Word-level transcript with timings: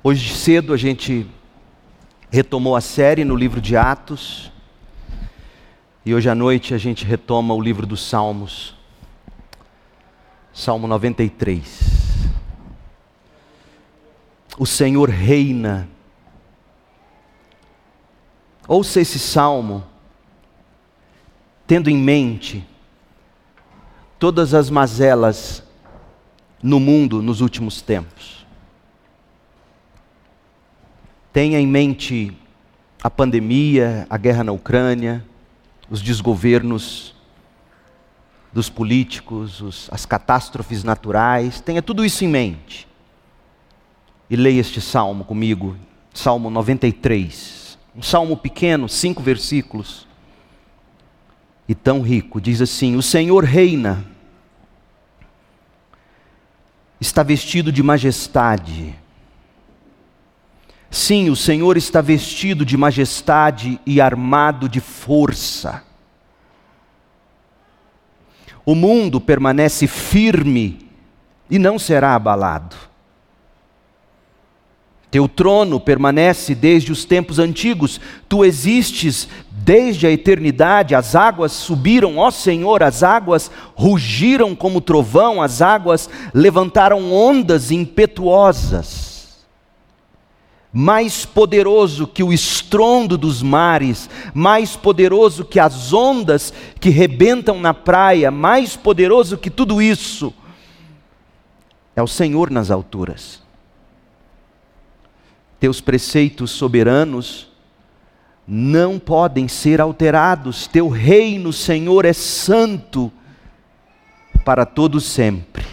Hoje 0.00 0.32
cedo 0.32 0.72
a 0.72 0.76
gente 0.76 1.26
retomou 2.30 2.76
a 2.76 2.80
série 2.80 3.24
no 3.24 3.34
livro 3.34 3.60
de 3.60 3.76
Atos. 3.76 4.52
E 6.06 6.14
hoje 6.14 6.30
à 6.30 6.36
noite 6.36 6.72
a 6.72 6.78
gente 6.78 7.04
retoma 7.04 7.52
o 7.52 7.60
livro 7.60 7.84
dos 7.84 8.08
Salmos. 8.08 8.76
Salmo 10.52 10.86
93. 10.86 11.80
O 14.56 14.64
Senhor 14.64 15.08
reina. 15.08 15.88
Ouça 18.68 19.00
esse 19.00 19.18
salmo, 19.18 19.84
tendo 21.66 21.90
em 21.90 21.96
mente 21.96 22.64
todas 24.16 24.54
as 24.54 24.70
mazelas 24.70 25.64
no 26.62 26.78
mundo 26.78 27.20
nos 27.20 27.40
últimos 27.40 27.82
tempos. 27.82 28.37
Tenha 31.38 31.60
em 31.60 31.68
mente 31.68 32.36
a 33.00 33.08
pandemia, 33.08 34.08
a 34.10 34.16
guerra 34.16 34.42
na 34.42 34.50
Ucrânia, 34.50 35.24
os 35.88 36.02
desgovernos 36.02 37.14
dos 38.52 38.68
políticos, 38.68 39.60
os, 39.60 39.88
as 39.92 40.04
catástrofes 40.04 40.82
naturais, 40.82 41.60
tenha 41.60 41.80
tudo 41.80 42.04
isso 42.04 42.24
em 42.24 42.26
mente. 42.26 42.88
E 44.28 44.34
leia 44.34 44.58
este 44.58 44.80
salmo 44.80 45.24
comigo, 45.24 45.76
Salmo 46.12 46.50
93. 46.50 47.78
Um 47.94 48.02
salmo 48.02 48.36
pequeno, 48.36 48.88
cinco 48.88 49.22
versículos. 49.22 50.08
E 51.68 51.74
tão 51.76 52.02
rico, 52.02 52.40
diz 52.40 52.60
assim: 52.60 52.96
O 52.96 53.02
Senhor 53.02 53.44
reina, 53.44 54.04
está 57.00 57.22
vestido 57.22 57.70
de 57.70 57.80
majestade 57.80 58.98
Sim, 60.90 61.28
o 61.28 61.36
Senhor 61.36 61.76
está 61.76 62.00
vestido 62.00 62.64
de 62.64 62.76
majestade 62.76 63.78
e 63.84 64.00
armado 64.00 64.68
de 64.68 64.80
força. 64.80 65.82
O 68.64 68.74
mundo 68.74 69.20
permanece 69.20 69.86
firme 69.86 70.88
e 71.50 71.58
não 71.58 71.78
será 71.78 72.14
abalado. 72.14 72.76
Teu 75.10 75.26
trono 75.26 75.80
permanece 75.80 76.54
desde 76.54 76.92
os 76.92 77.06
tempos 77.06 77.38
antigos, 77.38 77.98
tu 78.28 78.44
existes 78.44 79.26
desde 79.50 80.06
a 80.06 80.10
eternidade. 80.10 80.94
As 80.94 81.14
águas 81.14 81.52
subiram, 81.52 82.18
ó 82.18 82.30
Senhor, 82.30 82.82
as 82.82 83.02
águas 83.02 83.50
rugiram 83.74 84.54
como 84.54 84.82
trovão, 84.82 85.40
as 85.40 85.62
águas 85.62 86.10
levantaram 86.34 87.10
ondas 87.10 87.70
impetuosas 87.70 89.07
mais 90.80 91.26
poderoso 91.26 92.06
que 92.06 92.22
o 92.22 92.32
estrondo 92.32 93.18
dos 93.18 93.42
mares, 93.42 94.08
mais 94.32 94.76
poderoso 94.76 95.44
que 95.44 95.58
as 95.58 95.92
ondas 95.92 96.54
que 96.78 96.88
rebentam 96.88 97.58
na 97.58 97.74
praia, 97.74 98.30
mais 98.30 98.76
poderoso 98.76 99.36
que 99.36 99.50
tudo 99.50 99.82
isso, 99.82 100.32
é 101.96 102.02
o 102.02 102.06
Senhor 102.06 102.48
nas 102.48 102.70
alturas. 102.70 103.42
Teus 105.58 105.80
preceitos 105.80 106.52
soberanos 106.52 107.48
não 108.46 109.00
podem 109.00 109.48
ser 109.48 109.80
alterados, 109.80 110.68
teu 110.68 110.88
reino, 110.88 111.52
Senhor, 111.52 112.04
é 112.04 112.12
santo 112.12 113.10
para 114.44 114.64
todo 114.64 115.00
sempre. 115.00 115.66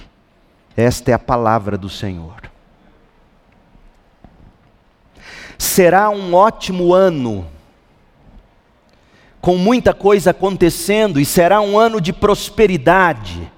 Esta 0.75 1.11
é 1.11 1.13
a 1.13 1.19
palavra 1.19 1.77
do 1.77 1.89
Senhor. 1.89 2.54
Será 5.75 6.09
um 6.09 6.33
ótimo 6.33 6.93
ano, 6.93 7.45
com 9.41 9.57
muita 9.57 9.93
coisa 9.93 10.31
acontecendo, 10.31 11.19
e 11.19 11.25
será 11.25 11.59
um 11.59 11.77
ano 11.77 11.99
de 11.99 12.13
prosperidade, 12.13 13.51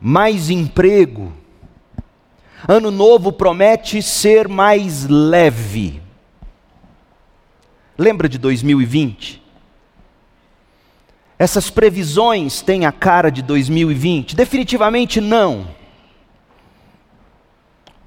mais 0.00 0.48
emprego. 0.48 1.30
Ano 2.66 2.90
novo 2.90 3.32
promete 3.32 4.00
ser 4.00 4.48
mais 4.48 5.06
leve. 5.06 6.00
Lembra 7.98 8.26
de 8.26 8.38
2020? 8.38 9.42
Essas 11.38 11.68
previsões 11.68 12.62
têm 12.62 12.86
a 12.86 12.92
cara 12.92 13.28
de 13.28 13.42
2020? 13.42 14.34
Definitivamente 14.34 15.20
não. 15.20 15.68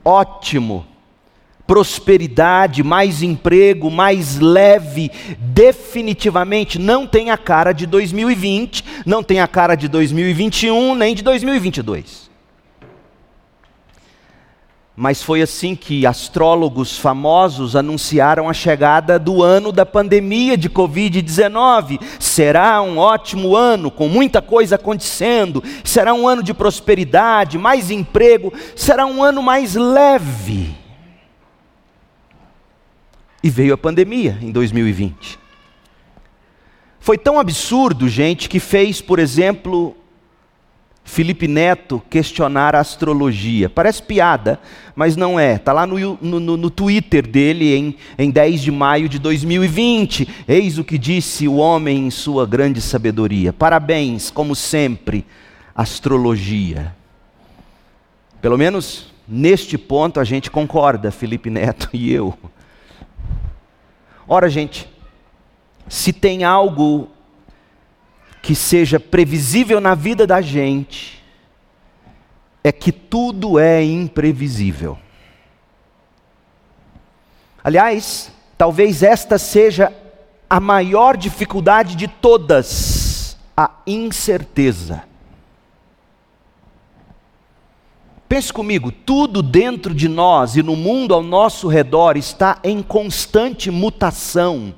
Ótimo 0.03 0.96
prosperidade, 1.67 2.81
mais 2.81 3.21
emprego, 3.21 3.91
mais 3.91 4.39
leve, 4.39 5.11
definitivamente 5.37 6.79
não 6.79 7.05
tem 7.05 7.29
a 7.29 7.37
cara 7.37 7.73
de 7.73 7.85
2020, 7.85 8.83
não 9.05 9.21
tem 9.21 9.41
a 9.41 9.47
cara 9.47 9.75
de 9.75 9.89
2021, 9.89 10.95
nem 10.95 11.13
de 11.13 11.21
2022. 11.21 12.27
Mas 14.99 15.21
foi 15.21 15.43
assim 15.43 15.75
que 15.75 16.07
astrólogos 16.07 16.97
famosos 16.97 17.75
anunciaram 17.75 18.49
a 18.49 18.53
chegada 18.53 19.19
do 19.19 19.43
ano 19.43 19.71
da 19.71 19.85
pandemia 19.85 20.57
de 20.57 20.71
Covid-19. 20.71 22.01
Será 22.19 22.81
um 22.81 22.97
ótimo 22.97 23.55
ano, 23.55 23.91
com 23.91 24.07
muita 24.07 24.41
coisa 24.41 24.73
acontecendo, 24.73 25.63
será 25.83 26.15
um 26.15 26.27
ano 26.27 26.41
de 26.41 26.51
prosperidade, 26.51 27.59
mais 27.59 27.91
emprego, 27.91 28.51
será 28.75 29.05
um 29.05 29.21
ano 29.21 29.43
mais 29.43 29.75
leve. 29.75 30.86
E 33.47 33.49
veio 33.49 33.73
a 33.73 33.77
pandemia 33.77 34.37
em 34.41 34.51
2020. 34.51 35.39
Foi 36.99 37.17
tão 37.17 37.39
absurdo, 37.39 38.09
gente, 38.09 38.49
que 38.49 38.59
fez, 38.59 38.99
por 38.99 39.19
exemplo, 39.19 39.95
Felipe 41.05 41.47
Neto 41.47 42.03
questionar 42.09 42.75
a 42.75 42.81
astrologia. 42.81 43.69
Parece 43.69 44.03
piada, 44.03 44.59
mas 44.93 45.15
não 45.15 45.39
é. 45.39 45.55
Está 45.55 45.71
lá 45.71 45.87
no, 45.87 46.17
no, 46.21 46.57
no, 46.57 46.69
Twitter 46.69 47.25
dele 47.25 47.73
em, 47.73 47.95
em 48.19 48.29
10 48.29 48.63
de 48.63 48.69
maio 48.69 49.07
de 49.07 49.17
2020. 49.17 50.27
Eis 50.45 50.77
o 50.77 50.83
que 50.83 50.97
disse 50.97 51.47
o 51.47 51.55
homem 51.55 52.07
em 52.07 52.11
sua 52.11 52.45
grande 52.45 52.81
sabedoria. 52.81 53.53
Parabéns, 53.53 54.29
como 54.29 54.57
sempre, 54.57 55.25
astrologia. 55.73 56.93
Pelo 58.41 58.57
menos 58.57 59.09
neste 59.25 59.77
ponto 59.77 60.19
a 60.19 60.25
gente 60.25 60.51
concorda, 60.51 61.11
Felipe 61.11 61.49
Neto 61.49 61.87
e 61.95 62.11
eu. 62.11 62.37
Ora, 64.27 64.49
gente, 64.49 64.89
se 65.87 66.11
tem 66.11 66.43
algo 66.43 67.09
que 68.41 68.53
seja 68.53 68.99
previsível 68.99 69.79
na 69.79 69.95
vida 69.95 70.27
da 70.27 70.41
gente, 70.41 71.23
é 72.63 72.71
que 72.71 72.91
tudo 72.91 73.57
é 73.57 73.83
imprevisível. 73.83 74.97
Aliás, 77.63 78.31
talvez 78.57 79.03
esta 79.03 79.37
seja 79.37 79.93
a 80.49 80.59
maior 80.59 81.15
dificuldade 81.15 81.95
de 81.95 82.07
todas, 82.07 83.37
a 83.55 83.71
incerteza. 83.85 85.03
Pense 88.27 88.51
comigo, 88.51 88.91
tudo 88.91 89.41
dentro 89.41 89.95
de 89.95 90.09
nós 90.09 90.57
e 90.57 90.63
no 90.63 90.75
mundo 90.75 91.13
ao 91.13 91.23
nosso 91.23 91.67
redor 91.69 92.17
está 92.17 92.59
em 92.61 92.83
constante 92.83 93.71
mutação. 93.71 94.75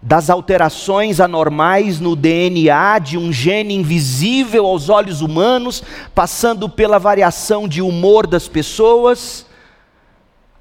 Das 0.00 0.30
alterações 0.30 1.18
anormais 1.18 1.98
no 1.98 2.14
DNA 2.14 3.00
de 3.00 3.18
um 3.18 3.32
gene 3.32 3.74
invisível 3.74 4.66
aos 4.66 4.88
olhos 4.88 5.20
humanos, 5.20 5.82
passando 6.14 6.68
pela 6.68 6.96
variação 6.96 7.66
de 7.66 7.82
humor 7.82 8.28
das 8.28 8.46
pessoas, 8.46 9.44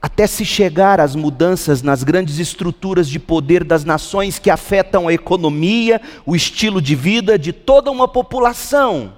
até 0.01 0.25
se 0.25 0.43
chegar 0.43 0.99
às 0.99 1.15
mudanças 1.15 1.83
nas 1.83 2.03
grandes 2.03 2.39
estruturas 2.39 3.07
de 3.07 3.19
poder 3.19 3.63
das 3.63 3.85
nações 3.85 4.39
que 4.39 4.49
afetam 4.49 5.07
a 5.07 5.13
economia, 5.13 6.01
o 6.25 6.35
estilo 6.35 6.81
de 6.81 6.95
vida 6.95 7.37
de 7.37 7.53
toda 7.53 7.91
uma 7.91 8.07
população 8.07 9.13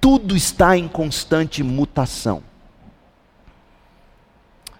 tudo 0.00 0.34
está 0.34 0.76
em 0.76 0.88
constante 0.88 1.62
mutação. 1.62 2.42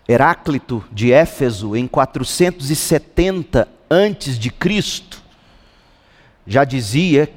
Heráclito 0.08 0.82
de 0.90 1.12
Éfeso, 1.12 1.76
em 1.76 1.86
470 1.86 3.68
antes 3.88 4.38
de 4.38 4.50
Cristo, 4.50 5.22
já 6.46 6.64
dizia, 6.64 7.30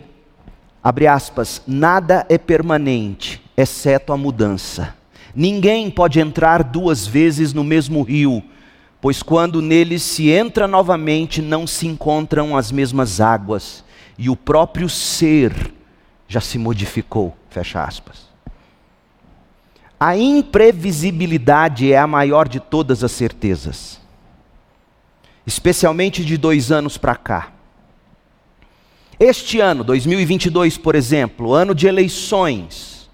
abre 0.83 1.05
aspas, 1.05 1.61
nada 1.67 2.25
é 2.29 2.37
permanente, 2.37 3.43
exceto 3.55 4.13
a 4.13 4.17
mudança. 4.17 4.95
Ninguém 5.35 5.91
pode 5.91 6.19
entrar 6.19 6.63
duas 6.63 7.05
vezes 7.05 7.53
no 7.53 7.63
mesmo 7.63 8.01
rio, 8.01 8.41
pois 9.01 9.21
quando 9.21 9.61
nele 9.61 9.99
se 9.99 10.29
entra 10.29 10.67
novamente, 10.67 11.41
não 11.41 11.67
se 11.67 11.85
encontram 11.85 12.55
as 12.55 12.71
mesmas 12.71 13.19
águas, 13.19 13.83
e 14.17 14.29
o 14.29 14.35
próprio 14.35 14.87
ser 14.87 15.73
já 16.27 16.39
se 16.39 16.57
modificou. 16.57 17.35
Fecha 17.53 17.83
aspas. 17.83 18.27
A 19.99 20.17
imprevisibilidade 20.17 21.93
é 21.93 21.97
a 21.99 22.07
maior 22.07 22.49
de 22.49 22.59
todas 22.59 23.03
as 23.03 23.11
certezas, 23.11 24.01
especialmente 25.45 26.25
de 26.25 26.35
dois 26.35 26.71
anos 26.71 26.97
para 26.97 27.15
cá. 27.15 27.51
Este 29.19 29.59
ano, 29.59 29.83
2022, 29.83 30.79
por 30.79 30.95
exemplo, 30.95 31.53
ano 31.53 31.75
de 31.75 31.85
eleições, 31.85 33.07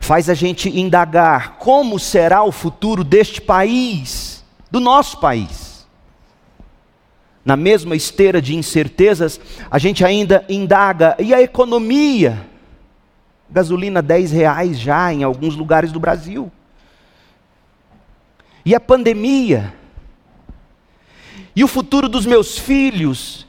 faz 0.00 0.30
a 0.30 0.34
gente 0.34 0.70
indagar 0.70 1.58
como 1.58 1.98
será 1.98 2.42
o 2.42 2.50
futuro 2.50 3.04
deste 3.04 3.42
país, 3.42 4.42
do 4.70 4.80
nosso 4.80 5.20
país. 5.20 5.86
Na 7.44 7.58
mesma 7.58 7.94
esteira 7.94 8.40
de 8.40 8.56
incertezas, 8.56 9.38
a 9.70 9.78
gente 9.78 10.02
ainda 10.02 10.46
indaga, 10.48 11.14
e 11.18 11.34
a 11.34 11.42
economia? 11.42 12.51
Gasolina 13.52 14.00
10 14.00 14.32
reais 14.32 14.80
já 14.80 15.12
em 15.12 15.22
alguns 15.22 15.54
lugares 15.54 15.92
do 15.92 16.00
Brasil. 16.00 16.50
E 18.64 18.74
a 18.74 18.80
pandemia? 18.80 19.74
E 21.54 21.62
o 21.62 21.68
futuro 21.68 22.08
dos 22.08 22.24
meus 22.24 22.56
filhos? 22.56 23.46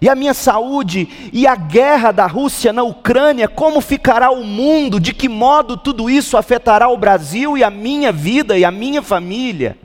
E 0.00 0.08
a 0.08 0.14
minha 0.14 0.34
saúde? 0.34 1.30
E 1.32 1.48
a 1.48 1.56
guerra 1.56 2.12
da 2.12 2.26
Rússia 2.28 2.72
na 2.72 2.84
Ucrânia? 2.84 3.48
Como 3.48 3.80
ficará 3.80 4.30
o 4.30 4.44
mundo? 4.44 5.00
De 5.00 5.12
que 5.12 5.28
modo 5.28 5.76
tudo 5.76 6.08
isso 6.08 6.36
afetará 6.36 6.88
o 6.88 6.96
Brasil 6.96 7.58
e 7.58 7.64
a 7.64 7.70
minha 7.70 8.12
vida 8.12 8.56
e 8.56 8.64
a 8.64 8.70
minha 8.70 9.02
família? 9.02 9.76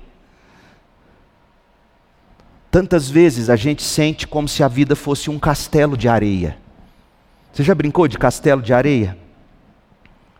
Tantas 2.69 3.09
vezes 3.09 3.49
a 3.49 3.55
gente 3.55 3.81
sente 3.81 4.27
como 4.27 4.47
se 4.47 4.61
a 4.61 4.67
vida 4.67 4.95
fosse 4.95 5.29
um 5.31 5.39
castelo 5.39 5.97
de 5.97 6.07
areia. 6.07 6.66
Você 7.51 7.63
já 7.63 7.73
brincou 7.73 8.07
de 8.07 8.17
castelo 8.17 8.61
de 8.61 8.73
areia? 8.73 9.17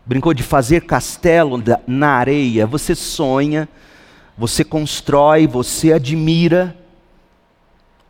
Brincou 0.06 0.32
de 0.32 0.42
fazer 0.42 0.82
castelo 0.82 1.62
na 1.86 2.10
areia? 2.10 2.66
Você 2.66 2.94
sonha, 2.94 3.68
você 4.36 4.64
constrói, 4.64 5.46
você 5.46 5.92
admira 5.92 6.76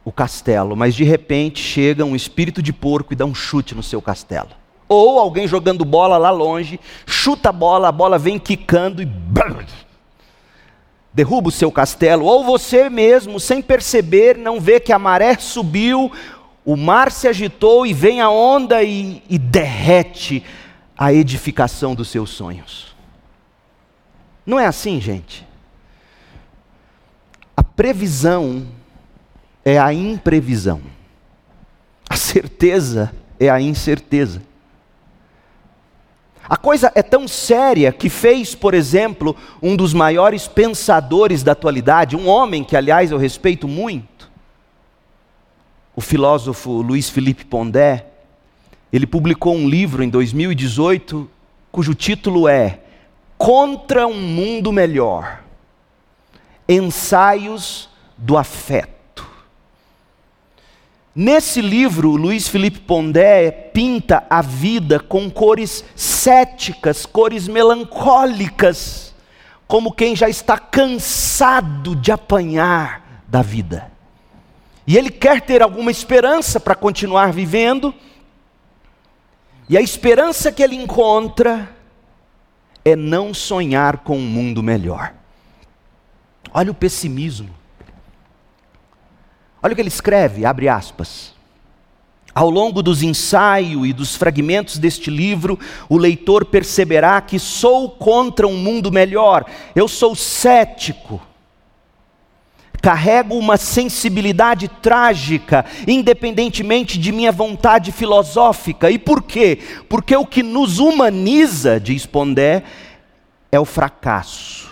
o 0.05 0.13
castelo, 0.13 0.77
mas 0.77 0.95
de 0.95 1.05
repente 1.05 1.61
chega 1.61 2.05
um 2.05 2.17
espírito 2.17 2.63
de 2.63 2.73
porco 2.73 3.13
e 3.13 3.17
dá 3.17 3.25
um 3.25 3.35
chute 3.35 3.75
no 3.75 3.83
seu 3.83 4.01
castelo. 4.01 4.51
Ou 4.89 5.19
alguém 5.19 5.47
jogando 5.47 5.85
bola 5.85 6.17
lá 6.17 6.31
longe, 6.31 6.81
chuta 7.07 7.51
a 7.51 7.53
bola, 7.53 7.89
a 7.89 7.93
bola 7.93 8.19
vem 8.19 8.39
quicando 8.39 9.03
e 9.03 9.09
derruba 11.13 11.49
o 11.49 11.53
seu 11.53 11.71
castelo. 11.71 12.25
Ou 12.25 12.45
você 12.45 12.89
mesmo, 12.89 13.39
sem 13.39 13.61
perceber, 13.61 14.39
não 14.39 14.61
vê 14.61 14.81
que 14.81 14.93
a 14.93 14.99
maré 14.99 15.37
subiu, 15.37 16.11
o 16.69 16.77
mar 16.77 17.11
se 17.11 17.27
agitou 17.27 17.87
e 17.87 17.95
vem 17.95 18.21
a 18.21 18.29
onda 18.29 18.83
e, 18.83 19.23
e 19.27 19.39
derrete 19.39 20.45
a 20.99 21.11
edificação 21.11 21.95
dos 21.95 22.11
seus 22.11 22.29
sonhos. 22.29 22.95
Não 24.45 24.61
é 24.61 24.67
assim, 24.67 25.01
gente? 25.01 25.49
A 27.57 27.63
previsão 27.63 28.69
é 29.65 29.79
a 29.79 29.95
imprevisão. 29.95 30.83
A 32.07 32.17
certeza 32.17 33.15
é 33.41 33.49
a 33.49 33.59
incerteza. 33.59 34.43
A 36.47 36.57
coisa 36.59 36.93
é 36.95 37.03
tão 37.03 37.27
séria 37.27 37.91
que 37.93 38.11
fez, 38.11 38.55
por 38.55 38.75
exemplo, 38.75 39.35
um 39.63 39.75
dos 39.75 39.95
maiores 39.95 40.47
pensadores 40.47 41.43
da 41.43 41.53
atualidade, 41.53 42.15
um 42.15 42.29
homem 42.29 42.63
que, 42.63 42.77
aliás, 42.77 43.11
eu 43.11 43.17
respeito 43.17 43.67
muito, 43.67 44.18
o 45.99 46.01
filósofo 46.01 46.81
Luiz 46.81 47.11
Felipe 47.11 47.45
Pondé, 47.45 48.07
ele 48.93 49.05
publicou 49.05 49.57
um 49.57 49.69
livro 49.69 50.05
em 50.05 50.09
2018 50.09 51.29
cujo 51.73 51.93
título 51.93 52.47
é 52.47 52.79
Contra 53.37 54.07
um 54.07 54.15
Mundo 54.15 54.73
Melhor 54.73 55.43
Ensaios 56.69 57.91
do 58.17 58.39
Afeto. 58.39 59.27
Nesse 61.13 61.61
livro, 61.61 62.11
Luiz 62.15 62.47
Felipe 62.47 62.79
Pondé 62.79 63.51
pinta 63.51 64.25
a 64.31 64.41
vida 64.41 65.01
com 65.01 65.29
cores 65.29 65.85
céticas, 65.97 67.05
cores 67.07 67.49
melancólicas, 67.49 69.13
como 69.67 69.91
quem 69.91 70.15
já 70.15 70.29
está 70.29 70.59
cansado 70.59 71.97
de 71.97 72.13
apanhar 72.13 73.25
da 73.27 73.43
vida 73.43 73.98
e 74.89 74.97
ele 74.97 75.11
quer 75.11 75.43
ter 75.43 75.63
alguma 75.63 75.91
esperança 75.91 76.59
para 76.59 76.75
continuar 76.75 77.31
vivendo, 77.31 77.95
e 79.69 79.77
a 79.77 79.83
esperança 79.83 80.51
que 80.51 80.63
ele 80.63 80.77
encontra 80.77 81.69
é 82.83 82.97
não 82.97 83.35
sonhar 83.35 83.99
com 83.99 84.17
um 84.17 84.27
mundo 84.27 84.63
melhor. 84.63 85.13
Olha 86.55 86.71
o 86.71 86.75
pessimismo. 86.75 87.51
Olha 89.63 89.73
o 89.73 89.75
que 89.75 89.83
ele 89.83 89.89
escreve, 89.89 90.47
abre 90.47 90.71
aspas. 90.71 91.35
Ao 92.35 92.49
longo 92.49 92.83
dos 92.83 93.03
ensaios 93.03 93.87
e 93.87 93.93
dos 93.93 94.17
fragmentos 94.17 94.79
deste 94.79 95.11
livro, 95.11 95.59
o 95.87 95.99
leitor 95.99 96.47
perceberá 96.47 97.21
que 97.21 97.39
sou 97.39 97.91
contra 97.91 98.49
um 98.49 98.57
mundo 98.57 98.91
melhor, 98.91 99.45
eu 99.75 99.87
sou 99.87 100.17
cético, 100.17 101.21
Carrego 102.81 103.37
uma 103.37 103.57
sensibilidade 103.57 104.69
trágica, 104.69 105.65
independentemente 105.87 106.99
de 106.99 107.13
minha 107.13 107.33
vontade 107.33 107.93
filosófica. 107.93 108.91
E 108.91 108.99
por 108.99 109.23
quê? 109.23 109.59
Porque 109.89 110.17
o 110.17 110.25
que 110.25 110.43
nos 110.43 110.79
humaniza, 110.79 111.81
diz 111.81 112.07
Pondé, 112.07 112.63
é 113.51 113.59
o 113.59 113.65
fracasso. 113.65 114.69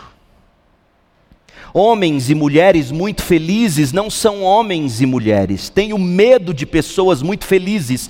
Homens 1.74 2.30
e 2.30 2.34
mulheres 2.34 2.90
muito 2.90 3.22
felizes 3.22 3.92
não 3.92 4.08
são 4.08 4.42
homens 4.42 5.02
e 5.02 5.06
mulheres. 5.06 5.68
Tenho 5.68 5.98
medo 5.98 6.54
de 6.54 6.64
pessoas 6.64 7.20
muito 7.20 7.44
felizes, 7.44 8.08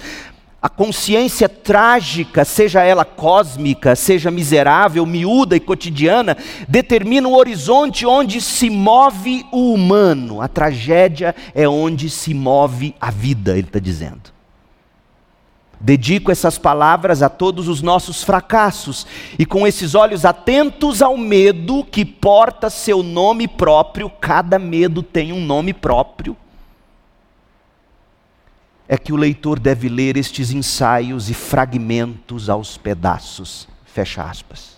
a 0.61 0.69
consciência 0.69 1.49
trágica, 1.49 2.45
seja 2.45 2.83
ela 2.83 3.05
cósmica, 3.05 3.95
seja 3.95 4.31
miserável, 4.31 5.05
miúda 5.07 5.55
e 5.55 5.61
cotidiana, 5.61 6.37
determina 6.67 7.29
o 7.29 7.37
horizonte 7.37 8.07
onde 8.07 8.41
se 8.41 8.71
move 8.71 9.47
o 9.53 9.73
humano. 9.73 10.41
A 10.41 10.49
tragédia 10.49 11.35
é 11.55 11.69
onde 11.69 12.11
se 12.11 12.35
move 12.35 12.95
a 13.01 13.11
vida, 13.11 13.53
ele 13.53 13.69
está 13.69 13.79
dizendo. 13.79 14.35
Dedico 15.79 16.33
essas 16.33 16.57
palavras 16.57 17.23
a 17.23 17.29
todos 17.29 17.69
os 17.69 17.83
nossos 17.83 18.25
fracassos 18.25 19.07
e 19.39 19.45
com 19.45 19.67
esses 19.67 19.95
olhos 19.95 20.25
atentos 20.25 21.03
ao 21.03 21.19
medo 21.19 21.85
que 21.85 22.03
porta 22.03 22.71
seu 22.71 23.03
nome 23.03 23.47
próprio, 23.47 24.09
cada 24.09 24.59
medo 24.59 25.03
tem 25.03 25.35
um 25.35 25.45
nome 25.45 25.75
próprio 25.75 26.35
é 28.89 28.97
que 28.97 29.13
o 29.13 29.17
leitor 29.17 29.59
deve 29.59 29.89
ler 29.89 30.17
estes 30.17 30.51
ensaios 30.53 31.29
e 31.29 31.35
fragmentos 31.35 32.49
aos 32.49 32.77
pedaços. 32.77 33.69
Fecha 33.85 34.23
aspas. 34.23 34.77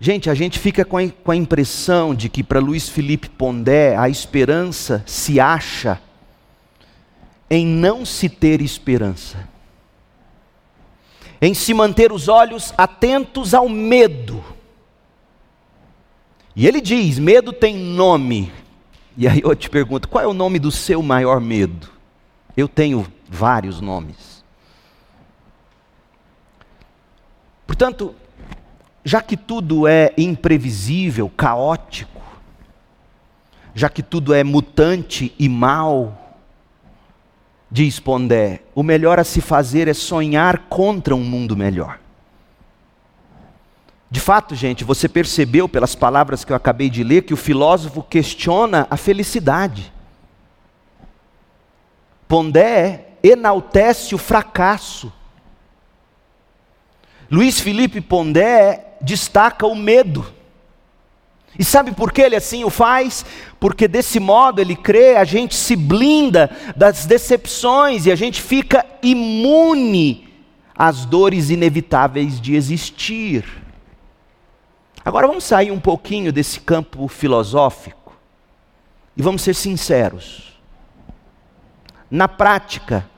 Gente, 0.00 0.30
a 0.30 0.34
gente 0.34 0.58
fica 0.58 0.84
com 0.84 0.96
a, 0.96 1.08
com 1.08 1.30
a 1.32 1.36
impressão 1.36 2.14
de 2.14 2.28
que 2.28 2.42
para 2.42 2.60
Luiz 2.60 2.88
Felipe 2.88 3.28
Pondé 3.28 3.96
a 3.96 4.08
esperança 4.08 5.02
se 5.06 5.40
acha 5.40 6.00
em 7.50 7.66
não 7.66 8.04
se 8.04 8.28
ter 8.28 8.60
esperança, 8.60 9.48
em 11.40 11.54
se 11.54 11.72
manter 11.72 12.12
os 12.12 12.28
olhos 12.28 12.72
atentos 12.76 13.54
ao 13.54 13.68
medo. 13.68 14.44
E 16.54 16.66
ele 16.66 16.80
diz: 16.80 17.18
medo 17.18 17.52
tem 17.52 17.76
nome, 17.76 18.52
e 19.18 19.26
aí 19.26 19.40
eu 19.42 19.54
te 19.56 19.68
pergunto: 19.68 20.08
qual 20.08 20.22
é 20.22 20.26
o 20.28 20.32
nome 20.32 20.60
do 20.60 20.70
seu 20.70 21.02
maior 21.02 21.40
medo? 21.40 21.90
Eu 22.56 22.68
tenho 22.68 23.04
vários 23.28 23.80
nomes. 23.80 24.44
Portanto, 27.66 28.14
já 29.04 29.20
que 29.20 29.36
tudo 29.36 29.88
é 29.88 30.14
imprevisível, 30.16 31.28
caótico, 31.28 32.22
já 33.74 33.88
que 33.88 34.04
tudo 34.04 34.32
é 34.32 34.44
mutante 34.44 35.34
e 35.36 35.48
mal, 35.48 36.36
diz 37.68 37.98
Pondé, 37.98 38.62
o 38.72 38.84
melhor 38.84 39.18
a 39.18 39.24
se 39.24 39.40
fazer 39.40 39.88
é 39.88 39.94
sonhar 39.94 40.68
contra 40.68 41.14
um 41.14 41.24
mundo 41.24 41.56
melhor. 41.56 41.98
De 44.10 44.20
fato, 44.20 44.54
gente, 44.54 44.84
você 44.84 45.08
percebeu 45.08 45.68
pelas 45.68 45.94
palavras 45.94 46.44
que 46.44 46.52
eu 46.52 46.56
acabei 46.56 46.88
de 46.88 47.04
ler 47.04 47.22
que 47.22 47.34
o 47.34 47.36
filósofo 47.36 48.02
questiona 48.02 48.86
a 48.90 48.96
felicidade. 48.96 49.92
Pondé 52.26 53.08
enaltece 53.22 54.14
o 54.14 54.18
fracasso. 54.18 55.12
Luiz 57.30 57.60
Felipe 57.60 58.00
Pondé 58.00 58.96
destaca 59.00 59.66
o 59.66 59.74
medo. 59.74 60.24
E 61.58 61.64
sabe 61.64 61.92
por 61.92 62.12
que 62.12 62.22
ele 62.22 62.36
assim 62.36 62.64
o 62.64 62.70
faz? 62.70 63.26
Porque 63.60 63.86
desse 63.86 64.18
modo 64.18 64.60
ele 64.60 64.76
crê, 64.76 65.16
a 65.16 65.24
gente 65.24 65.54
se 65.54 65.76
blinda 65.76 66.50
das 66.76 67.04
decepções 67.04 68.06
e 68.06 68.12
a 68.12 68.16
gente 68.16 68.40
fica 68.40 68.86
imune 69.02 70.28
às 70.74 71.04
dores 71.04 71.50
inevitáveis 71.50 72.40
de 72.40 72.54
existir. 72.54 73.67
Agora 75.08 75.26
vamos 75.26 75.44
sair 75.44 75.70
um 75.70 75.80
pouquinho 75.80 76.30
desse 76.30 76.60
campo 76.60 77.08
filosófico 77.08 78.14
e 79.16 79.22
vamos 79.22 79.40
ser 79.40 79.54
sinceros. 79.54 80.60
Na 82.10 82.28
prática, 82.28 83.08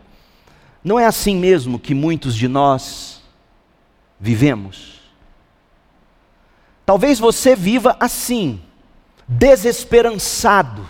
não 0.84 1.00
é 1.00 1.04
assim 1.04 1.34
mesmo 1.34 1.80
que 1.80 1.92
muitos 1.92 2.36
de 2.36 2.46
nós 2.46 3.20
vivemos? 4.20 5.00
Talvez 6.86 7.18
você 7.18 7.56
viva 7.56 7.96
assim, 7.98 8.62
desesperançado 9.26 10.86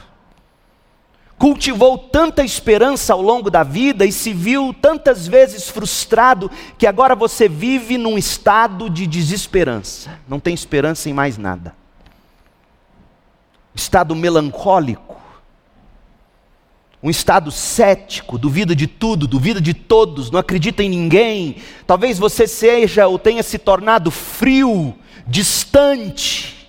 cultivou 1.40 1.96
tanta 1.96 2.44
esperança 2.44 3.14
ao 3.14 3.22
longo 3.22 3.50
da 3.50 3.62
vida 3.62 4.04
e 4.04 4.12
se 4.12 4.30
viu 4.30 4.74
tantas 4.74 5.26
vezes 5.26 5.70
frustrado 5.70 6.50
que 6.76 6.86
agora 6.86 7.16
você 7.16 7.48
vive 7.48 7.96
num 7.96 8.18
estado 8.18 8.90
de 8.90 9.06
desesperança, 9.06 10.20
não 10.28 10.38
tem 10.38 10.52
esperança 10.52 11.08
em 11.08 11.14
mais 11.14 11.38
nada. 11.38 11.74
Estado 13.74 14.14
melancólico, 14.14 15.18
um 17.02 17.08
estado 17.08 17.50
cético, 17.50 18.36
duvida 18.36 18.76
de 18.76 18.86
tudo, 18.86 19.26
duvida 19.26 19.62
de 19.62 19.72
todos, 19.72 20.30
não 20.30 20.38
acredita 20.38 20.82
em 20.82 20.90
ninguém. 20.90 21.56
Talvez 21.86 22.18
você 22.18 22.46
seja 22.46 23.06
ou 23.06 23.18
tenha 23.18 23.42
se 23.42 23.56
tornado 23.58 24.10
frio, 24.10 24.94
distante. 25.26 26.68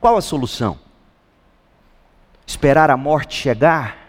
Qual 0.00 0.16
a 0.16 0.22
solução? 0.22 0.78
Esperar 2.46 2.90
a 2.90 2.96
morte 2.96 3.36
chegar. 3.36 4.02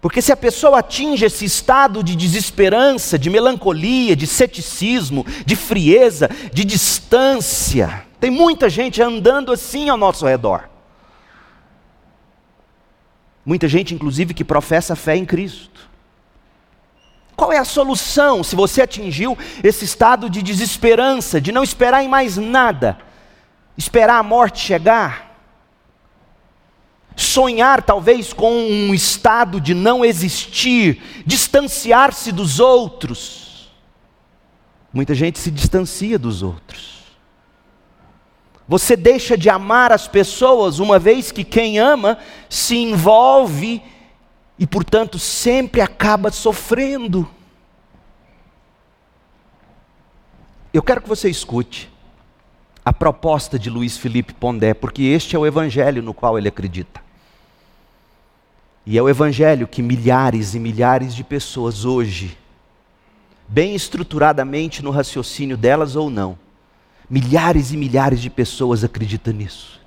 Porque 0.00 0.20
se 0.20 0.32
a 0.32 0.36
pessoa 0.36 0.80
atinge 0.80 1.24
esse 1.24 1.44
estado 1.44 2.02
de 2.02 2.16
desesperança, 2.16 3.16
de 3.16 3.30
melancolia, 3.30 4.16
de 4.16 4.26
ceticismo, 4.26 5.24
de 5.46 5.54
frieza, 5.54 6.28
de 6.52 6.64
distância, 6.64 8.04
tem 8.18 8.28
muita 8.28 8.68
gente 8.68 9.00
andando 9.00 9.52
assim 9.52 9.88
ao 9.88 9.96
nosso 9.96 10.26
redor. 10.26 10.68
Muita 13.44 13.68
gente, 13.68 13.94
inclusive, 13.94 14.34
que 14.34 14.44
professa 14.44 14.96
fé 14.96 15.16
em 15.16 15.24
Cristo. 15.24 15.88
Qual 17.36 17.52
é 17.52 17.58
a 17.58 17.64
solução 17.64 18.42
se 18.42 18.54
você 18.54 18.82
atingiu 18.82 19.36
esse 19.62 19.84
estado 19.84 20.28
de 20.28 20.42
desesperança, 20.42 21.40
de 21.40 21.50
não 21.50 21.62
esperar 21.62 22.02
em 22.04 22.08
mais 22.08 22.36
nada, 22.36 22.98
esperar 23.76 24.18
a 24.18 24.22
morte 24.22 24.60
chegar? 24.60 25.31
Sonhar 27.16 27.82
talvez 27.82 28.32
com 28.32 28.52
um 28.52 28.94
estado 28.94 29.60
de 29.60 29.74
não 29.74 30.04
existir, 30.04 31.02
distanciar-se 31.26 32.32
dos 32.32 32.60
outros. 32.60 33.70
Muita 34.92 35.14
gente 35.14 35.38
se 35.38 35.50
distancia 35.50 36.18
dos 36.18 36.42
outros. 36.42 37.02
Você 38.66 38.96
deixa 38.96 39.36
de 39.36 39.50
amar 39.50 39.92
as 39.92 40.08
pessoas, 40.08 40.78
uma 40.78 40.98
vez 40.98 41.30
que 41.30 41.44
quem 41.44 41.78
ama 41.78 42.18
se 42.48 42.76
envolve 42.76 43.82
e, 44.58 44.66
portanto, 44.66 45.18
sempre 45.18 45.80
acaba 45.80 46.30
sofrendo. 46.30 47.28
Eu 50.72 50.82
quero 50.82 51.02
que 51.02 51.08
você 51.08 51.28
escute 51.28 51.91
a 52.84 52.92
proposta 52.92 53.58
de 53.58 53.70
Luiz 53.70 53.96
Felipe 53.96 54.34
Pondé, 54.34 54.74
porque 54.74 55.02
este 55.02 55.36
é 55.36 55.38
o 55.38 55.46
evangelho 55.46 56.02
no 56.02 56.12
qual 56.12 56.36
ele 56.36 56.48
acredita. 56.48 57.00
E 58.84 58.98
é 58.98 59.02
o 59.02 59.08
evangelho 59.08 59.68
que 59.68 59.80
milhares 59.80 60.54
e 60.54 60.58
milhares 60.58 61.14
de 61.14 61.22
pessoas 61.22 61.84
hoje, 61.84 62.36
bem 63.46 63.74
estruturadamente 63.74 64.82
no 64.82 64.90
raciocínio 64.90 65.56
delas 65.56 65.94
ou 65.94 66.10
não, 66.10 66.36
milhares 67.08 67.70
e 67.70 67.76
milhares 67.76 68.20
de 68.20 68.28
pessoas 68.28 68.82
acreditam 68.82 69.32
nisso. 69.32 69.80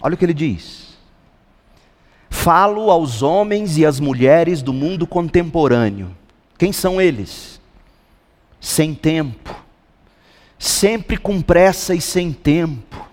Olha 0.00 0.14
o 0.14 0.16
que 0.16 0.24
ele 0.24 0.32
diz. 0.32 0.98
Falo 2.30 2.90
aos 2.90 3.20
homens 3.20 3.76
e 3.76 3.84
às 3.84 4.00
mulheres 4.00 4.62
do 4.62 4.72
mundo 4.72 5.06
contemporâneo. 5.06 6.16
Quem 6.56 6.72
são 6.72 6.98
eles? 6.98 7.60
Sem 8.58 8.94
tempo 8.94 9.54
sempre 10.60 11.16
com 11.16 11.40
pressa 11.40 11.94
e 11.94 12.02
sem 12.02 12.34
tempo, 12.34 13.08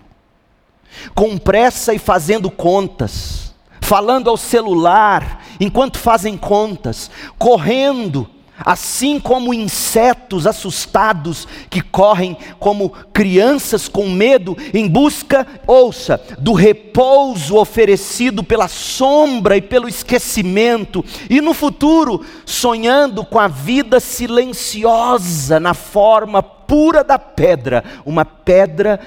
com 1.14 1.38
pressa 1.38 1.94
e 1.94 1.98
fazendo 1.98 2.50
contas, 2.50 3.54
falando 3.80 4.28
ao 4.28 4.36
celular 4.36 5.42
enquanto 5.58 5.98
fazem 5.98 6.36
contas, 6.36 7.10
correndo, 7.38 8.28
Assim 8.60 9.20
como 9.20 9.54
insetos 9.54 10.46
assustados 10.46 11.46
que 11.70 11.80
correm 11.80 12.36
como 12.58 12.90
crianças 12.90 13.88
com 13.88 14.08
medo 14.08 14.56
em 14.74 14.88
busca, 14.88 15.46
ouça, 15.66 16.20
do 16.38 16.52
repouso 16.52 17.56
oferecido 17.56 18.42
pela 18.42 18.68
sombra 18.68 19.56
e 19.56 19.62
pelo 19.62 19.88
esquecimento, 19.88 21.04
e 21.30 21.40
no 21.40 21.54
futuro 21.54 22.24
sonhando 22.44 23.24
com 23.24 23.38
a 23.38 23.48
vida 23.48 24.00
silenciosa 24.00 25.60
na 25.60 25.74
forma 25.74 26.42
pura 26.42 27.02
da 27.02 27.18
pedra, 27.18 27.84
uma 28.04 28.24
pedra 28.24 29.00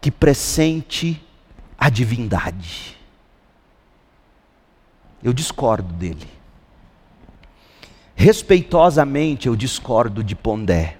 que 0.00 0.10
pressente 0.10 1.20
a 1.78 1.88
divindade. 1.88 2.96
Eu 5.22 5.32
discordo 5.32 5.92
dele. 5.94 6.37
Respeitosamente 8.20 9.46
eu 9.46 9.54
discordo 9.54 10.24
de 10.24 10.34
Pondé. 10.34 10.96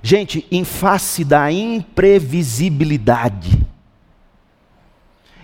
Gente, 0.00 0.46
em 0.48 0.62
face 0.62 1.24
da 1.24 1.50
imprevisibilidade, 1.50 3.66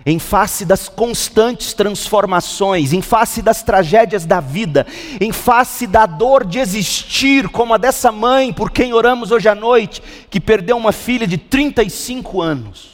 em 0.05 0.17
face 0.17 0.63
das 0.63 0.87
constantes 0.87 1.73
transformações, 1.73 2.93
em 2.93 3.01
face 3.01 3.41
das 3.41 3.63
tragédias 3.63 4.25
da 4.25 4.39
vida, 4.39 4.87
em 5.19 5.33
face 5.33 5.85
da 5.85 6.05
dor 6.05 6.45
de 6.45 6.57
existir, 6.57 7.49
como 7.49 7.73
a 7.73 7.77
dessa 7.77 8.13
mãe 8.13 8.53
por 8.53 8.71
quem 8.71 8.93
oramos 8.93 9.29
hoje 9.29 9.49
à 9.49 9.55
noite, 9.55 10.01
que 10.29 10.39
perdeu 10.39 10.77
uma 10.77 10.93
filha 10.93 11.27
de 11.27 11.37
35 11.37 12.41
anos. 12.41 12.91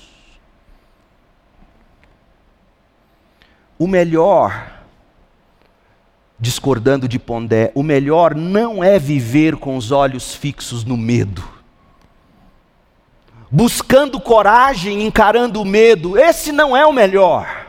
O 3.78 3.86
melhor 3.86 4.81
discordando 6.42 7.08
de 7.08 7.20
Pondé, 7.20 7.72
o 7.76 7.84
melhor 7.84 8.34
não 8.34 8.84
é 8.84 8.98
viver 8.98 9.58
com 9.58 9.78
os 9.78 9.92
olhos 9.92 10.34
fixos 10.34 10.84
no 10.84 10.98
medo. 10.98 11.48
Buscando 13.52 14.20
coragem, 14.20 15.06
encarando 15.06 15.62
o 15.62 15.66
medo, 15.66 16.18
esse 16.18 16.52
não 16.52 16.76
é 16.76 16.84
o 16.84 16.92
melhor. 16.92 17.68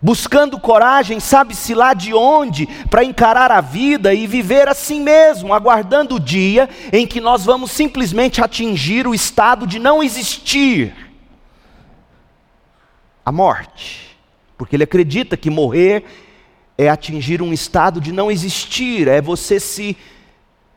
Buscando 0.00 0.58
coragem, 0.58 1.20
sabe-se 1.20 1.74
lá 1.74 1.92
de 1.92 2.14
onde, 2.14 2.66
para 2.88 3.04
encarar 3.04 3.50
a 3.50 3.60
vida 3.60 4.14
e 4.14 4.26
viver 4.26 4.66
assim 4.66 5.02
mesmo, 5.02 5.52
aguardando 5.52 6.14
o 6.14 6.20
dia 6.20 6.68
em 6.90 7.06
que 7.06 7.20
nós 7.20 7.44
vamos 7.44 7.72
simplesmente 7.72 8.42
atingir 8.42 9.06
o 9.06 9.14
estado 9.14 9.66
de 9.66 9.78
não 9.78 10.02
existir 10.02 10.94
a 13.24 13.32
morte, 13.32 14.16
porque 14.56 14.76
ele 14.76 14.84
acredita 14.84 15.36
que 15.36 15.50
morrer 15.50 16.04
é 16.76 16.88
atingir 16.88 17.40
um 17.40 17.52
estado 17.52 18.00
de 18.00 18.12
não 18.12 18.30
existir, 18.30 19.06
é 19.06 19.20
você 19.20 19.60
se 19.60 19.96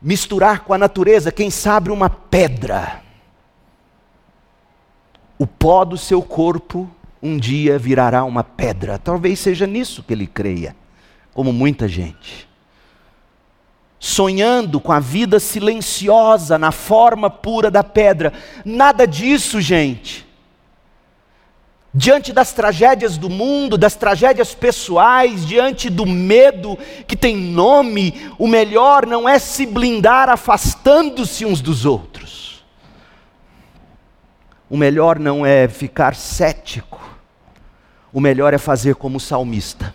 misturar 0.00 0.60
com 0.60 0.72
a 0.72 0.78
natureza, 0.78 1.32
quem 1.32 1.50
sabe 1.50 1.90
uma 1.90 2.08
pedra. 2.08 3.02
O 5.38 5.46
pó 5.46 5.84
do 5.84 5.96
seu 5.96 6.22
corpo 6.22 6.88
um 7.20 7.36
dia 7.36 7.78
virará 7.78 8.24
uma 8.24 8.44
pedra. 8.44 8.98
Talvez 8.98 9.40
seja 9.40 9.66
nisso 9.66 10.02
que 10.04 10.12
ele 10.12 10.26
creia, 10.26 10.76
como 11.34 11.52
muita 11.52 11.88
gente. 11.88 12.48
Sonhando 13.98 14.78
com 14.80 14.92
a 14.92 15.00
vida 15.00 15.40
silenciosa 15.40 16.56
na 16.56 16.70
forma 16.70 17.28
pura 17.28 17.70
da 17.70 17.82
pedra. 17.82 18.32
Nada 18.64 19.04
disso, 19.04 19.60
gente 19.60 20.27
diante 21.92 22.32
das 22.32 22.52
tragédias 22.52 23.16
do 23.16 23.30
mundo, 23.30 23.78
das 23.78 23.94
tragédias 23.94 24.54
pessoais, 24.54 25.46
diante 25.46 25.88
do 25.88 26.04
medo 26.04 26.78
que 27.06 27.16
tem 27.16 27.36
nome, 27.36 28.30
o 28.38 28.46
melhor 28.46 29.06
não 29.06 29.28
é 29.28 29.38
se 29.38 29.64
blindar 29.66 30.28
afastando-se 30.28 31.44
uns 31.44 31.60
dos 31.60 31.84
outros. 31.84 32.64
O 34.68 34.76
melhor 34.76 35.18
não 35.18 35.46
é 35.46 35.66
ficar 35.66 36.14
cético. 36.14 37.00
O 38.12 38.20
melhor 38.20 38.52
é 38.52 38.58
fazer 38.58 38.94
como 38.96 39.16
o 39.16 39.20
salmista. 39.20 39.94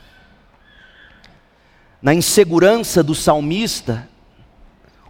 Na 2.01 2.13
insegurança 2.13 3.03
do 3.03 3.13
salmista, 3.13 4.09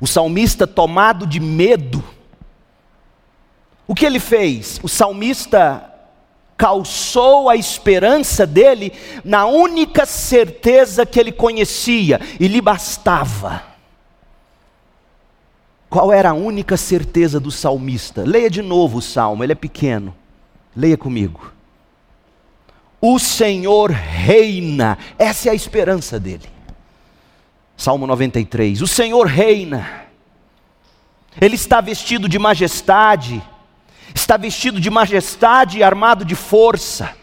o 0.02 0.06
salmista 0.06 0.68
tomado 0.68 1.26
de 1.26 1.40
medo, 1.40 2.04
o 3.88 3.96
que 3.96 4.06
ele 4.06 4.20
fez? 4.20 4.80
O 4.84 4.90
salmista 4.90 5.93
calçou 6.58 7.50
a 7.50 7.56
esperança 7.56 8.46
dele 8.46 8.94
na 9.24 9.46
única 9.46 10.06
certeza 10.06 11.06
que 11.06 11.20
ele 11.20 11.32
conhecia 11.32 12.20
e 12.40 12.48
lhe 12.48 12.62
bastava. 12.62 13.64
Qual 15.90 16.12
era 16.12 16.32
a 16.32 16.34
única 16.34 16.76
certeza 16.76 17.40
do 17.40 17.52
salmista? 17.52 18.24
Leia 18.24 18.50
de 18.50 18.62
novo 18.62 18.98
o 18.98 19.02
salmo, 19.02 19.44
ele 19.44 19.52
é 19.52 19.56
pequeno. 19.56 20.16
Leia 20.76 20.98
comigo. 20.98 21.54
O 23.00 23.20
Senhor 23.20 23.92
reina, 23.92 24.98
essa 25.20 25.50
é 25.50 25.52
a 25.52 25.56
esperança 25.56 26.20
dele. 26.20 26.50
Salmo 27.76 28.08
93. 28.08 28.82
O 28.82 28.88
Senhor 28.88 29.28
reina, 29.28 30.06
ele 31.40 31.56
está 31.56 31.82
vestido 31.82 32.30
de 32.30 32.40
majestade, 32.40 33.44
está 34.14 34.38
vestido 34.38 34.80
de 34.80 34.90
majestade 34.90 35.80
e 35.80 35.84
armado 35.84 36.24
de 36.24 36.36
força. 36.36 37.16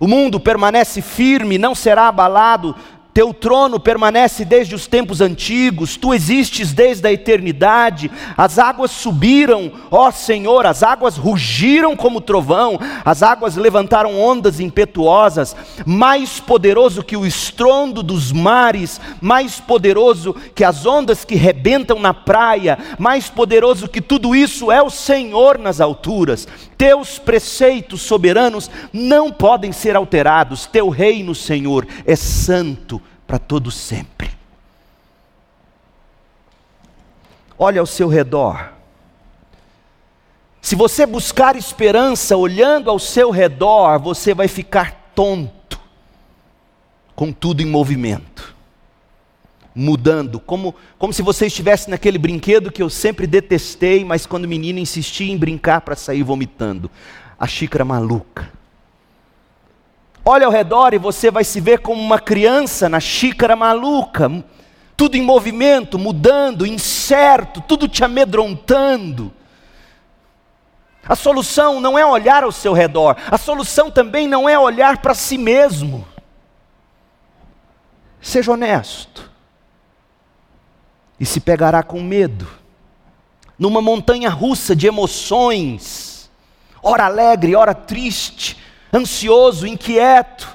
O 0.00 0.08
mundo 0.08 0.40
permanece 0.40 1.00
firme, 1.00 1.58
não 1.58 1.74
será 1.74 2.08
abalado, 2.08 2.74
teu 3.14 3.32
trono 3.32 3.78
permanece 3.78 4.44
desde 4.44 4.74
os 4.74 4.88
tempos 4.88 5.20
antigos, 5.20 5.96
tu 5.96 6.12
existes 6.12 6.72
desde 6.72 7.06
a 7.06 7.12
eternidade. 7.12 8.10
As 8.36 8.58
águas 8.58 8.90
subiram, 8.90 9.70
ó 9.88 10.10
Senhor, 10.10 10.66
as 10.66 10.82
águas 10.82 11.16
rugiram 11.16 11.94
como 11.94 12.20
trovão, 12.20 12.76
as 13.04 13.22
águas 13.22 13.54
levantaram 13.54 14.20
ondas 14.20 14.58
impetuosas. 14.58 15.54
Mais 15.86 16.40
poderoso 16.40 17.04
que 17.04 17.16
o 17.16 17.24
estrondo 17.24 18.02
dos 18.02 18.32
mares, 18.32 19.00
mais 19.20 19.60
poderoso 19.60 20.34
que 20.52 20.64
as 20.64 20.84
ondas 20.84 21.24
que 21.24 21.36
rebentam 21.36 22.00
na 22.00 22.12
praia, 22.12 22.76
mais 22.98 23.30
poderoso 23.30 23.86
que 23.86 24.00
tudo 24.00 24.34
isso 24.34 24.72
é 24.72 24.82
o 24.82 24.90
Senhor 24.90 25.56
nas 25.56 25.80
alturas. 25.80 26.48
Teus 26.76 27.18
preceitos 27.18 28.02
soberanos 28.02 28.70
não 28.92 29.32
podem 29.32 29.72
ser 29.72 29.96
alterados. 29.96 30.66
Teu 30.66 30.88
reino, 30.88 31.34
Senhor, 31.34 31.86
é 32.06 32.16
santo 32.16 33.00
para 33.26 33.38
todo 33.38 33.70
sempre. 33.70 34.30
Olha 37.58 37.80
ao 37.80 37.86
seu 37.86 38.08
redor. 38.08 38.72
Se 40.60 40.74
você 40.74 41.04
buscar 41.04 41.56
esperança 41.56 42.36
olhando 42.36 42.88
ao 42.88 42.98
seu 42.98 43.30
redor, 43.30 43.98
você 43.98 44.32
vai 44.32 44.48
ficar 44.48 45.10
tonto, 45.14 45.78
com 47.14 47.30
tudo 47.30 47.60
em 47.60 47.66
movimento, 47.66 48.53
mudando, 49.74 50.38
como, 50.38 50.74
como 50.98 51.12
se 51.12 51.20
você 51.20 51.46
estivesse 51.46 51.90
naquele 51.90 52.16
brinquedo 52.16 52.70
que 52.70 52.82
eu 52.82 52.88
sempre 52.88 53.26
detestei, 53.26 54.04
mas 54.04 54.24
quando 54.24 54.46
menino 54.46 54.78
insistia 54.78 55.32
em 55.32 55.36
brincar 55.36 55.80
para 55.80 55.96
sair 55.96 56.22
vomitando 56.22 56.90
a 57.38 57.46
xícara 57.46 57.84
maluca. 57.84 58.50
Olha 60.24 60.46
ao 60.46 60.52
redor 60.52 60.94
e 60.94 60.98
você 60.98 61.30
vai 61.30 61.44
se 61.44 61.60
ver 61.60 61.80
como 61.80 62.00
uma 62.00 62.18
criança 62.18 62.88
na 62.88 63.00
xícara 63.00 63.54
maluca, 63.54 64.30
tudo 64.96 65.16
em 65.16 65.22
movimento, 65.22 65.98
mudando, 65.98 66.66
incerto, 66.66 67.60
tudo 67.60 67.88
te 67.88 68.02
amedrontando. 68.04 69.32
A 71.06 71.14
solução 71.14 71.80
não 71.80 71.98
é 71.98 72.06
olhar 72.06 72.44
ao 72.44 72.52
seu 72.52 72.72
redor, 72.72 73.16
a 73.30 73.36
solução 73.36 73.90
também 73.90 74.26
não 74.26 74.48
é 74.48 74.58
olhar 74.58 74.98
para 74.98 75.12
si 75.12 75.36
mesmo. 75.36 76.06
Seja 78.22 78.52
honesto, 78.52 79.30
e 81.18 81.26
se 81.26 81.40
pegará 81.40 81.82
com 81.82 82.02
medo, 82.02 82.48
numa 83.58 83.80
montanha 83.80 84.28
russa 84.28 84.74
de 84.74 84.86
emoções, 84.86 86.30
ora 86.82 87.04
alegre, 87.06 87.54
ora 87.54 87.74
triste, 87.74 88.58
ansioso, 88.92 89.66
inquieto. 89.66 90.54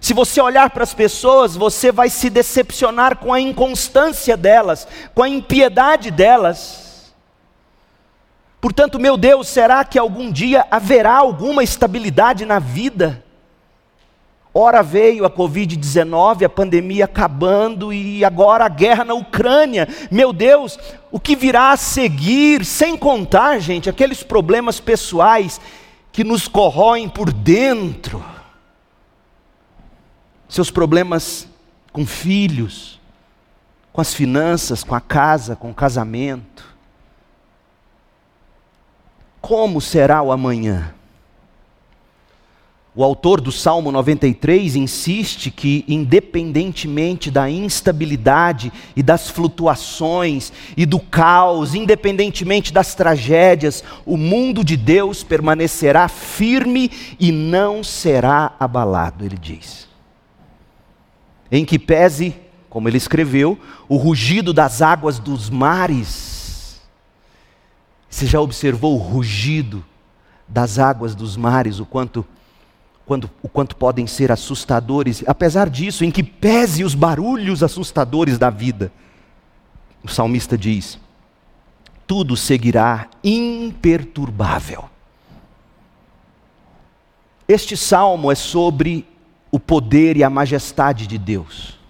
Se 0.00 0.14
você 0.14 0.40
olhar 0.40 0.70
para 0.70 0.82
as 0.82 0.94
pessoas, 0.94 1.56
você 1.56 1.92
vai 1.92 2.08
se 2.08 2.30
decepcionar 2.30 3.18
com 3.18 3.32
a 3.32 3.40
inconstância 3.40 4.36
delas, 4.36 4.88
com 5.14 5.22
a 5.22 5.28
impiedade 5.28 6.10
delas. 6.10 7.12
Portanto, 8.60 8.98
meu 8.98 9.16
Deus, 9.16 9.48
será 9.48 9.84
que 9.84 9.98
algum 9.98 10.30
dia 10.30 10.66
haverá 10.70 11.16
alguma 11.16 11.62
estabilidade 11.62 12.44
na 12.44 12.58
vida? 12.58 13.22
Ora 14.52 14.82
veio 14.82 15.24
a 15.24 15.30
Covid-19, 15.30 16.44
a 16.44 16.48
pandemia 16.48 17.04
acabando 17.04 17.92
e 17.92 18.24
agora 18.24 18.64
a 18.64 18.68
guerra 18.68 19.04
na 19.04 19.14
Ucrânia. 19.14 19.86
Meu 20.10 20.32
Deus, 20.32 20.76
o 21.12 21.20
que 21.20 21.36
virá 21.36 21.70
a 21.70 21.76
seguir? 21.76 22.64
Sem 22.64 22.96
contar, 22.96 23.60
gente, 23.60 23.88
aqueles 23.88 24.24
problemas 24.24 24.80
pessoais 24.80 25.60
que 26.10 26.24
nos 26.24 26.48
corroem 26.48 27.08
por 27.08 27.32
dentro. 27.32 28.24
Seus 30.48 30.68
problemas 30.68 31.46
com 31.92 32.04
filhos, 32.04 33.00
com 33.92 34.00
as 34.00 34.12
finanças, 34.12 34.82
com 34.82 34.96
a 34.96 35.00
casa, 35.00 35.54
com 35.54 35.70
o 35.70 35.74
casamento. 35.74 36.64
Como 39.40 39.80
será 39.80 40.20
o 40.22 40.32
amanhã? 40.32 40.92
O 43.00 43.02
autor 43.02 43.40
do 43.40 43.50
Salmo 43.50 43.90
93 43.90 44.76
insiste 44.76 45.50
que, 45.50 45.86
independentemente 45.88 47.30
da 47.30 47.48
instabilidade 47.48 48.70
e 48.94 49.02
das 49.02 49.30
flutuações 49.30 50.52
e 50.76 50.84
do 50.84 51.00
caos, 51.00 51.74
independentemente 51.74 52.70
das 52.70 52.94
tragédias, 52.94 53.82
o 54.04 54.18
mundo 54.18 54.62
de 54.62 54.76
Deus 54.76 55.24
permanecerá 55.24 56.08
firme 56.08 56.90
e 57.18 57.32
não 57.32 57.82
será 57.82 58.54
abalado, 58.60 59.24
ele 59.24 59.38
diz. 59.38 59.88
Em 61.50 61.64
que 61.64 61.78
pese, 61.78 62.34
como 62.68 62.86
ele 62.86 62.98
escreveu, 62.98 63.58
o 63.88 63.96
rugido 63.96 64.52
das 64.52 64.82
águas 64.82 65.18
dos 65.18 65.48
mares. 65.48 66.78
Você 68.10 68.26
já 68.26 68.42
observou 68.42 68.94
o 68.94 69.02
rugido 69.02 69.82
das 70.46 70.78
águas 70.78 71.14
dos 71.14 71.34
mares, 71.34 71.80
o 71.80 71.86
quanto 71.86 72.26
quando, 73.10 73.28
o 73.42 73.48
quanto 73.48 73.74
podem 73.74 74.06
ser 74.06 74.30
assustadores, 74.30 75.24
apesar 75.26 75.68
disso, 75.68 76.04
em 76.04 76.12
que 76.12 76.22
pese 76.22 76.84
os 76.84 76.94
barulhos 76.94 77.60
assustadores 77.60 78.38
da 78.38 78.50
vida. 78.50 78.92
O 80.00 80.06
salmista 80.06 80.56
diz: 80.56 80.96
tudo 82.06 82.36
seguirá 82.36 83.08
imperturbável. 83.24 84.84
Este 87.48 87.76
salmo 87.76 88.30
é 88.30 88.36
sobre 88.36 89.04
o 89.50 89.58
poder 89.58 90.16
e 90.16 90.22
a 90.22 90.30
majestade 90.30 91.08
de 91.08 91.18
Deus. 91.18 91.80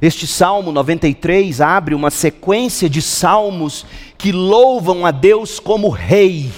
Este 0.00 0.24
Salmo 0.28 0.70
93 0.70 1.60
abre 1.60 1.96
uma 1.96 2.12
sequência 2.12 2.88
de 2.88 3.02
salmos 3.02 3.84
que 4.16 4.30
louvam 4.30 5.04
a 5.04 5.10
Deus 5.10 5.58
como 5.58 5.88
Rei 5.88 6.48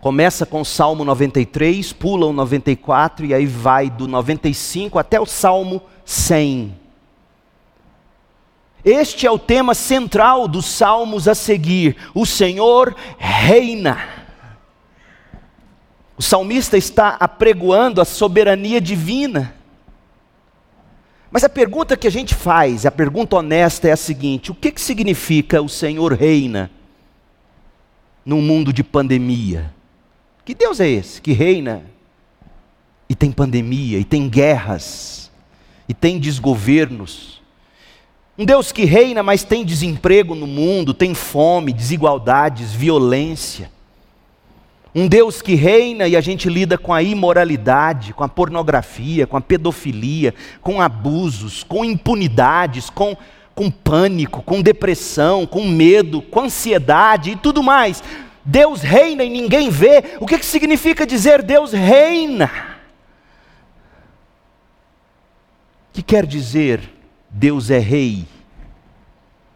Começa 0.00 0.46
com 0.46 0.62
o 0.62 0.64
Salmo 0.64 1.04
93, 1.04 1.92
pula 1.92 2.26
o 2.26 2.32
94 2.32 3.26
e 3.26 3.34
aí 3.34 3.44
vai 3.44 3.90
do 3.90 4.08
95 4.08 4.98
até 4.98 5.20
o 5.20 5.26
Salmo 5.26 5.82
100. 6.06 6.74
Este 8.82 9.26
é 9.26 9.30
o 9.30 9.38
tema 9.38 9.74
central 9.74 10.48
dos 10.48 10.64
salmos 10.64 11.28
a 11.28 11.34
seguir. 11.34 11.96
O 12.14 12.24
Senhor 12.24 12.96
reina. 13.18 13.98
O 16.16 16.22
salmista 16.22 16.78
está 16.78 17.16
apregoando 17.20 18.00
a 18.00 18.04
soberania 18.06 18.80
divina. 18.80 19.54
Mas 21.30 21.44
a 21.44 21.48
pergunta 21.48 21.96
que 21.96 22.06
a 22.06 22.10
gente 22.10 22.34
faz, 22.34 22.86
a 22.86 22.90
pergunta 22.90 23.36
honesta 23.36 23.86
é 23.86 23.92
a 23.92 23.96
seguinte: 23.96 24.50
o 24.50 24.54
que, 24.54 24.72
que 24.72 24.80
significa 24.80 25.60
o 25.60 25.68
Senhor 25.68 26.14
reina 26.14 26.70
num 28.24 28.40
mundo 28.40 28.72
de 28.72 28.82
pandemia? 28.82 29.78
Que 30.44 30.54
Deus 30.54 30.80
é 30.80 30.88
esse 30.88 31.20
que 31.20 31.32
reina 31.32 31.82
e 33.08 33.14
tem 33.14 33.32
pandemia, 33.32 33.98
e 33.98 34.04
tem 34.04 34.28
guerras, 34.28 35.30
e 35.88 35.94
tem 35.94 36.18
desgovernos? 36.18 37.40
Um 38.38 38.44
Deus 38.44 38.72
que 38.72 38.84
reina, 38.84 39.22
mas 39.22 39.44
tem 39.44 39.64
desemprego 39.64 40.34
no 40.34 40.46
mundo, 40.46 40.94
tem 40.94 41.12
fome, 41.12 41.72
desigualdades, 41.72 42.72
violência. 42.72 43.70
Um 44.94 45.06
Deus 45.06 45.42
que 45.42 45.54
reina 45.54 46.08
e 46.08 46.16
a 46.16 46.20
gente 46.20 46.48
lida 46.48 46.78
com 46.78 46.92
a 46.92 47.02
imoralidade, 47.02 48.12
com 48.12 48.24
a 48.24 48.28
pornografia, 48.28 49.26
com 49.26 49.36
a 49.36 49.40
pedofilia, 49.40 50.34
com 50.62 50.80
abusos, 50.80 51.62
com 51.62 51.84
impunidades, 51.84 52.90
com, 52.90 53.16
com 53.54 53.70
pânico, 53.70 54.42
com 54.42 54.62
depressão, 54.62 55.46
com 55.46 55.68
medo, 55.68 56.22
com 56.22 56.40
ansiedade 56.40 57.32
e 57.32 57.36
tudo 57.36 57.62
mais. 57.62 58.02
Deus 58.44 58.82
reina 58.82 59.22
e 59.24 59.28
ninguém 59.28 59.70
vê. 59.70 60.16
O 60.20 60.26
que, 60.26 60.38
que 60.38 60.46
significa 60.46 61.06
dizer 61.06 61.42
Deus 61.42 61.72
reina? 61.72 62.50
O 65.90 65.92
que 65.92 66.02
quer 66.02 66.26
dizer 66.26 66.88
Deus 67.30 67.70
é 67.70 67.78
rei? 67.78 68.26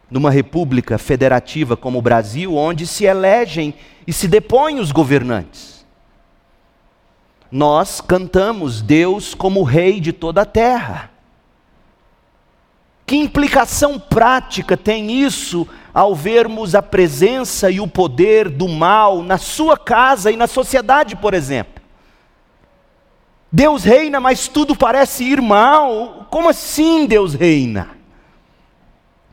numa 0.09 0.29
república 0.29 0.97
federativa 0.97 1.75
como 1.75 1.99
o 1.99 2.01
Brasil, 2.01 2.55
onde 2.55 2.85
se 2.85 3.05
elegem 3.05 3.73
e 4.05 4.13
se 4.13 4.27
depõem 4.27 4.79
os 4.79 4.91
governantes. 4.91 5.85
Nós 7.51 8.01
cantamos 8.01 8.81
Deus 8.81 9.33
como 9.33 9.63
Rei 9.63 9.99
de 9.99 10.11
toda 10.11 10.41
a 10.41 10.45
terra. 10.45 11.11
Que 13.05 13.15
implicação 13.15 13.99
prática 13.99 14.75
tem 14.75 15.11
isso 15.11 15.67
ao 15.93 16.15
vermos 16.15 16.73
a 16.73 16.81
presença 16.81 17.69
e 17.69 17.79
o 17.79 17.87
poder 17.87 18.49
do 18.49 18.67
mal 18.67 19.21
na 19.21 19.37
sua 19.37 19.77
casa 19.77 20.31
e 20.31 20.35
na 20.35 20.47
sociedade, 20.47 21.15
por 21.15 21.33
exemplo? 21.33 21.83
Deus 23.51 23.83
reina, 23.83 24.19
mas 24.19 24.47
tudo 24.47 24.75
parece 24.75 25.23
ir 25.23 25.41
mal. 25.41 26.27
Como 26.29 26.49
assim 26.49 27.05
Deus 27.05 27.33
reina? 27.33 27.91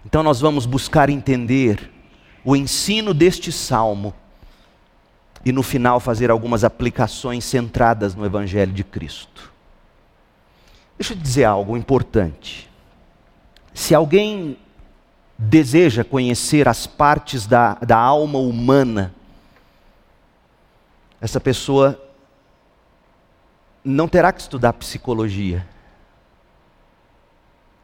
Então 0.04 0.22
nós 0.22 0.40
vamos 0.40 0.66
buscar 0.66 1.08
entender 1.08 1.90
o 2.44 2.54
ensino 2.54 3.14
deste 3.14 3.50
salmo 3.50 4.14
e 5.44 5.50
no 5.50 5.62
final 5.62 5.98
fazer 5.98 6.30
algumas 6.30 6.62
aplicações 6.62 7.44
centradas 7.44 8.14
no 8.14 8.24
Evangelho 8.24 8.72
de 8.72 8.84
Cristo. 8.84 9.52
Deixa 10.98 11.14
eu 11.14 11.18
dizer 11.18 11.44
algo 11.44 11.76
importante. 11.76 12.70
Se 13.74 13.94
alguém 13.94 14.56
deseja 15.38 16.04
conhecer 16.04 16.68
as 16.68 16.86
partes 16.86 17.46
da, 17.46 17.74
da 17.74 17.96
alma 17.96 18.38
humana, 18.38 19.14
essa 21.20 21.40
pessoa 21.40 22.00
não 23.84 24.06
terá 24.06 24.32
que 24.32 24.40
estudar 24.40 24.72
psicologia, 24.74 25.66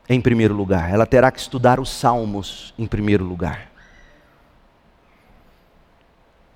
em 0.09 0.21
primeiro 0.21 0.55
lugar, 0.55 0.91
ela 0.91 1.05
terá 1.05 1.31
que 1.31 1.39
estudar 1.39 1.79
os 1.79 1.91
salmos, 1.91 2.73
em 2.79 2.87
primeiro 2.87 3.25
lugar. 3.25 3.71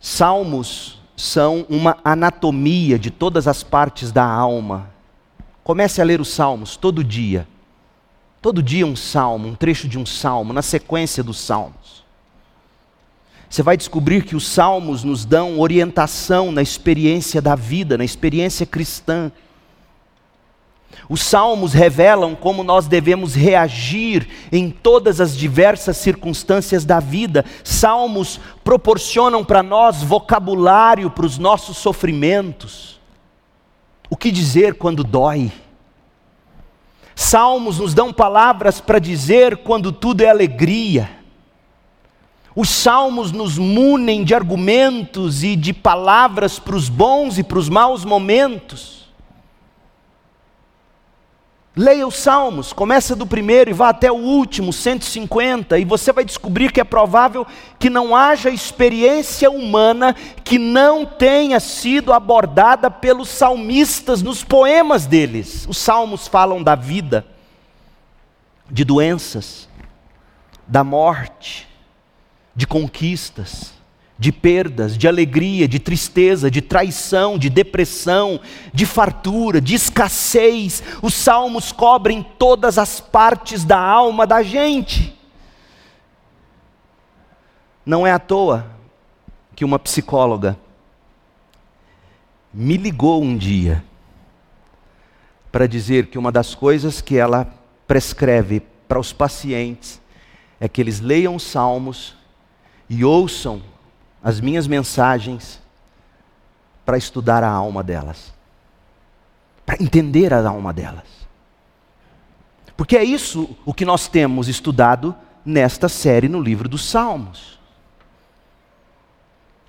Salmos 0.01 1.01
são 1.16 1.66
uma 1.68 1.99
anatomia 2.03 2.99
de 2.99 3.11
todas 3.11 3.47
as 3.47 3.62
partes 3.62 4.11
da 4.11 4.25
alma. 4.25 4.90
Comece 5.62 6.01
a 6.01 6.05
ler 6.05 6.21
os 6.21 6.29
salmos 6.29 6.77
todo 6.77 7.05
dia. 7.05 7.47
Todo 8.42 8.61
dia 8.61 8.85
um 8.85 8.96
salmo, 8.96 9.46
um 9.46 9.55
trecho 9.55 9.87
de 9.87 9.96
um 9.96 10.05
salmo, 10.05 10.52
na 10.52 10.62
sequência 10.62 11.22
dos 11.22 11.38
salmos. 11.38 12.02
Você 13.48 13.62
vai 13.62 13.76
descobrir 13.76 14.24
que 14.24 14.35
os 14.35 14.48
salmos 14.48 15.05
nos 15.05 15.24
dão 15.24 15.61
orientação 15.61 16.50
na 16.50 16.61
experiência 16.61 17.40
da 17.40 17.55
vida, 17.55 17.96
na 17.96 18.05
experiência 18.05 18.66
cristã. 18.66 19.31
Os 21.09 21.22
salmos 21.22 21.72
revelam 21.72 22.35
como 22.35 22.64
nós 22.64 22.88
devemos 22.88 23.35
reagir 23.35 24.26
em 24.50 24.70
todas 24.70 25.20
as 25.20 25.37
diversas 25.37 25.98
circunstâncias 25.98 26.85
da 26.85 26.98
vida. 26.98 27.44
Salmos 27.62 28.40
proporcionam 28.64 29.44
para 29.44 29.62
nós 29.62 30.02
vocabulário 30.02 31.11
para 31.11 31.26
os 31.26 31.38
nossos 31.38 31.76
sofrimentos. 31.76 33.00
O 34.11 34.16
que 34.16 34.33
dizer 34.33 34.74
quando 34.74 35.05
dói? 35.05 35.52
Salmos 37.14 37.79
nos 37.79 37.94
dão 37.94 38.12
palavras 38.12 38.81
para 38.81 38.98
dizer 38.98 39.59
quando 39.59 39.92
tudo 39.92 40.22
é 40.22 40.29
alegria. 40.29 41.11
Os 42.55 42.68
salmos 42.68 43.33
nos 43.33 43.57
munem 43.57 44.25
de 44.25 44.35
argumentos 44.35 45.42
e 45.42 45.57
de 45.57 45.72
palavras 45.72 46.59
para 46.59 46.77
os 46.77 46.88
bons 46.88 47.38
e 47.38 47.42
para 47.42 47.59
os 47.59 47.68
maus 47.68 48.05
momentos. 48.05 49.01
Leia 51.74 52.06
os 52.06 52.16
Salmos, 52.16 52.70
começa 52.70 53.16
do 53.16 53.26
primeiro 53.26 53.70
e 53.70 53.72
vá 53.72 53.88
até 53.88 54.12
o 54.12 54.16
último, 54.16 54.74
150, 54.74 55.78
e 55.78 55.87
você 55.87 56.12
vai 56.12 56.22
descobrir 56.22 56.70
que 56.70 56.82
é 56.82 56.85
provável 56.85 57.46
que 57.78 57.88
não 57.88 58.14
haja 58.14 58.50
experiência 58.50 59.50
humana 59.50 60.14
que 60.44 60.58
não 60.58 61.06
tenha 61.06 61.58
sido 61.58 62.12
abordada 62.12 62.90
pelos 62.90 63.30
salmistas 63.30 64.20
nos 64.20 64.44
poemas 64.44 65.06
deles. 65.06 65.66
Os 65.66 65.78
Salmos 65.78 66.28
falam 66.28 66.62
da 66.62 66.74
vida, 66.74 67.24
de 68.70 68.85
doenças, 68.85 69.66
da 70.68 70.85
morte, 70.85 71.66
de 72.54 72.66
conquistas, 72.66 73.72
de 74.22 74.30
perdas, 74.30 74.96
de 74.96 75.08
alegria, 75.08 75.66
de 75.66 75.80
tristeza, 75.80 76.48
de 76.48 76.62
traição, 76.62 77.37
de 77.37 77.50
depressão, 77.50 78.38
de 78.72 78.87
fartura, 78.87 79.61
de 79.61 79.74
escassez. 79.74 80.80
Os 81.02 81.12
salmos 81.12 81.72
cobrem 81.72 82.24
todas 82.38 82.78
as 82.78 83.00
partes 83.00 83.64
da 83.64 83.80
alma 83.80 84.24
da 84.24 84.40
gente. 84.40 85.18
Não 87.85 88.06
é 88.06 88.12
à 88.12 88.18
toa 88.20 88.64
que 89.56 89.64
uma 89.64 89.76
psicóloga 89.76 90.56
me 92.54 92.76
ligou 92.76 93.24
um 93.24 93.37
dia 93.37 93.82
para 95.50 95.66
dizer 95.66 96.06
que 96.06 96.16
uma 96.16 96.30
das 96.30 96.54
coisas 96.54 97.00
que 97.00 97.16
ela 97.16 97.52
prescreve 97.88 98.61
para 98.87 99.00
os 99.00 99.12
pacientes 99.12 100.00
é 100.61 100.68
que 100.68 100.80
eles 100.80 101.00
leiam 101.00 101.35
os 101.35 101.42
salmos 101.42 102.14
e 102.88 103.04
ouçam 103.04 103.71
as 104.22 104.40
minhas 104.40 104.66
mensagens 104.66 105.61
para 106.85 106.96
estudar 106.96 107.42
a 107.42 107.50
alma 107.50 107.82
delas, 107.82 108.32
para 109.66 109.82
entender 109.82 110.32
a 110.32 110.46
alma 110.48 110.72
delas. 110.72 111.22
Porque 112.76 112.96
é 112.96 113.04
isso 113.04 113.56
o 113.64 113.74
que 113.74 113.85
nós 113.85 114.08
temos 114.08 114.48
estudado 114.48 115.14
nesta 115.44 115.88
série 115.88 116.28
no 116.28 116.40
livro 116.40 116.68
dos 116.68 116.85
Salmos. 116.85 117.58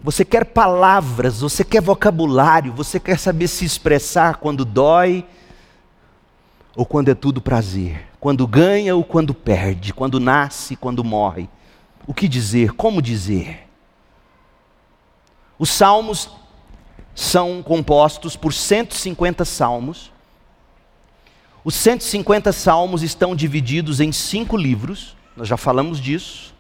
Você 0.02 0.26
quer 0.26 0.46
palavras, 0.46 1.40
você 1.40 1.64
quer 1.64 1.82
vocabulário, 1.82 2.74
você 2.74 3.00
quer 3.00 3.18
saber 3.18 3.48
se 3.48 3.64
expressar 3.64 4.36
quando 4.36 4.66
dói 4.66 5.26
ou 6.76 6.86
quando 6.86 7.10
é 7.10 7.16
tudo 7.16 7.42
prazer, 7.42 8.08
quando 8.20 8.46
ganha 8.46 8.96
ou 8.96 9.04
quando 9.04 9.34
perde, 9.34 9.94
quando 9.94 10.20
nasce, 10.20 10.76
quando 10.76 11.04
morre. 11.04 11.48
O 12.06 12.14
que 12.14 12.28
dizer, 12.28 12.74
como 12.74 13.02
dizer? 13.02 13.70
Os 15.58 15.70
salmos 15.70 16.30
são 17.16 17.62
compostos 17.62 18.36
por 18.36 18.54
150 18.54 19.46
salmos. 19.46 20.12
Os 21.64 21.76
150 21.76 22.52
salmos 22.52 23.04
estão 23.04 23.36
divididos 23.36 24.00
em 24.00 24.12
cinco 24.12 24.58
livros, 24.58 25.16
nós 25.38 25.48
já 25.48 25.56
falamos 25.56 26.00
disso. 26.00 26.54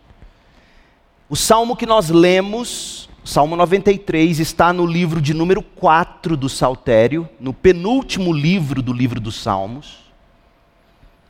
O 1.30 1.36
salmo 1.36 1.76
que 1.76 1.86
nós 1.86 2.10
lemos, 2.10 3.10
Salmo 3.26 3.56
93, 3.56 4.40
está 4.40 4.72
no 4.72 4.86
livro 4.86 5.22
de 5.22 5.34
número 5.34 5.62
4 5.62 6.38
do 6.38 6.48
Saltério, 6.48 7.28
no 7.40 7.54
penúltimo 7.54 8.32
livro 8.32 8.82
do 8.82 8.94
livro 8.94 9.20
dos 9.20 9.42
Salmos. 9.42 10.04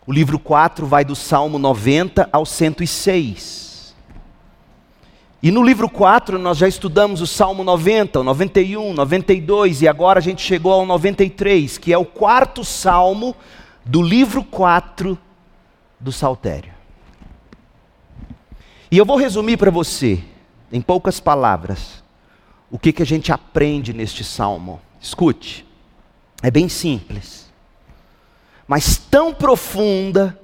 O 0.06 0.12
livro 0.12 0.38
4 0.38 0.86
vai 0.86 1.06
do 1.06 1.15
Salmo 1.15 1.58
90 1.58 2.28
ao 2.32 2.45
106. 2.45 3.73
E 5.43 5.51
no 5.51 5.62
livro 5.62 5.89
4 5.89 6.39
nós 6.39 6.58
já 6.58 6.69
estudamos 6.69 7.19
o 7.19 7.27
Salmo 7.27 7.65
90, 7.65 8.21
o 8.21 8.23
91, 8.23 8.93
92 8.93 9.82
e 9.82 9.89
agora 9.89 10.19
a 10.19 10.21
gente 10.21 10.41
chegou 10.41 10.71
ao 10.71 10.86
93, 10.86 11.77
que 11.77 11.91
é 11.91 11.97
o 11.97 12.06
quarto 12.06 12.63
salmo 12.63 13.36
do 13.84 14.01
livro 14.01 14.41
4 14.41 15.19
do 15.99 16.13
Saltério. 16.13 16.71
E 18.89 18.97
eu 18.97 19.06
vou 19.06 19.17
resumir 19.17 19.58
para 19.58 19.69
você, 19.69 20.23
em 20.71 20.79
poucas 20.79 21.19
palavras, 21.19 22.01
o 22.71 22.79
que, 22.79 22.93
que 22.93 23.03
a 23.03 23.06
gente 23.06 23.29
aprende 23.29 23.91
neste 23.91 24.23
salmo. 24.23 24.79
Escute, 25.01 25.67
é 26.41 26.49
bem 26.49 26.69
simples, 26.69 27.51
mas 28.65 28.95
tão 28.95 29.34
profunda 29.34 30.39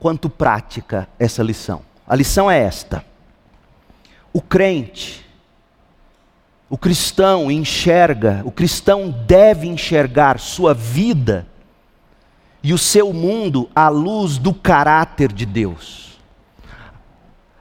quanto 0.00 0.28
prática 0.28 1.08
essa 1.20 1.40
lição. 1.40 1.82
A 2.04 2.16
lição 2.16 2.50
é 2.50 2.58
esta 2.58 3.08
o 4.32 4.40
crente, 4.40 5.26
o 6.68 6.78
cristão 6.78 7.50
enxerga, 7.50 8.42
o 8.44 8.52
cristão 8.52 9.10
deve 9.26 9.66
enxergar 9.66 10.38
sua 10.38 10.72
vida 10.72 11.46
e 12.62 12.72
o 12.72 12.78
seu 12.78 13.12
mundo 13.12 13.68
à 13.74 13.88
luz 13.88 14.38
do 14.38 14.54
caráter 14.54 15.32
de 15.32 15.44
Deus. 15.44 16.10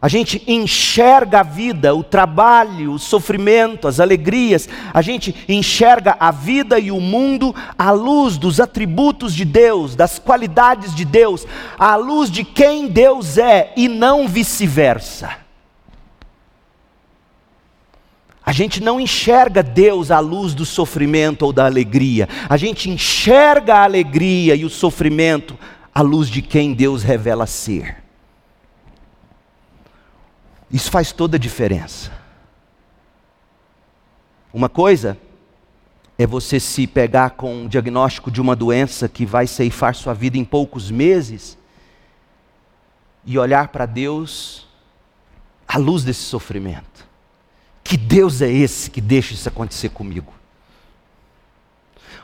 A 0.02 0.08
gente 0.08 0.42
enxerga 0.48 1.42
a 1.42 1.44
vida, 1.44 1.94
o 1.94 2.04
trabalho, 2.04 2.94
o 2.94 3.00
sofrimento, 3.00 3.86
as 3.86 4.00
alegrias, 4.00 4.70
a 4.94 5.02
gente 5.02 5.36
enxerga 5.50 6.16
a 6.20 6.32
vida 6.32 6.80
e 6.80 6.90
o 6.90 7.02
mundo 7.02 7.54
à 7.78 7.92
luz 7.92 8.38
dos 8.38 8.62
atributos 8.62 9.34
de 9.34 9.44
Deus, 9.44 9.96
das 9.96 10.18
qualidades 10.18 10.96
de 10.96 11.04
Deus, 11.04 11.46
à 11.78 11.98
luz 11.98 12.32
de 12.32 12.46
quem 12.46 12.88
Deus 12.88 13.38
é 13.38 13.74
e 13.76 13.90
não 13.90 14.26
vice-versa. 14.26 15.49
A 18.50 18.52
gente 18.52 18.82
não 18.82 19.00
enxerga 19.00 19.62
Deus 19.62 20.10
à 20.10 20.18
luz 20.20 20.56
do 20.56 20.66
sofrimento 20.66 21.44
ou 21.44 21.54
da 21.54 21.68
alegria. 21.68 22.28
A 22.50 22.58
gente 22.58 22.90
enxerga 22.90 23.76
a 23.76 23.84
alegria 23.84 24.56
e 24.56 24.66
o 24.66 24.72
sofrimento 24.72 25.56
à 25.94 26.02
luz 26.02 26.28
de 26.28 26.42
quem 26.42 26.74
Deus 26.74 27.04
revela 27.04 27.46
ser. 27.46 27.98
Isso 30.72 30.90
faz 30.90 31.12
toda 31.12 31.38
a 31.38 31.40
diferença. 31.40 32.12
Uma 34.52 34.68
coisa 34.68 35.16
é 36.18 36.26
você 36.26 36.60
se 36.60 36.88
pegar 36.88 37.30
com 37.30 37.66
o 37.66 37.70
diagnóstico 37.70 38.32
de 38.32 38.42
uma 38.42 38.56
doença 38.56 39.08
que 39.08 39.28
vai 39.28 39.46
ceifar 39.46 39.94
sua 39.94 40.16
vida 40.16 40.40
em 40.40 40.44
poucos 40.44 40.90
meses 40.90 41.56
e 43.24 43.38
olhar 43.38 43.68
para 43.68 43.86
Deus 43.86 44.68
à 45.68 45.78
luz 45.78 46.04
desse 46.04 46.24
sofrimento. 46.24 47.09
Que 47.90 47.98
Deus 47.98 48.40
é 48.40 48.52
esse 48.52 48.92
que 48.92 49.02
deixa 49.02 49.34
isso 49.34 49.50
acontecer 49.50 49.90
comigo? 49.90 50.32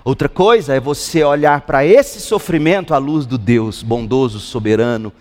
Outra 0.03 0.29
coisa 0.29 0.75
é 0.75 0.79
você 0.79 1.23
olhar 1.23 1.61
para 1.61 1.83
esse 1.83 2.21
sofrimento 2.21 2.93
à 2.93 2.99
luz 2.99 3.25
do 3.25 3.35
Deus 3.35 3.81
bondoso, 3.81 4.39
soberano, 4.39 5.11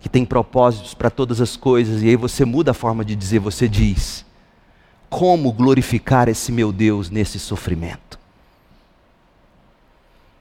que 0.00 0.08
tem 0.08 0.24
propósitos 0.24 0.92
para 0.92 1.08
todas 1.08 1.40
as 1.40 1.56
coisas, 1.56 2.02
e 2.02 2.08
aí 2.08 2.16
você 2.16 2.44
muda 2.44 2.72
a 2.72 2.74
forma 2.74 3.04
de 3.04 3.14
dizer, 3.14 3.38
você 3.38 3.68
diz: 3.68 4.26
como 5.08 5.52
glorificar 5.52 6.28
esse 6.28 6.50
meu 6.50 6.72
Deus 6.72 7.08
nesse 7.08 7.38
sofrimento? 7.38 8.18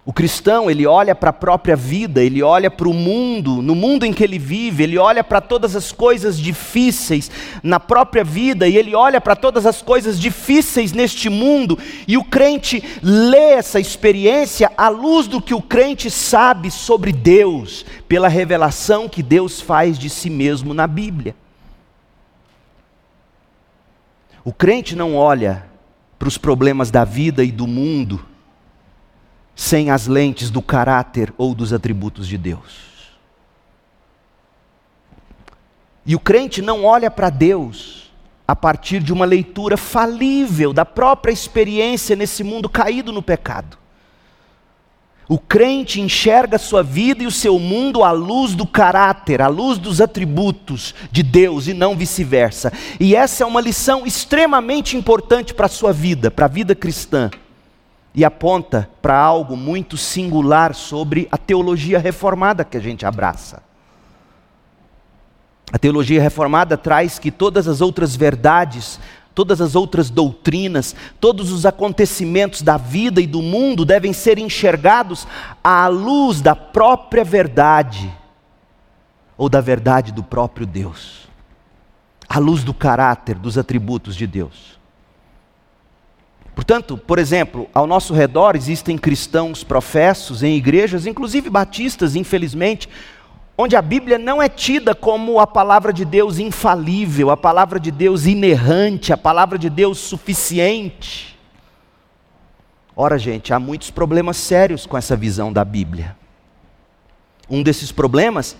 O 0.09 0.11
cristão, 0.11 0.71
ele 0.71 0.87
olha 0.87 1.13
para 1.13 1.29
a 1.29 1.33
própria 1.33 1.75
vida, 1.75 2.23
ele 2.23 2.41
olha 2.41 2.71
para 2.71 2.89
o 2.89 2.93
mundo, 2.95 3.61
no 3.61 3.75
mundo 3.75 4.07
em 4.07 4.11
que 4.11 4.23
ele 4.23 4.39
vive, 4.39 4.81
ele 4.81 4.97
olha 4.97 5.23
para 5.23 5.39
todas 5.39 5.75
as 5.75 5.91
coisas 5.91 6.39
difíceis 6.39 7.29
na 7.61 7.79
própria 7.79 8.23
vida 8.23 8.67
e 8.67 8.75
ele 8.75 8.95
olha 8.95 9.21
para 9.21 9.35
todas 9.35 9.67
as 9.67 9.83
coisas 9.83 10.19
difíceis 10.19 10.93
neste 10.93 11.29
mundo, 11.29 11.77
e 12.07 12.17
o 12.17 12.23
crente 12.23 12.83
lê 13.03 13.51
essa 13.51 13.79
experiência 13.79 14.71
à 14.75 14.89
luz 14.89 15.27
do 15.27 15.39
que 15.39 15.53
o 15.53 15.61
crente 15.61 16.09
sabe 16.09 16.71
sobre 16.71 17.11
Deus, 17.11 17.85
pela 18.07 18.27
revelação 18.27 19.07
que 19.07 19.21
Deus 19.21 19.61
faz 19.61 19.95
de 19.95 20.09
si 20.09 20.31
mesmo 20.31 20.73
na 20.73 20.87
Bíblia. 20.87 21.35
O 24.43 24.51
crente 24.51 24.95
não 24.95 25.15
olha 25.15 25.67
para 26.17 26.27
os 26.27 26.35
problemas 26.35 26.89
da 26.89 27.05
vida 27.05 27.43
e 27.43 27.51
do 27.51 27.67
mundo 27.67 28.25
sem 29.59 29.89
as 29.89 30.07
lentes 30.07 30.49
do 30.49 30.61
caráter 30.61 31.33
ou 31.37 31.53
dos 31.53 31.73
atributos 31.73 32.25
de 32.29 32.37
Deus. 32.37 33.09
E 36.05 36.15
o 36.15 36.19
crente 36.19 36.61
não 36.61 36.85
olha 36.85 37.11
para 37.11 37.29
Deus 37.29 38.09
a 38.47 38.55
partir 38.55 39.03
de 39.03 39.11
uma 39.11 39.25
leitura 39.25 39.75
falível 39.75 40.71
da 40.71 40.85
própria 40.85 41.33
experiência 41.33 42.15
nesse 42.15 42.41
mundo 42.41 42.69
caído 42.69 43.11
no 43.11 43.21
pecado. 43.21 43.77
O 45.27 45.37
crente 45.37 45.99
enxerga 45.99 46.57
sua 46.57 46.81
vida 46.81 47.23
e 47.23 47.27
o 47.27 47.31
seu 47.31 47.59
mundo 47.59 48.01
à 48.01 48.11
luz 48.11 48.55
do 48.55 48.65
caráter, 48.65 49.41
à 49.41 49.49
luz 49.49 49.77
dos 49.77 49.99
atributos 49.99 50.95
de 51.11 51.21
Deus 51.21 51.67
e 51.67 51.73
não 51.73 51.97
vice-versa. 51.97 52.71
E 52.97 53.13
essa 53.13 53.43
é 53.43 53.45
uma 53.45 53.59
lição 53.59 54.07
extremamente 54.07 54.95
importante 54.95 55.53
para 55.53 55.65
a 55.65 55.69
sua 55.69 55.91
vida, 55.91 56.31
para 56.31 56.45
a 56.45 56.49
vida 56.49 56.73
cristã 56.73 57.29
e 58.19 58.25
aponta 58.25 58.89
para 59.01 59.17
algo 59.17 59.55
muito 59.55 59.95
singular 59.95 60.75
sobre 60.75 61.29
a 61.31 61.37
teologia 61.37 61.97
reformada 61.97 62.65
que 62.65 62.75
a 62.75 62.79
gente 62.81 63.05
abraça. 63.05 63.63
A 65.71 65.77
teologia 65.77 66.21
reformada 66.21 66.77
traz 66.77 67.17
que 67.17 67.31
todas 67.31 67.65
as 67.65 67.79
outras 67.79 68.17
verdades, 68.17 68.99
todas 69.33 69.61
as 69.61 69.73
outras 69.73 70.09
doutrinas, 70.09 70.93
todos 71.17 71.49
os 71.49 71.65
acontecimentos 71.65 72.61
da 72.61 72.75
vida 72.75 73.21
e 73.21 73.25
do 73.25 73.41
mundo 73.41 73.85
devem 73.85 74.11
ser 74.11 74.37
enxergados 74.37 75.25
à 75.63 75.87
luz 75.87 76.41
da 76.41 76.57
própria 76.57 77.23
verdade, 77.23 78.13
ou 79.37 79.47
da 79.47 79.61
verdade 79.61 80.11
do 80.11 80.23
próprio 80.23 80.67
Deus, 80.67 81.29
à 82.27 82.37
luz 82.37 82.65
do 82.65 82.73
caráter, 82.73 83.35
dos 83.35 83.57
atributos 83.57 84.13
de 84.13 84.27
Deus. 84.27 84.78
Portanto, 86.59 86.97
por 86.97 87.17
exemplo, 87.17 87.69
ao 87.73 87.87
nosso 87.87 88.13
redor 88.13 88.53
existem 88.53 88.97
cristãos 88.97 89.63
professos 89.63 90.43
em 90.43 90.57
igrejas, 90.57 91.05
inclusive 91.05 91.49
batistas, 91.49 92.17
infelizmente, 92.17 92.89
onde 93.57 93.77
a 93.77 93.81
Bíblia 93.81 94.17
não 94.17 94.41
é 94.41 94.49
tida 94.49 94.93
como 94.93 95.39
a 95.39 95.47
palavra 95.47 95.93
de 95.93 96.03
Deus 96.03 96.37
infalível, 96.37 97.29
a 97.29 97.37
palavra 97.37 97.79
de 97.79 97.91
Deus 97.91 98.25
inerrante, 98.25 99.13
a 99.13 99.17
palavra 99.17 99.57
de 99.57 99.69
Deus 99.69 99.99
suficiente. 99.99 101.39
Ora, 102.93 103.17
gente, 103.17 103.53
há 103.53 103.59
muitos 103.59 103.89
problemas 103.89 104.35
sérios 104.35 104.85
com 104.85 104.97
essa 104.97 105.15
visão 105.15 105.53
da 105.53 105.63
Bíblia. 105.63 106.17
Um 107.49 107.63
desses 107.63 107.89
problemas 107.89 108.57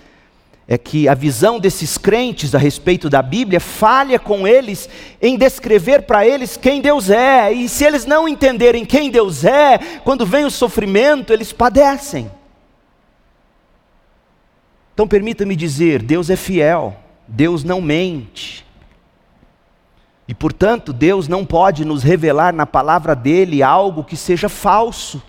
é 0.72 0.78
que 0.78 1.10
a 1.10 1.16
visão 1.16 1.60
desses 1.60 1.98
crentes 1.98 2.54
a 2.54 2.60
respeito 2.60 3.10
da 3.10 3.24
Bíblia 3.24 3.60
falha 3.60 4.20
com 4.20 4.48
eles 4.48 4.88
em 5.20 5.36
descrever 5.36 6.04
para 6.04 6.28
eles 6.28 6.56
quem 6.56 6.80
Deus 6.80 7.10
é. 7.10 7.52
E 7.52 7.68
se 7.68 7.84
eles 7.84 8.06
não 8.06 8.30
entenderem 8.30 8.86
quem 8.86 9.10
Deus 9.10 9.44
é, 9.44 9.80
quando 10.04 10.28
vem 10.28 10.46
o 10.46 10.52
sofrimento, 10.52 11.34
eles 11.34 11.52
padecem. 11.52 12.32
Então 14.94 15.08
permita-me 15.08 15.56
dizer: 15.56 16.04
Deus 16.04 16.30
é 16.30 16.36
fiel, 16.36 16.96
Deus 17.28 17.64
não 17.64 17.82
mente. 17.82 18.64
E 20.28 20.36
portanto, 20.36 20.94
Deus 20.94 21.28
não 21.28 21.44
pode 21.44 21.84
nos 21.84 22.04
revelar 22.04 22.54
na 22.54 22.68
palavra 22.68 23.16
dele 23.16 23.64
algo 23.64 24.04
que 24.04 24.16
seja 24.16 24.48
falso. 24.48 25.20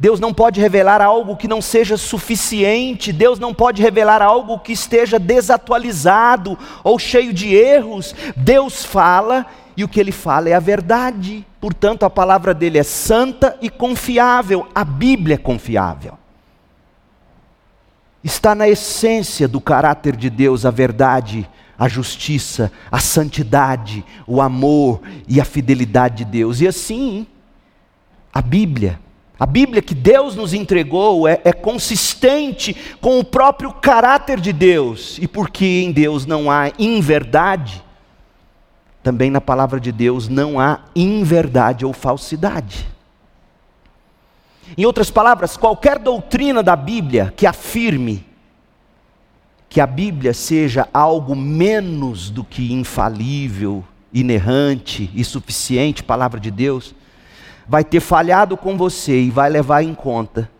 Deus 0.00 0.20
não 0.20 0.32
pode 0.32 0.60
revelar 0.60 1.02
algo 1.02 1.36
que 1.36 1.48
não 1.48 1.60
seja 1.60 1.96
suficiente, 1.96 3.12
Deus 3.12 3.40
não 3.40 3.52
pode 3.52 3.82
revelar 3.82 4.22
algo 4.22 4.60
que 4.60 4.72
esteja 4.72 5.18
desatualizado 5.18 6.56
ou 6.84 6.98
cheio 7.00 7.32
de 7.32 7.52
erros. 7.52 8.14
Deus 8.36 8.84
fala 8.84 9.44
e 9.76 9.82
o 9.82 9.88
que 9.88 9.98
ele 9.98 10.12
fala 10.12 10.48
é 10.48 10.54
a 10.54 10.60
verdade. 10.60 11.44
Portanto, 11.60 12.04
a 12.04 12.10
palavra 12.10 12.54
dele 12.54 12.78
é 12.78 12.84
santa 12.84 13.58
e 13.60 13.68
confiável, 13.68 14.68
a 14.72 14.84
Bíblia 14.84 15.34
é 15.34 15.38
confiável. 15.38 16.16
Está 18.22 18.54
na 18.54 18.68
essência 18.68 19.48
do 19.48 19.60
caráter 19.60 20.14
de 20.14 20.30
Deus 20.30 20.64
a 20.64 20.70
verdade, 20.70 21.48
a 21.76 21.88
justiça, 21.88 22.70
a 22.90 23.00
santidade, 23.00 24.04
o 24.28 24.40
amor 24.40 25.00
e 25.26 25.40
a 25.40 25.44
fidelidade 25.44 26.18
de 26.18 26.24
Deus. 26.24 26.60
E 26.60 26.68
assim, 26.68 27.26
a 28.32 28.40
Bíblia 28.40 29.00
a 29.38 29.46
Bíblia 29.46 29.80
que 29.80 29.94
Deus 29.94 30.34
nos 30.34 30.52
entregou 30.52 31.28
é, 31.28 31.40
é, 31.44 31.52
consistente 31.52 32.74
com 33.00 33.20
o 33.20 33.24
próprio 33.24 33.72
caráter 33.72 34.40
de 34.40 34.52
Deus, 34.52 35.16
e 35.20 35.28
porque 35.28 35.64
em 35.64 35.92
Deus 35.92 36.26
não 36.26 36.50
há 36.50 36.72
inverdade, 36.76 37.84
também 39.02 39.30
na 39.30 39.40
palavra 39.40 39.78
de 39.78 39.92
Deus 39.92 40.28
não 40.28 40.58
há 40.58 40.80
inverdade 40.94 41.86
ou 41.86 41.92
falsidade. 41.92 42.88
Em 44.76 44.84
outras 44.84 45.10
palavras, 45.10 45.56
qualquer 45.56 45.98
doutrina 45.98 46.62
da 46.62 46.74
Bíblia 46.74 47.32
que 47.36 47.46
afirme 47.46 48.26
que 49.68 49.80
a 49.80 49.86
Bíblia 49.86 50.34
seja 50.34 50.88
algo 50.92 51.36
menos 51.36 52.28
do 52.28 52.42
que 52.42 52.72
infalível, 52.72 53.84
inerrante 54.12 55.10
e 55.14 55.22
suficiente, 55.22 56.02
palavra 56.02 56.40
de 56.40 56.50
Deus, 56.50 56.94
vai 57.68 57.84
ter 57.84 58.00
falhado 58.00 58.56
com 58.56 58.76
você 58.76 59.20
e 59.20 59.30
vai 59.30 59.50
levar 59.50 59.82
em 59.82 59.94
conta 59.94 60.50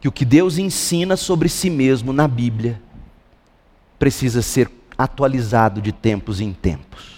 que 0.00 0.06
o 0.06 0.12
que 0.12 0.24
Deus 0.24 0.58
ensina 0.58 1.16
sobre 1.16 1.48
si 1.48 1.68
mesmo 1.68 2.12
na 2.12 2.28
Bíblia 2.28 2.80
precisa 3.98 4.40
ser 4.40 4.70
atualizado 4.96 5.82
de 5.82 5.90
tempos 5.90 6.40
em 6.40 6.52
tempos. 6.52 7.14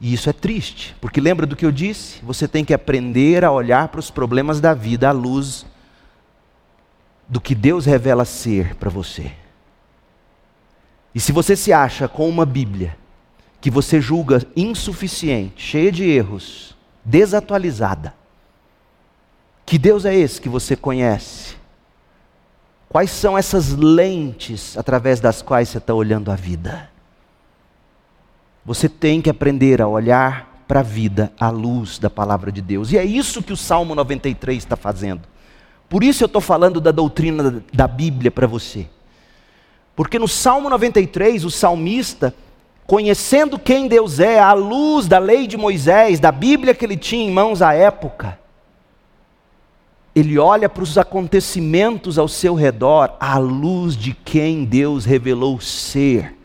E 0.00 0.14
isso 0.14 0.30
é 0.30 0.32
triste, 0.32 0.96
porque 0.98 1.20
lembra 1.20 1.46
do 1.46 1.54
que 1.54 1.66
eu 1.66 1.72
disse? 1.72 2.20
Você 2.22 2.48
tem 2.48 2.64
que 2.64 2.72
aprender 2.72 3.44
a 3.44 3.52
olhar 3.52 3.88
para 3.88 4.00
os 4.00 4.10
problemas 4.10 4.58
da 4.58 4.72
vida 4.72 5.08
à 5.08 5.12
luz 5.12 5.66
do 7.28 7.40
que 7.40 7.54
Deus 7.54 7.84
revela 7.84 8.24
ser 8.24 8.74
para 8.76 8.88
você. 8.88 9.32
E 11.14 11.20
se 11.20 11.32
você 11.32 11.54
se 11.54 11.72
acha 11.72 12.08
com 12.08 12.26
uma 12.26 12.46
Bíblia 12.46 12.96
que 13.60 13.70
você 13.70 14.00
julga 14.00 14.42
insuficiente, 14.56 15.62
cheia 15.62 15.92
de 15.92 16.04
erros, 16.04 16.74
desatualizada. 17.04 18.14
Que 19.66 19.78
Deus 19.78 20.04
é 20.04 20.14
esse 20.14 20.40
que 20.40 20.48
você 20.48 20.74
conhece? 20.74 21.56
Quais 22.88 23.10
são 23.10 23.38
essas 23.38 23.70
lentes 23.70 24.76
através 24.76 25.20
das 25.20 25.42
quais 25.42 25.68
você 25.68 25.78
está 25.78 25.94
olhando 25.94 26.30
a 26.32 26.34
vida? 26.34 26.90
Você 28.64 28.88
tem 28.88 29.22
que 29.22 29.30
aprender 29.30 29.80
a 29.80 29.86
olhar 29.86 30.64
para 30.66 30.80
a 30.80 30.82
vida 30.82 31.32
à 31.38 31.50
luz 31.50 31.98
da 31.98 32.10
palavra 32.10 32.50
de 32.50 32.60
Deus. 32.60 32.92
E 32.92 32.98
é 32.98 33.04
isso 33.04 33.42
que 33.42 33.52
o 33.52 33.56
Salmo 33.56 33.94
93 33.94 34.58
está 34.58 34.76
fazendo. 34.76 35.22
Por 35.88 36.02
isso 36.02 36.22
eu 36.22 36.26
estou 36.26 36.40
falando 36.40 36.80
da 36.80 36.92
doutrina 36.92 37.62
da 37.72 37.86
Bíblia 37.88 38.30
para 38.30 38.46
você. 38.46 38.88
Porque 39.96 40.18
no 40.18 40.28
Salmo 40.28 40.70
93, 40.70 41.44
o 41.44 41.50
salmista 41.50 42.34
conhecendo 42.90 43.56
quem 43.56 43.86
Deus 43.86 44.18
é, 44.18 44.40
à 44.40 44.52
luz 44.52 45.06
da 45.06 45.20
lei 45.20 45.46
de 45.46 45.56
Moisés, 45.56 46.18
da 46.18 46.32
Bíblia 46.32 46.74
que 46.74 46.84
ele 46.84 46.96
tinha 46.96 47.24
em 47.24 47.30
mãos 47.30 47.62
à 47.62 47.72
época, 47.72 48.36
ele 50.12 50.36
olha 50.40 50.68
para 50.68 50.82
os 50.82 50.98
acontecimentos 50.98 52.18
ao 52.18 52.26
seu 52.26 52.52
redor 52.52 53.16
à 53.20 53.38
luz 53.38 53.96
de 53.96 54.12
quem 54.12 54.64
Deus 54.64 55.04
revelou 55.04 55.60
ser. 55.60 56.36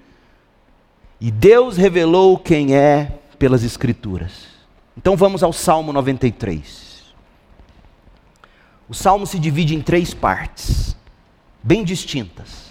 E 1.19 1.31
Deus 1.31 1.77
revelou 1.77 2.37
quem 2.37 2.75
é 2.75 3.13
pelas 3.39 3.63
Escrituras. 3.63 4.45
Então 4.95 5.17
vamos 5.17 5.41
ao 5.41 5.51
Salmo 5.51 5.91
93. 5.91 7.05
O 8.87 8.93
salmo 8.93 9.25
se 9.25 9.39
divide 9.39 9.73
em 9.73 9.81
três 9.81 10.13
partes, 10.13 10.95
bem 11.63 11.83
distintas. 11.83 12.64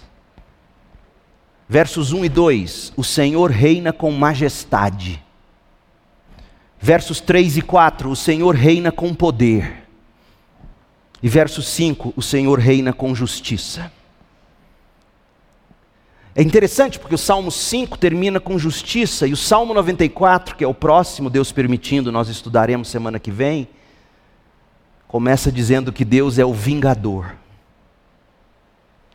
Versos 1.67 2.13
1 2.13 2.25
e 2.25 2.29
2: 2.29 2.93
O 2.95 3.03
Senhor 3.03 3.49
reina 3.49 3.91
com 3.91 4.11
majestade. 4.11 5.23
Versos 6.79 7.19
3 7.19 7.57
e 7.57 7.61
4: 7.61 8.09
O 8.09 8.15
Senhor 8.15 8.55
reina 8.55 8.91
com 8.91 9.13
poder. 9.13 9.87
E 11.21 11.27
verso 11.27 11.61
5: 11.61 12.13
O 12.15 12.21
Senhor 12.21 12.59
reina 12.59 12.93
com 12.93 13.15
justiça. 13.15 13.91
É 16.37 16.43
interessante 16.43 16.99
porque 16.99 17.15
o 17.15 17.17
Salmo 17.17 17.49
5 17.49 17.97
termina 17.97 18.41
com 18.41 18.59
justiça 18.59 19.25
e 19.25 19.31
o 19.31 19.37
Salmo 19.37 19.73
94, 19.73 20.57
que 20.57 20.65
é 20.65 20.67
o 20.67 20.73
próximo, 20.73 21.29
Deus 21.29 21.53
permitindo, 21.53 22.11
nós 22.11 22.27
estudaremos 22.27 22.89
semana 22.89 23.19
que 23.19 23.31
vem, 23.31 23.69
começa 25.07 25.49
dizendo 25.49 25.93
que 25.93 26.03
Deus 26.03 26.37
é 26.37 26.43
o 26.43 26.53
vingador. 26.53 27.37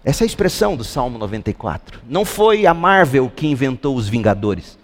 Essa 0.05 0.25
é 0.25 0.25
a 0.25 0.27
expressão 0.27 0.77
do 0.77 0.85
Salmo 0.85 1.19
94. 1.19 2.01
Não 2.09 2.25
foi 2.25 2.67
a 2.67 2.73
Marvel 2.73 3.31
que 3.35 3.47
inventou 3.47 3.97
os 3.97 4.09
vingadores. 4.09 4.79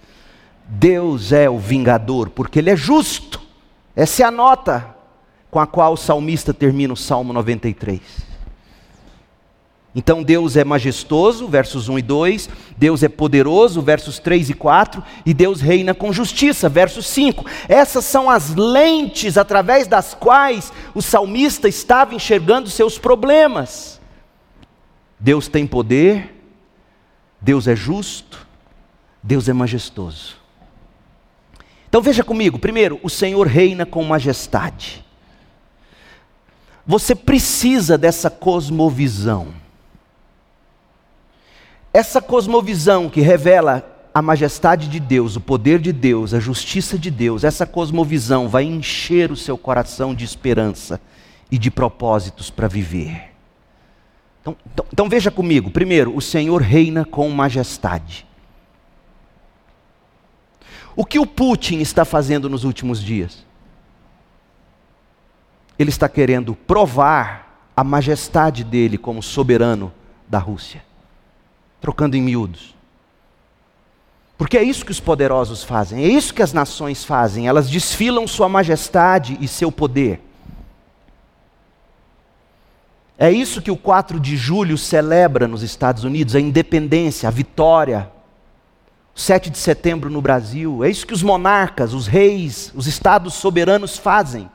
Deus 0.69 1.33
é 1.33 1.49
o 1.49 1.59
vingador, 1.59 2.31
porque 2.31 2.59
Ele 2.59 2.71
é 2.71 2.77
justo. 2.77 3.41
Essa 3.95 4.25
é 4.25 4.27
a 4.27 4.31
nota 4.31 4.95
com 5.51 5.59
a 5.59 5.67
qual 5.67 5.95
o 5.95 5.97
salmista 5.97 6.53
termina 6.53 6.93
o 6.93 6.97
Salmo 6.97 7.33
93. 7.33 8.01
Então 9.95 10.23
Deus 10.23 10.57
é 10.57 10.63
majestoso, 10.63 11.49
versos 11.49 11.89
1 11.89 11.99
e 12.01 12.03
2, 12.03 12.51
Deus 12.77 13.03
é 13.03 13.09
poderoso, 13.09 13.81
versos 13.81 14.19
3 14.19 14.51
e 14.51 14.55
4, 14.55 15.03
e 15.25 15.33
Deus 15.33 15.63
reina 15.63 15.95
com 15.95 16.13
justiça, 16.13 16.69
versos 16.69 17.07
5. 17.07 17.47
Essas 17.67 18.05
são 18.05 18.29
as 18.29 18.55
lentes 18.55 19.39
através 19.39 19.87
das 19.87 20.13
quais 20.13 20.71
o 20.95 21.01
salmista 21.01 21.67
estava 21.67 22.15
enxergando 22.15 22.69
seus 22.69 22.99
problemas. 22.99 23.96
Deus 25.19 25.49
tem 25.49 25.67
poder, 25.67 26.35
Deus 27.41 27.67
é 27.67 27.75
justo, 27.75 28.47
Deus 29.23 29.49
é 29.49 29.53
majestoso. 29.53 30.37
Então 31.89 32.03
veja 32.03 32.23
comigo, 32.23 32.59
primeiro, 32.59 33.01
o 33.03 33.09
Senhor 33.09 33.47
reina 33.47 33.87
com 33.87 34.03
majestade. 34.05 35.05
Você 36.87 37.15
precisa 37.15 37.97
dessa 37.97 38.31
cosmovisão. 38.31 39.49
Essa 41.93 42.21
cosmovisão 42.21 43.09
que 43.09 43.21
revela 43.21 44.09
a 44.13 44.23
majestade 44.23 44.89
de 44.89 45.01
Deus, 45.01 45.37
o 45.37 45.41
poder 45.41 45.79
de 45.79 45.93
Deus, 45.93 46.33
a 46.33 46.41
justiça 46.41 46.99
de 46.99 47.11
Deus, 47.11 47.45
essa 47.45 47.67
cosmovisão 47.67 48.49
vai 48.49 48.65
encher 48.65 49.33
o 49.33 49.37
seu 49.37 49.59
coração 49.59 50.15
de 50.15 50.25
esperança 50.25 51.01
e 51.51 51.59
de 51.59 51.71
propósitos 51.71 52.51
para 52.51 52.69
viver. 52.69 53.36
Então, 54.47 54.57
então, 54.73 54.87
então, 54.93 55.09
veja 55.09 55.31
comigo: 55.31 55.71
primeiro, 55.71 56.15
o 56.17 56.21
Senhor 56.21 56.63
reina 56.63 57.05
com 57.05 57.29
majestade. 57.31 58.27
O 60.95 61.05
que 61.05 61.19
o 61.19 61.27
Putin 61.27 61.81
está 61.81 62.05
fazendo 62.05 62.49
nos 62.49 62.65
últimos 62.65 63.03
dias? 63.03 63.47
ele 65.79 65.91
está 65.91 66.09
querendo 66.09 66.55
provar 66.55 67.71
a 67.77 67.85
majestade 67.85 68.65
dele 68.65 68.97
como 68.97 69.23
soberano 69.23 69.93
da 70.29 70.39
Rússia, 70.39 70.83
trocando 71.81 72.17
em 72.17 72.23
miúdos. 72.23 72.75
Porque 74.39 74.57
é 74.57 74.63
isso 74.63 74.85
que 74.85 74.91
os 74.91 75.01
poderosos 75.01 75.63
fazem, 75.63 76.03
é 76.03 76.09
isso 76.09 76.33
que 76.33 76.43
as 76.43 76.53
nações 76.53 77.05
fazem, 77.05 77.47
elas 77.47 77.69
desfilam 77.69 78.27
sua 78.27 78.49
majestade 78.49 79.37
e 79.41 79.49
seu 79.49 79.71
poder. 79.71 80.21
É 83.19 83.31
isso 83.31 83.63
que 83.63 83.71
o 83.71 83.77
4 83.77 84.21
de 84.21 84.37
julho 84.37 84.77
celebra 84.77 85.49
nos 85.49 85.63
Estados 85.63 86.05
Unidos, 86.05 86.35
a 86.35 86.41
independência, 86.41 87.29
a 87.29 87.33
vitória. 87.33 88.11
O 89.15 89.21
7 89.21 89.49
de 89.49 89.57
setembro 89.57 90.11
no 90.11 90.21
Brasil, 90.21 90.85
é 90.85 90.91
isso 90.91 91.07
que 91.07 91.15
os 91.15 91.23
monarcas, 91.23 91.95
os 91.95 92.07
reis, 92.07 92.71
os 92.75 92.87
estados 92.87 93.33
soberanos 93.33 93.97
fazem. 93.97 94.51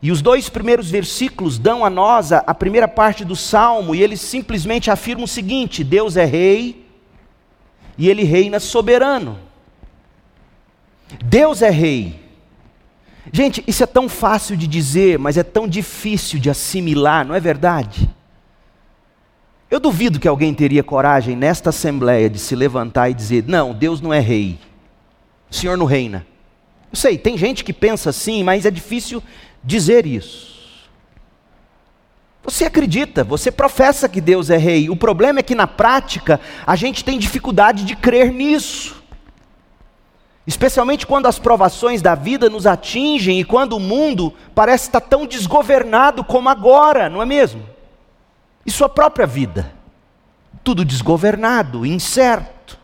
E 0.00 0.10
os 0.10 0.22
dois 0.22 0.48
primeiros 0.48 0.90
versículos 0.90 1.58
dão 1.58 1.84
a 1.84 1.90
nós 1.90 2.32
a, 2.32 2.54
primeira 2.54 2.88
parte 2.88 3.24
do 3.24 3.36
salmo, 3.36 3.94
e 3.94 4.02
eles 4.02 4.22
simplesmente 4.22 4.90
afirmam 4.90 5.24
o 5.24 5.28
seguinte: 5.28 5.84
Deus 5.84 6.16
é 6.16 6.24
rei 6.24 6.86
e 7.96 8.08
ele 8.08 8.22
reina 8.22 8.58
soberano. 8.58 9.38
Deus 11.22 11.60
é 11.60 11.70
rei. 11.70 12.23
Gente, 13.32 13.64
isso 13.66 13.82
é 13.82 13.86
tão 13.86 14.08
fácil 14.08 14.56
de 14.56 14.66
dizer, 14.66 15.18
mas 15.18 15.36
é 15.36 15.42
tão 15.42 15.66
difícil 15.66 16.38
de 16.38 16.50
assimilar, 16.50 17.26
não 17.26 17.34
é 17.34 17.40
verdade? 17.40 18.08
Eu 19.70 19.80
duvido 19.80 20.20
que 20.20 20.28
alguém 20.28 20.52
teria 20.54 20.84
coragem 20.84 21.34
nesta 21.34 21.70
assembleia 21.70 22.28
de 22.28 22.38
se 22.38 22.54
levantar 22.54 23.10
e 23.10 23.14
dizer: 23.14 23.44
Não, 23.46 23.72
Deus 23.72 24.00
não 24.00 24.12
é 24.12 24.20
rei, 24.20 24.58
o 25.50 25.54
Senhor 25.54 25.76
não 25.76 25.86
reina. 25.86 26.26
Eu 26.92 26.96
sei, 26.96 27.18
tem 27.18 27.36
gente 27.36 27.64
que 27.64 27.72
pensa 27.72 28.10
assim, 28.10 28.44
mas 28.44 28.66
é 28.66 28.70
difícil 28.70 29.22
dizer 29.64 30.06
isso. 30.06 30.54
Você 32.44 32.66
acredita, 32.66 33.24
você 33.24 33.50
professa 33.50 34.08
que 34.08 34.20
Deus 34.20 34.50
é 34.50 34.58
rei. 34.58 34.90
O 34.90 34.96
problema 34.96 35.40
é 35.40 35.42
que 35.42 35.54
na 35.54 35.66
prática 35.66 36.38
a 36.66 36.76
gente 36.76 37.02
tem 37.02 37.18
dificuldade 37.18 37.84
de 37.84 37.96
crer 37.96 38.30
nisso. 38.30 39.02
Especialmente 40.46 41.06
quando 41.06 41.26
as 41.26 41.38
provações 41.38 42.02
da 42.02 42.14
vida 42.14 42.50
nos 42.50 42.66
atingem 42.66 43.40
e 43.40 43.44
quando 43.44 43.76
o 43.76 43.80
mundo 43.80 44.32
parece 44.54 44.88
estar 44.88 45.00
tão 45.00 45.26
desgovernado 45.26 46.22
como 46.22 46.48
agora, 46.48 47.08
não 47.08 47.22
é 47.22 47.24
mesmo? 47.24 47.62
E 48.64 48.70
sua 48.70 48.88
própria 48.88 49.26
vida. 49.26 49.72
Tudo 50.62 50.84
desgovernado, 50.84 51.86
incerto. 51.86 52.78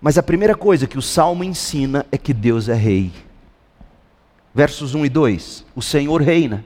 Mas 0.00 0.18
a 0.18 0.22
primeira 0.22 0.54
coisa 0.54 0.86
que 0.86 0.98
o 0.98 1.02
salmo 1.02 1.44
ensina 1.44 2.04
é 2.10 2.18
que 2.18 2.32
Deus 2.32 2.68
é 2.68 2.74
rei 2.74 3.12
versos 4.58 4.92
1 4.92 5.06
e 5.06 5.08
2: 5.08 5.64
O 5.76 5.80
Senhor 5.80 6.20
reina. 6.20 6.64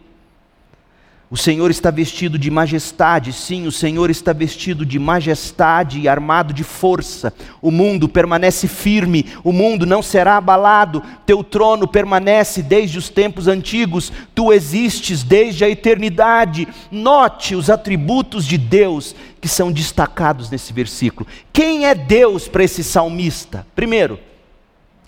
O 1.32 1.36
Senhor 1.38 1.70
está 1.70 1.90
vestido 1.90 2.38
de 2.38 2.50
majestade, 2.50 3.32
sim, 3.32 3.66
o 3.66 3.72
Senhor 3.72 4.10
está 4.10 4.34
vestido 4.34 4.84
de 4.84 4.98
majestade 4.98 5.98
e 5.98 6.06
armado 6.06 6.52
de 6.52 6.62
força. 6.62 7.32
O 7.62 7.70
mundo 7.70 8.06
permanece 8.06 8.68
firme, 8.68 9.24
o 9.42 9.50
mundo 9.50 9.86
não 9.86 10.02
será 10.02 10.36
abalado. 10.36 11.02
Teu 11.24 11.42
trono 11.42 11.88
permanece 11.88 12.62
desde 12.62 12.98
os 12.98 13.08
tempos 13.08 13.48
antigos, 13.48 14.12
tu 14.34 14.52
existes 14.52 15.22
desde 15.22 15.64
a 15.64 15.70
eternidade. 15.70 16.68
Note 16.90 17.54
os 17.54 17.70
atributos 17.70 18.44
de 18.44 18.58
Deus 18.58 19.16
que 19.40 19.48
são 19.48 19.72
destacados 19.72 20.50
nesse 20.50 20.70
versículo. 20.70 21.26
Quem 21.50 21.86
é 21.86 21.94
Deus 21.94 22.46
para 22.46 22.64
esse 22.64 22.84
salmista? 22.84 23.66
Primeiro, 23.74 24.20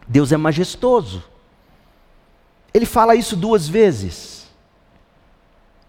Deus 0.08 0.32
é 0.32 0.38
majestoso. 0.38 1.22
Ele 2.72 2.86
fala 2.86 3.14
isso 3.14 3.36
duas 3.36 3.68
vezes. 3.68 4.43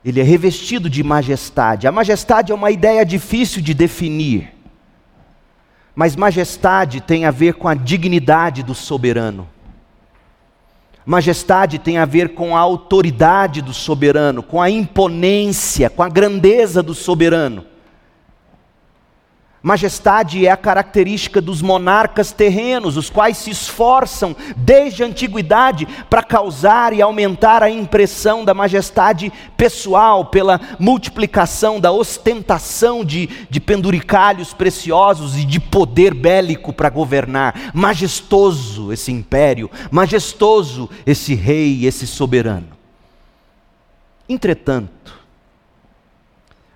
Ele 0.06 0.22
é 0.22 0.24
revestido 0.24 0.88
de 0.88 1.04
majestade. 1.04 1.88
A 1.88 1.91
majestade 1.91 2.52
é 2.52 2.56
uma 2.56 2.70
ideia 2.70 3.04
difícil 3.04 3.60
de 3.60 3.74
definir. 3.74 4.54
Mas 5.96 6.15
majestade 6.15 7.02
tem 7.02 7.26
a 7.26 7.32
ver 7.32 7.56
com 7.56 7.68
a 7.68 7.74
dignidade 7.74 8.62
do 8.62 8.76
soberano. 8.76 9.50
Majestade 11.04 11.80
tem 11.80 11.98
a 11.98 12.06
ver 12.06 12.36
com 12.36 12.56
a 12.56 12.60
autoridade 12.60 13.63
do 13.63 13.74
soberano, 13.74 14.44
com 14.44 14.62
a 14.62 14.70
imponência, 14.70 15.89
com 15.89 16.04
a 16.04 16.10
grandeza 16.10 16.84
do 16.84 16.94
soberano. 16.94 17.65
Majestade 19.66 20.45
é 20.45 20.51
a 20.51 20.55
característica 20.55 21.41
dos 21.41 21.59
monarcas 21.59 22.32
terrenos, 22.32 22.97
os 22.97 23.09
quais 23.09 23.38
se 23.38 23.49
esforçam 23.49 24.36
desde 24.55 25.01
a 25.01 25.07
antiguidade 25.07 25.88
para 26.07 26.22
causar 26.22 26.93
e 26.93 27.01
aumentar 27.01 27.63
a 27.63 27.70
impressão 27.72 28.45
da 28.45 28.53
majestade 28.53 29.34
pessoal, 29.57 30.26
pela 30.26 30.61
multiplicação 30.78 31.80
da 31.80 31.91
ostentação 31.91 33.03
de, 33.03 33.26
de 33.49 33.59
penduricalhos 33.59 34.53
preciosos 34.53 35.36
e 35.36 35.43
de 35.43 35.59
poder 35.59 36.13
bélico 36.13 36.72
para 36.72 36.91
governar. 36.91 37.72
Majestoso 37.74 38.93
esse 38.93 39.11
império, 39.11 39.72
majestoso 39.89 40.88
esse 41.07 41.34
rei, 41.34 41.88
esse 41.88 42.05
soberano. 42.05 42.68
Entretanto, 44.30 45.14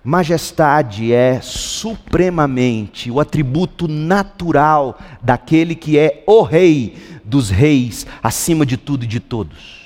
Majestade 0.02 1.12
é 1.12 1.40
supremamente 1.42 3.10
o 3.10 3.20
atributo 3.20 3.86
natural 3.86 4.98
daquele 5.22 5.74
que 5.74 5.98
é 5.98 6.24
o 6.26 6.42
rei 6.42 6.96
dos 7.24 7.50
reis, 7.50 8.06
acima 8.22 8.64
de 8.64 8.76
tudo 8.76 9.04
e 9.04 9.06
de 9.06 9.20
todos. 9.20 9.80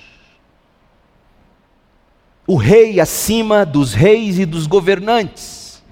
o 2.46 2.56
rei 2.56 3.00
acima 3.00 3.64
dos 3.64 3.94
reis 3.94 4.38
e 4.38 4.44
dos 4.44 4.66
governantes, 4.66 5.82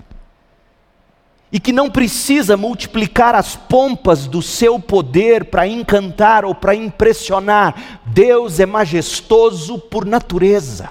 e 1.50 1.60
que 1.60 1.72
não 1.72 1.90
precisa 1.90 2.56
multiplicar 2.56 3.34
as 3.34 3.54
pompas 3.54 4.26
do 4.26 4.40
seu 4.40 4.80
poder 4.80 5.46
para 5.46 5.66
encantar 5.66 6.46
ou 6.46 6.54
para 6.54 6.74
impressionar. 6.74 8.00
Deus 8.06 8.58
é 8.58 8.64
majestoso 8.64 9.78
por 9.78 10.06
natureza. 10.06 10.90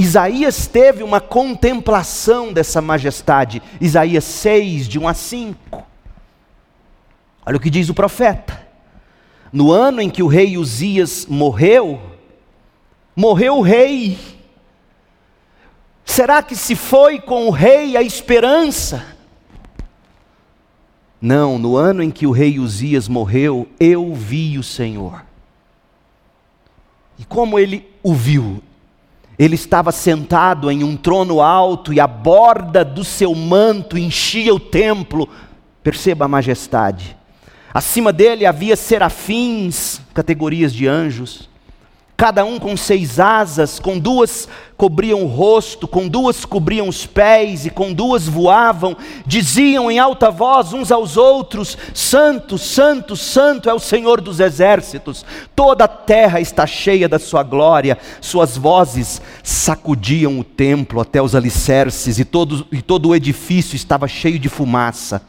Isaías 0.00 0.66
teve 0.66 1.02
uma 1.02 1.20
contemplação 1.20 2.54
dessa 2.54 2.80
majestade, 2.80 3.62
Isaías 3.78 4.24
6, 4.24 4.88
de 4.88 4.98
1 4.98 5.06
a 5.06 5.12
5. 5.12 5.84
Olha 7.44 7.58
o 7.58 7.60
que 7.60 7.68
diz 7.68 7.90
o 7.90 7.94
profeta. 7.94 8.66
No 9.52 9.70
ano 9.70 10.00
em 10.00 10.08
que 10.08 10.22
o 10.22 10.26
rei 10.26 10.56
Uzias 10.56 11.26
morreu, 11.26 12.00
morreu 13.14 13.58
o 13.58 13.60
rei. 13.60 14.18
Será 16.02 16.42
que 16.42 16.56
se 16.56 16.74
foi 16.74 17.20
com 17.20 17.48
o 17.48 17.50
rei 17.50 17.94
a 17.94 18.02
esperança? 18.02 19.04
Não, 21.20 21.58
no 21.58 21.76
ano 21.76 22.02
em 22.02 22.10
que 22.10 22.26
o 22.26 22.30
rei 22.30 22.58
Uzias 22.58 23.06
morreu, 23.06 23.68
eu 23.78 24.14
vi 24.14 24.56
o 24.56 24.62
Senhor. 24.62 25.22
E 27.18 27.24
como 27.26 27.58
ele 27.58 27.86
o 28.02 28.14
viu? 28.14 28.62
Ele 29.40 29.54
estava 29.54 29.90
sentado 29.90 30.70
em 30.70 30.84
um 30.84 30.98
trono 30.98 31.40
alto 31.40 31.94
e 31.94 31.98
a 31.98 32.06
borda 32.06 32.84
do 32.84 33.02
seu 33.02 33.34
manto 33.34 33.96
enchia 33.96 34.54
o 34.54 34.60
templo. 34.60 35.26
Perceba 35.82 36.26
a 36.26 36.28
majestade. 36.28 37.16
Acima 37.72 38.12
dele 38.12 38.44
havia 38.44 38.76
serafins, 38.76 40.02
categorias 40.12 40.74
de 40.74 40.86
anjos 40.86 41.49
cada 42.20 42.44
um 42.44 42.58
com 42.58 42.76
seis 42.76 43.18
asas, 43.18 43.78
com 43.78 43.98
duas 43.98 44.46
cobriam 44.76 45.22
o 45.22 45.26
rosto, 45.26 45.88
com 45.88 46.06
duas 46.06 46.44
cobriam 46.44 46.86
os 46.86 47.06
pés 47.06 47.64
e 47.64 47.70
com 47.70 47.94
duas 47.94 48.28
voavam, 48.28 48.94
diziam 49.24 49.90
em 49.90 49.98
alta 49.98 50.30
voz 50.30 50.74
uns 50.74 50.92
aos 50.92 51.16
outros: 51.16 51.78
Santo, 51.94 52.58
Santo, 52.58 53.16
Santo 53.16 53.70
é 53.70 53.72
o 53.72 53.78
Senhor 53.78 54.20
dos 54.20 54.38
exércitos, 54.38 55.24
toda 55.56 55.84
a 55.84 55.88
terra 55.88 56.42
está 56.42 56.66
cheia 56.66 57.08
da 57.08 57.18
sua 57.18 57.42
glória. 57.42 57.96
Suas 58.20 58.54
vozes 58.54 59.22
sacudiam 59.42 60.38
o 60.38 60.44
templo 60.44 61.00
até 61.00 61.22
os 61.22 61.34
alicerces 61.34 62.18
e 62.18 62.24
todo, 62.26 62.66
e 62.70 62.82
todo 62.82 63.08
o 63.08 63.16
edifício 63.16 63.76
estava 63.76 64.06
cheio 64.06 64.38
de 64.38 64.50
fumaça. 64.50 65.22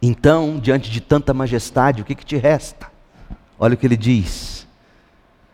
Então, 0.00 0.58
diante 0.58 0.90
de 0.90 1.02
tanta 1.02 1.34
majestade, 1.34 2.00
o 2.00 2.06
que, 2.06 2.14
que 2.14 2.24
te 2.24 2.38
resta? 2.38 2.86
Olha 3.60 3.74
o 3.74 3.76
que 3.76 3.86
ele 3.86 3.98
diz 3.98 4.57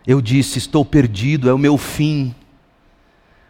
eu 0.06 0.20
disse: 0.20 0.58
Estou 0.58 0.84
perdido, 0.84 1.48
é 1.48 1.54
o 1.54 1.58
meu 1.58 1.78
fim. 1.78 2.34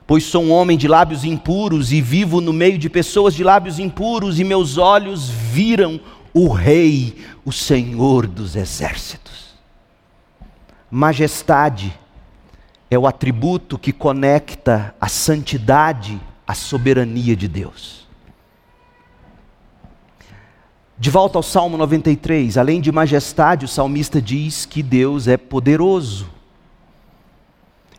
Pois 0.06 0.24
sou 0.24 0.44
um 0.44 0.52
homem 0.52 0.76
de 0.76 0.86
lábios 0.86 1.24
impuros 1.24 1.90
e 1.90 2.00
vivo 2.00 2.40
no 2.40 2.52
meio 2.52 2.76
de 2.76 2.90
pessoas 2.90 3.34
de 3.34 3.42
lábios 3.42 3.78
impuros, 3.78 4.38
e 4.38 4.44
meus 4.44 4.76
olhos 4.76 5.28
viram 5.28 5.98
o 6.32 6.48
Rei, 6.48 7.16
o 7.44 7.50
Senhor 7.50 8.26
dos 8.26 8.54
exércitos. 8.54 9.54
Majestade 10.90 11.98
é 12.90 12.98
o 12.98 13.06
atributo 13.06 13.78
que 13.78 13.92
conecta 13.92 14.94
a 15.00 15.08
santidade 15.08 16.20
à 16.46 16.54
soberania 16.54 17.34
de 17.34 17.48
Deus. 17.48 18.06
De 20.96 21.10
volta 21.10 21.38
ao 21.38 21.42
Salmo 21.42 21.76
93, 21.76 22.56
além 22.56 22.80
de 22.80 22.92
majestade, 22.92 23.64
o 23.64 23.68
salmista 23.68 24.22
diz 24.22 24.64
que 24.64 24.82
Deus 24.82 25.26
é 25.26 25.36
poderoso 25.36 26.33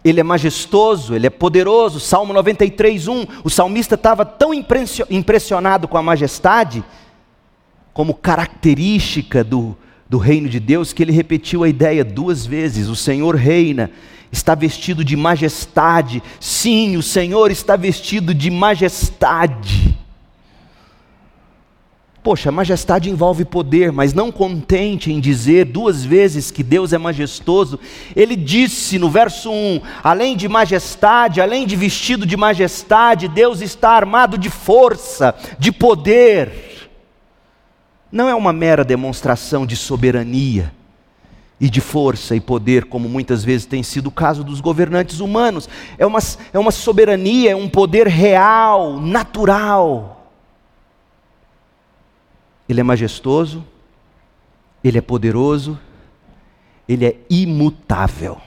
ele 0.06 0.20
é 0.20 0.24
majestoso, 0.24 1.16
ele 1.16 1.26
é 1.26 1.32
poderoso. 1.32 2.00
Salmo 2.00 2.32
93, 2.32 3.08
1. 3.08 3.26
O 3.44 3.50
salmista 3.50 3.96
estava 3.96 4.24
tão 4.24 4.52
impressionado 4.54 5.88
com 5.88 5.98
a 5.98 6.04
majestade, 6.04 6.84
como 7.92 8.14
característica 8.14 9.44
do, 9.44 9.76
do 10.08 10.20
reino 10.20 10.48
de 10.48 10.60
Deus, 10.60 10.94
que 10.94 11.02
ele 11.02 11.12
repetiu 11.12 11.64
a 11.64 11.68
ideia 11.68 12.06
duas 12.06 12.46
vezes: 12.46 12.88
o 12.88 12.96
Senhor 12.96 13.34
reina, 13.34 13.90
está 14.32 14.54
vestido 14.54 15.04
de 15.04 15.16
majestade. 15.16 16.22
Sim, 16.40 16.98
o 16.98 17.02
Senhor 17.02 17.50
está 17.50 17.76
vestido 17.76 18.32
de 18.32 18.52
majestade. 18.52 19.98
Poxa, 22.26 22.52
majestade 22.52 23.08
envolve 23.08 23.46
poder, 23.46 23.92
mas 23.92 24.12
não 24.12 24.32
contente 24.32 25.14
em 25.14 25.20
dizer 25.20 25.64
duas 25.64 26.04
vezes 26.04 26.50
que 26.50 26.64
Deus 26.64 26.92
é 26.92 26.98
majestoso, 26.98 27.80
ele 28.16 28.36
disse 28.36 28.98
no 28.98 29.12
verso 29.12 29.52
1: 29.52 29.80
além 30.04 30.36
de 30.36 30.48
majestade, 30.48 31.40
além 31.40 31.68
de 31.68 31.76
vestido 31.76 32.26
de 32.26 32.36
majestade, 32.36 33.28
Deus 33.28 33.62
está 33.62 33.92
armado 33.92 34.40
de 34.40 34.50
força, 34.50 35.36
de 35.60 35.72
poder. 35.72 36.90
Não 38.12 38.28
é 38.28 38.34
uma 38.34 38.52
mera 38.52 38.84
demonstração 38.84 39.64
de 39.64 39.76
soberania 39.76 40.74
e 41.62 41.70
de 41.70 41.80
força 41.80 42.36
e 42.36 42.40
poder, 42.40 42.86
como 42.86 43.08
muitas 43.08 43.44
vezes 43.44 43.68
tem 43.68 43.84
sido 43.84 44.08
o 44.08 44.12
caso 44.12 44.44
dos 44.44 44.60
governantes 44.62 45.20
humanos, 45.20 45.70
é 45.96 46.08
uma, 46.08 46.20
é 46.52 46.58
uma 46.58 46.72
soberania, 46.72 47.52
é 47.52 47.56
um 47.56 47.70
poder 47.70 48.08
real, 48.08 49.00
natural 49.00 50.15
ele 52.68 52.80
é 52.80 52.84
majestoso, 52.84 53.64
ele 54.84 54.98
é 54.98 55.02
poderoso, 55.02 55.80
ele 56.88 57.06
é 57.06 57.18
imutável. 57.30 58.40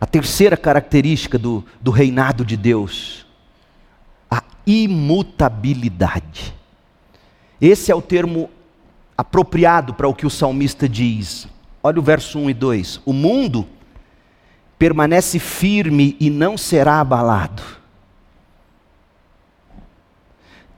A 0.00 0.06
terceira 0.06 0.56
característica 0.56 1.38
do, 1.38 1.64
do 1.80 1.90
reinado 1.90 2.44
de 2.44 2.56
Deus, 2.56 3.26
a 4.30 4.42
imutabilidade. 4.66 6.54
Esse 7.60 7.90
é 7.90 7.94
o 7.94 8.02
termo 8.02 8.50
apropriado 9.16 9.94
para 9.94 10.08
o 10.08 10.14
que 10.14 10.26
o 10.26 10.30
salmista 10.30 10.88
diz. 10.88 11.48
Olha 11.82 11.98
o 11.98 12.02
verso 12.02 12.38
1 12.38 12.50
e 12.50 12.54
2: 12.54 13.00
O 13.04 13.12
mundo 13.12 13.66
permanece 14.78 15.38
firme 15.38 16.16
e 16.18 16.28
não 16.28 16.58
será 16.58 17.00
abalado 17.00 17.83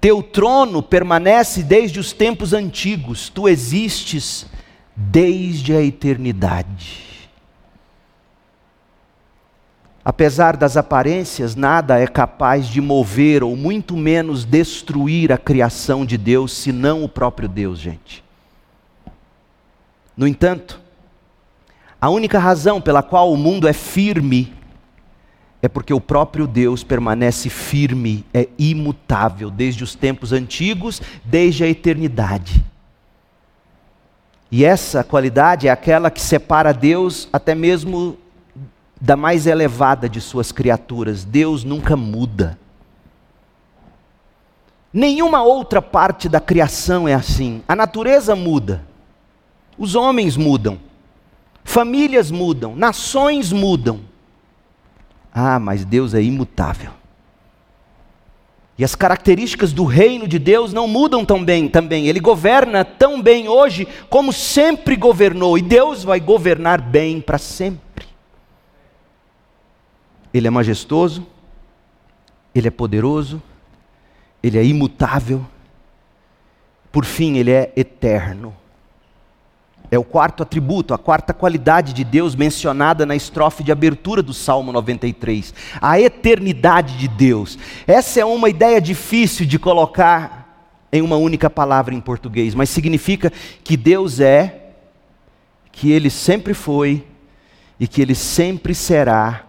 teu 0.07 0.23
trono 0.23 0.85
permanece 0.85 1.65
desde 1.65 1.99
os 1.99 2.13
tempos 2.13 2.53
antigos, 2.53 3.29
tu 3.29 3.49
existes 3.49 4.47
desde 4.95 5.75
a 5.75 5.83
eternidade. 5.83 7.29
Apesar 10.05 10.57
das 10.57 10.77
aparências, 10.77 11.57
nada 11.57 11.99
é 11.99 12.07
capaz 12.07 12.69
de 12.69 12.81
mover 12.81 13.43
ou 13.43 13.57
muito 13.57 13.97
menos 13.97 14.45
destruir 14.45 15.33
a 15.33 15.37
criação 15.37 16.07
de 16.07 16.17
Deus, 16.17 16.53
senão 16.53 17.03
o 17.03 17.09
próprio 17.09 17.49
Deus, 17.49 17.81
gente. 17.81 18.23
No 20.17 20.29
entanto, 20.29 20.81
a 22.01 22.09
única 22.11 22.39
razão 22.39 22.81
pela 22.81 23.03
qual 23.03 23.33
o 23.33 23.37
mundo 23.37 23.67
é 23.67 23.73
firme 23.73 24.55
é 25.67 25.69
porque 25.69 25.93
o 25.93 26.01
próprio 26.01 26.47
Deus 26.47 26.85
permanece 26.85 27.51
firme, 27.51 28.25
é 28.33 28.49
imutável, 28.57 29.51
desde 29.51 29.83
os 29.83 29.97
tempos 29.97 30.33
antigos, 30.33 31.03
desde 31.25 31.65
a 31.65 31.69
eternidade. 31.69 32.65
E 34.49 34.65
essa 34.65 35.03
qualidade 35.03 35.67
é 35.67 35.71
aquela 35.73 36.09
que 36.09 36.21
separa 36.21 36.73
Deus 36.73 37.29
até 37.33 37.53
mesmo 37.53 38.17
da 39.01 39.17
mais 39.17 39.45
elevada 39.45 40.09
de 40.09 40.21
suas 40.21 40.53
criaturas. 40.53 41.25
Deus 41.25 41.65
nunca 41.65 41.97
muda. 41.97 42.57
Nenhuma 44.93 45.43
outra 45.43 45.83
parte 45.83 46.29
da 46.29 46.39
criação 46.39 47.09
é 47.09 47.15
assim. 47.15 47.61
A 47.67 47.75
natureza 47.75 48.37
muda, 48.37 48.85
os 49.77 49.97
homens 49.97 50.37
mudam, 50.37 50.79
famílias 51.65 52.31
mudam, 52.31 52.77
nações 52.77 53.51
mudam 53.51 54.01
ah, 55.39 55.59
mas 55.59 55.85
Deus 55.85 56.15
é 56.15 56.23
imutável. 56.23 56.91
E 58.79 58.83
as 58.85 58.95
características 58.95 59.71
do 59.71 59.85
reino 59.85 60.27
de 60.27 60.39
Deus 60.39 60.73
não 60.73 60.89
mudam 60.89 61.27
tão 61.27 61.45
bem, 61.45 61.69
também. 61.69 62.07
Ele 62.07 62.21
governa 62.21 62.87
tão 62.87 63.21
bem 63.21 63.47
hoje 63.47 63.87
como 64.09 64.33
sempre 64.33 64.97
governou, 64.97 65.59
e 65.59 65.63
Deus 65.63 66.03
vai 66.03 66.21
governar 66.21 66.81
bem 66.81 67.21
para 67.21 67.37
sempre. 67.37 68.07
Ele 70.33 70.47
é 70.47 70.51
majestoso, 70.51 71.27
ele 72.55 72.69
é 72.69 72.71
poderoso, 72.71 73.43
ele 74.43 74.57
é 74.57 74.65
imutável, 74.65 75.47
por 76.91 77.05
fim, 77.05 77.37
ele 77.37 77.51
é 77.51 77.75
eterno. 77.77 78.57
É 79.91 79.99
o 79.99 80.05
quarto 80.05 80.43
atributo, 80.43 80.93
a 80.93 80.99
quarta 80.99 81.33
qualidade 81.33 81.93
de 81.93 82.03
Deus 82.03 82.35
mencionada 82.35 83.07
na 83.07 83.15
estrofe 83.15 83.63
de 83.63 83.71
abertura 83.71 84.23
do 84.23 84.35
Salmo 84.35 84.73
93. 84.73 85.55
A 85.81 86.01
eternidade 86.01 86.99
de 86.99 87.07
Deus. 87.07 87.59
Essa 87.87 88.21
é 88.21 88.25
uma 88.25 88.49
ideia 88.49 88.81
difícil 88.81 89.47
de 89.47 89.59
colocar 89.59 90.47
em 90.93 91.03
uma 91.03 91.17
única 91.17 91.49
palavra 91.49 91.95
em 91.95 92.01
português, 92.01 92.55
mas 92.55 92.71
significa 92.71 93.33
que 93.63 93.77
Deus 93.77 94.19
é, 94.19 94.73
que 95.71 95.93
Ele 95.93 96.11
sempre 96.11 96.55
foi 96.55 97.05
e 97.79 97.87
que 97.87 98.01
Ele 98.01 98.15
sempre 98.15 98.75
será 98.75 99.45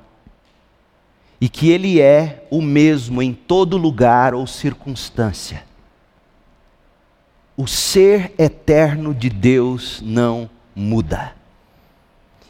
e 1.40 1.48
que 1.48 1.70
Ele 1.70 2.02
é 2.02 2.46
o 2.50 2.62
mesmo 2.62 3.22
em 3.22 3.34
todo 3.34 3.78
lugar 3.78 4.34
ou 4.34 4.46
circunstância. 4.46 5.67
O 7.68 7.70
ser 7.70 8.34
eterno 8.38 9.14
de 9.14 9.30
Deus 9.30 10.02
não 10.02 10.50
muda. 10.74 11.34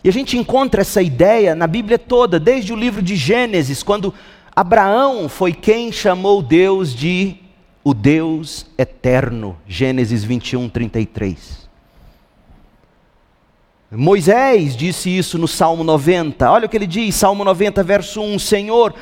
E 0.04 0.10
a 0.10 0.14
gente 0.14 0.38
encontra 0.38 0.82
essa 0.82 1.02
ideia 1.02 1.56
na 1.56 1.66
Bíblia 1.66 1.98
toda, 1.98 2.40
desde 2.40 2.72
o 2.72 2.76
livro 2.76 3.02
de 3.02 3.16
Gênesis, 3.16 3.82
quando 3.82 4.14
Abraão 4.56 5.28
foi 5.28 5.54
quem 5.54 5.92
chamou 5.92 6.44
Deus 6.44 6.94
de 6.94 7.38
o 7.84 7.96
Deus 7.96 8.68
eterno. 8.78 9.58
Gênesis 9.68 10.24
21, 10.24 10.70
33. 10.70 11.68
Moisés 13.90 14.78
disse 14.78 15.10
isso 15.10 15.40
no 15.40 15.48
Salmo 15.48 15.84
90. 15.84 16.52
Olha 16.52 16.68
o 16.68 16.70
que 16.70 16.78
ele 16.78 16.86
diz, 16.86 17.16
Salmo 17.16 17.44
90, 17.44 17.82
verso 17.82 18.22
1: 18.22 18.38
Senhor, 18.38 18.94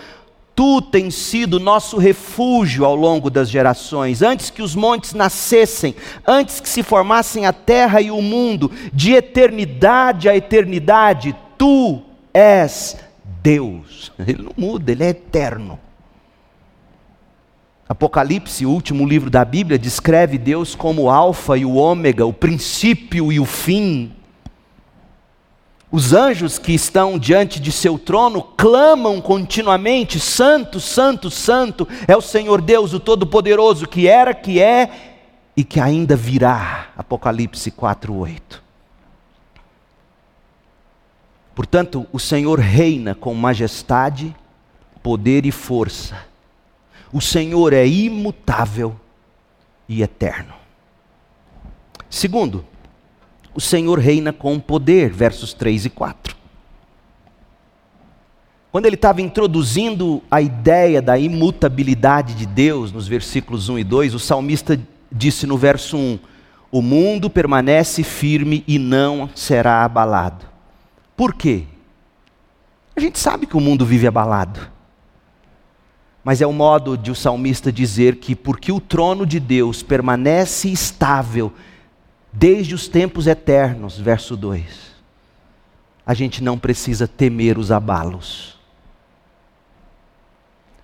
tu 0.56 0.82
tens 0.82 1.14
sido 1.14 1.60
nosso 1.60 1.98
refúgio 1.98 2.86
ao 2.86 2.96
longo 2.96 3.30
das 3.30 3.50
gerações, 3.50 4.22
antes 4.22 4.50
que 4.50 4.62
os 4.62 4.74
montes 4.74 5.14
nascessem, 5.14 5.94
antes 6.26 6.62
que 6.62 6.70
se 6.70 6.82
formassem 6.82 7.46
a 7.46 7.52
terra 7.52 8.00
e 8.00 8.10
o 8.10 8.22
mundo, 8.22 8.72
de 8.94 9.14
eternidade 9.14 10.30
a 10.30 10.36
eternidade, 10.36 11.36
tu 11.58 12.02
és 12.34 12.98
Deus. 13.44 14.14
Ele 14.26 14.44
não 14.44 14.54
muda, 14.56 14.92
ele 14.92 15.04
é 15.04 15.10
eterno. 15.10 15.78
Apocalipse, 17.88 18.66
o 18.66 18.72
último 18.72 19.06
livro 19.06 19.30
da 19.30 19.46
Bíblia, 19.46 19.78
descreve 19.78 20.40
Deus 20.40 20.74
como 20.74 21.04
o 21.04 21.10
Alfa 21.10 21.56
e 21.56 21.64
o 21.64 21.76
Ômega, 21.76 22.26
o 22.26 22.34
princípio 22.34 23.32
e 23.32 23.40
o 23.40 23.46
fim, 23.46 24.12
os 25.96 26.12
anjos 26.12 26.60
que 26.60 26.74
estão 26.74 27.18
diante 27.18 27.58
de 27.58 27.72
seu 27.72 27.98
trono 27.98 28.44
clamam 28.44 29.22
continuamente: 29.22 30.20
Santo, 30.20 30.78
Santo, 30.82 31.32
Santo 31.32 31.88
é 32.06 32.18
o 32.18 32.22
Senhor 32.22 32.62
Deus, 32.62 32.92
o 32.92 33.00
Todo-Poderoso, 33.00 33.88
que 33.88 34.06
era, 34.06 34.34
que 34.34 34.62
é 34.62 34.90
e 35.56 35.64
que 35.64 35.80
ainda 35.80 36.14
virá. 36.14 36.90
Apocalipse 36.98 37.72
4:8. 37.72 38.62
Portanto, 41.56 42.06
o 42.12 42.20
Senhor 42.20 42.60
reina 42.60 43.16
com 43.16 43.34
majestade, 43.34 44.36
poder 45.02 45.46
e 45.46 45.52
força. 45.52 46.26
O 47.14 47.22
Senhor 47.22 47.72
é 47.72 47.88
imutável 47.88 49.00
e 49.88 50.04
eterno. 50.04 50.54
Segundo, 52.10 52.66
o 53.56 53.62
Senhor 53.62 53.98
reina 53.98 54.34
com 54.34 54.60
poder, 54.60 55.10
versos 55.12 55.54
3 55.54 55.86
e 55.86 55.90
4. 55.90 56.36
Quando 58.70 58.86
ele 58.86 58.96
estava 58.96 59.22
introduzindo 59.22 60.22
a 60.30 60.42
ideia 60.42 61.02
da 61.02 61.18
imutabilidade 61.18 62.34
de 62.34 62.46
Deus, 62.46 62.92
nos 62.92 63.08
versículos 63.08 63.70
1 63.70 63.80
e 63.80 63.84
2, 63.86 64.14
o 64.14 64.20
salmista 64.20 64.78
disse 65.10 65.48
no 65.48 65.58
verso 65.58 65.96
1: 65.96 66.20
O 66.70 66.82
mundo 66.82 67.30
permanece 67.30 68.04
firme 68.04 68.66
e 68.68 68.78
não 68.78 69.30
será 69.34 69.86
abalado. 69.86 70.46
Por 71.16 71.34
quê? 71.34 71.64
A 72.94 73.00
gente 73.00 73.18
sabe 73.18 73.46
que 73.46 73.56
o 73.56 73.62
mundo 73.62 73.86
vive 73.86 74.06
abalado. 74.06 74.60
Mas 76.22 76.42
é 76.42 76.48
o 76.48 76.52
modo 76.52 76.98
de 76.98 77.12
o 77.12 77.16
salmista 77.16 77.72
dizer 77.72 78.18
que, 78.18 78.36
porque 78.36 78.74
o 78.74 78.82
trono 78.82 79.26
de 79.26 79.40
Deus 79.40 79.82
permanece 79.82 80.70
estável 80.70 81.54
desde 82.36 82.76
os 82.76 82.88
tempos 82.88 83.28
eternos, 83.28 83.98
verso 83.98 84.36
2. 84.36 84.64
A 86.06 86.14
gente 86.14 86.44
não 86.44 86.58
precisa 86.58 87.08
temer 87.08 87.58
os 87.58 87.72
abalos. 87.72 88.60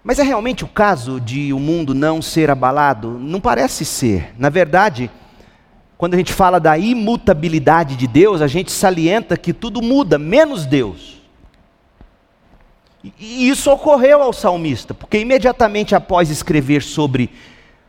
Mas 0.04 0.18
é 0.18 0.24
realmente 0.24 0.64
o 0.64 0.68
caso 0.68 1.20
de 1.20 1.54
o 1.54 1.60
mundo 1.60 1.94
não 1.94 2.22
ser 2.22 2.50
abalado? 2.50 3.20
Não 3.20 3.40
parece 3.40 3.86
ser. 3.86 4.34
Na 4.38 4.50
verdade, 4.50 5.12
quando 5.98 6.16
a 6.16 6.18
gente 6.18 6.34
fala 6.34 6.60
da 6.60 6.78
imutabilidade 6.78 7.96
de 7.96 8.08
Deus, 8.08 8.42
a 8.42 8.48
gente 8.48 8.72
salienta 8.72 9.38
que 9.38 9.54
tudo 9.54 9.82
muda, 9.82 10.18
menos 10.18 10.66
Deus. 10.66 11.22
E 13.20 13.48
isso 13.50 13.70
ocorreu 13.70 14.24
ao 14.24 14.34
salmista, 14.34 14.94
porque 14.94 15.20
imediatamente 15.20 15.94
após 15.94 16.30
escrever 16.30 16.82
sobre 16.82 17.30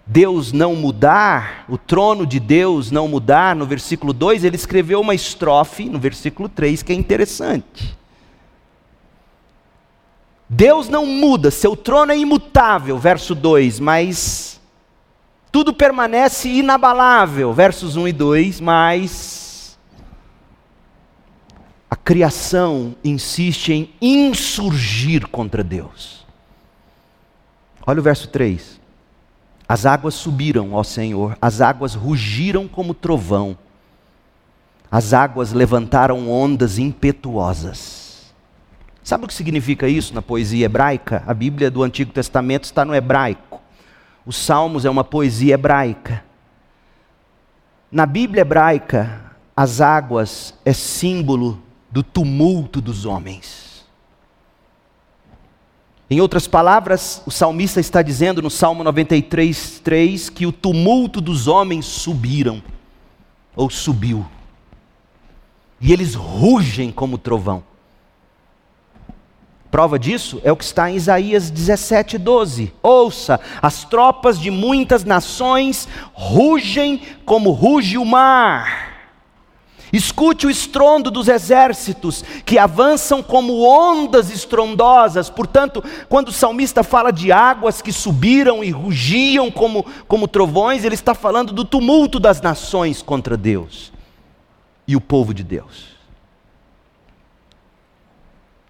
Deus 0.05 0.53
não 0.53 0.75
mudar, 0.75 1.65
o 1.69 1.79
trono 1.79 2.27
de 2.27 2.41
Deus 2.41 2.91
não 2.91 3.07
mudar, 3.07 3.55
no 3.55 3.65
versículo 3.65 4.13
2, 4.13 4.45
ele 4.45 4.57
escreveu 4.57 5.01
uma 5.01 5.15
estrofe, 5.15 5.89
no 5.89 5.99
versículo 5.99 6.49
3, 6.49 6.83
que 6.83 6.93
é 6.93 6.97
interessante. 6.97 7.97
Deus 10.49 10.89
não 10.89 11.07
muda, 11.07 11.51
seu 11.51 11.77
trono 11.77 12.13
é 12.13 12.19
imutável, 12.19 12.99
verso 12.99 13.35
2, 13.35 13.81
mas 13.81 14.61
tudo 15.51 15.73
permanece 15.73 16.49
inabalável, 16.49 17.53
versos 17.53 17.97
1 17.97 18.09
e 18.09 18.13
2, 18.13 18.61
mas 18.61 19.79
a 21.89 21.97
criação 21.97 22.95
insiste 23.05 23.73
em 23.73 23.95
insurgir 24.01 25.27
contra 25.29 25.63
Deus. 25.63 26.27
Olha 27.87 28.01
o 28.01 28.03
verso 28.03 28.29
3. 28.29 28.82
As 29.69 29.87
águas 29.87 30.15
subiram, 30.15 30.75
ó 30.75 30.83
Senhor, 30.83 31.37
as 31.41 31.61
águas 31.61 31.95
rugiram 31.95 32.69
como 32.69 32.95
trovão, 32.95 33.57
as 34.91 35.15
águas 35.15 35.53
levantaram 35.53 36.31
ondas 36.31 36.79
impetuosas. 36.79 38.33
Sabe 39.03 39.25
o 39.25 39.29
que 39.29 39.35
significa 39.35 39.89
isso 39.89 40.15
na 40.15 40.23
poesia 40.23 40.67
hebraica? 40.67 41.25
A 41.27 41.35
Bíblia 41.35 41.71
do 41.71 41.83
Antigo 41.83 42.13
Testamento 42.13 42.65
está 42.65 42.85
no 42.85 42.95
hebraico. 42.95 43.61
Os 44.25 44.37
Salmos 44.37 44.85
é 44.85 44.91
uma 44.91 45.03
poesia 45.03 45.55
hebraica. 45.55 46.23
Na 47.91 48.07
Bíblia 48.07 48.43
hebraica, 48.43 49.33
as 49.57 49.81
águas 49.81 50.55
é 50.65 50.73
símbolo 50.73 51.61
do 51.91 52.03
tumulto 52.03 52.81
dos 52.81 53.05
homens. 53.05 53.62
Em 56.13 56.21
outras 56.21 56.47
palavras, 56.47 57.23
o 57.25 57.31
salmista 57.31 57.81
está 57.81 58.03
dizendo 58.03 58.43
no 58.43 58.51
Salmo 58.51 58.85
93, 58.85 59.81
3 59.83 60.29
que 60.29 60.45
o 60.45 60.53
tumulto 60.53 61.23
dos 61.23 61.49
homens 61.49 61.87
subiram, 61.87 62.63
ou 63.57 63.71
subiu, 63.71 64.27
e 65.81 65.91
eles 65.91 66.15
rugem 66.15 66.93
como 66.93 67.17
trovão. 67.17 67.65
Prova 69.71 69.99
disso 69.99 70.39
é 70.45 70.53
o 70.53 70.57
que 70.57 70.65
está 70.65 70.91
em 70.91 70.97
Isaías 70.97 71.49
17, 71.49 72.19
12. 72.19 72.75
Ouça, 72.83 73.41
as 73.63 73.85
tropas 73.85 74.39
de 74.39 74.51
muitas 74.51 75.05
nações 75.05 75.89
rugem 76.13 77.01
como 77.25 77.53
ruge 77.53 77.97
o 77.97 78.05
mar. 78.05 78.92
Escute 79.93 80.47
o 80.47 80.51
estrondo 80.51 81.11
dos 81.11 81.29
exércitos 81.29 82.25
que 82.47 82.59
avançam 82.59 83.23
como 83.23 83.63
ondas 83.63 84.31
estrondosas. 84.31 85.29
Portanto, 85.29 85.85
quando 86.09 86.29
o 86.29 86.33
salmista 86.33 86.83
fala 86.83 87.13
de 87.13 87.31
águas 87.31 87.83
que 87.83 87.93
subiram 87.93 88.65
e 88.65 88.71
rugiam 88.71 89.51
como, 89.51 89.85
como 90.09 90.27
trovões, 90.27 90.85
ele 90.85 90.95
está 90.95 91.15
falando 91.15 91.53
do 91.53 91.65
tumulto 91.65 92.19
das 92.19 92.41
nações 92.41 93.03
contra 93.03 93.37
Deus 93.37 93.93
e 94.89 94.97
o 94.97 95.01
povo 95.01 95.35
de 95.35 95.45
Deus. 95.45 95.93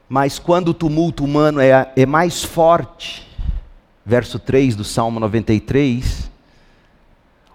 Mas 0.09 0.41
quando 0.41 0.69
o 0.69 0.75
tumulto 0.75 1.25
humano 1.25 1.61
é, 1.61 1.91
é 1.97 2.05
mais 2.05 2.43
forte, 2.43 3.27
verso 4.05 4.39
3 4.41 4.75
do 4.75 4.85
Salmo 4.85 5.21
93, 5.21 6.31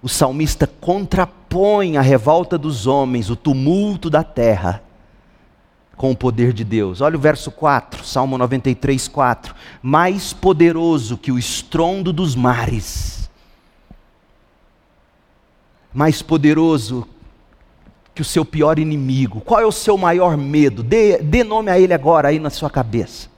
o 0.01 0.07
salmista 0.07 0.65
contrapõe 0.65 1.47
a 1.97 2.01
revolta 2.01 2.58
dos 2.58 2.86
homens, 2.86 3.30
o 3.30 3.36
tumulto 3.36 4.10
da 4.10 4.24
terra, 4.24 4.84
com 5.95 6.12
o 6.12 6.16
poder 6.16 6.53
de 6.53 6.64
Deus. 6.64 7.01
Olha 7.01 7.18
o 7.18 7.20
verso 7.20 7.49
4, 7.49 8.05
Salmo 8.05 8.38
93, 8.38 9.08
4. 9.08 9.55
Mais 9.82 10.34
poderoso 10.34 11.18
que 11.18 11.32
o 11.32 11.39
estrondo 11.39 12.14
dos 12.14 12.36
mares, 12.36 13.30
mais 15.93 16.22
poderoso 16.22 17.08
que 18.14 18.22
o 18.22 18.26
seu 18.26 18.45
pior 18.45 18.78
inimigo. 18.78 19.41
Qual 19.41 19.60
é 19.60 19.66
o 19.66 19.72
seu 19.72 19.97
maior 19.97 20.38
medo? 20.38 20.84
Dê, 20.84 21.18
dê 21.18 21.43
nome 21.43 21.72
a 21.72 21.80
ele 21.80 21.93
agora 21.93 22.28
aí 22.28 22.39
na 22.39 22.49
sua 22.49 22.70
cabeça. 22.70 23.30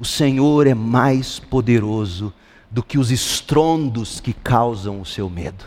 O 0.00 0.04
Senhor 0.04 0.66
é 0.66 0.74
mais 0.74 1.38
poderoso 1.38 2.32
do 2.70 2.82
que 2.82 2.98
os 2.98 3.10
estrondos 3.10 4.18
que 4.18 4.32
causam 4.32 5.00
o 5.00 5.06
seu 5.06 5.28
medo. 5.28 5.64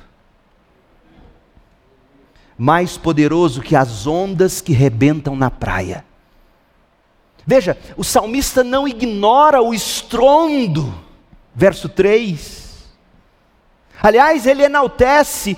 Mais 2.57 2.97
poderoso 2.97 3.61
que 3.61 3.75
as 3.75 4.07
ondas 4.07 4.61
que 4.61 4.73
rebentam 4.73 5.35
na 5.35 5.51
praia. 5.51 6.05
Veja, 7.45 7.77
o 7.95 8.03
salmista 8.03 8.63
não 8.63 8.87
ignora 8.87 9.61
o 9.61 9.73
estrondo, 9.73 10.93
verso 11.53 11.87
3. 11.87 12.65
Aliás, 14.01 14.45
ele 14.45 14.63
enaltece 14.63 15.57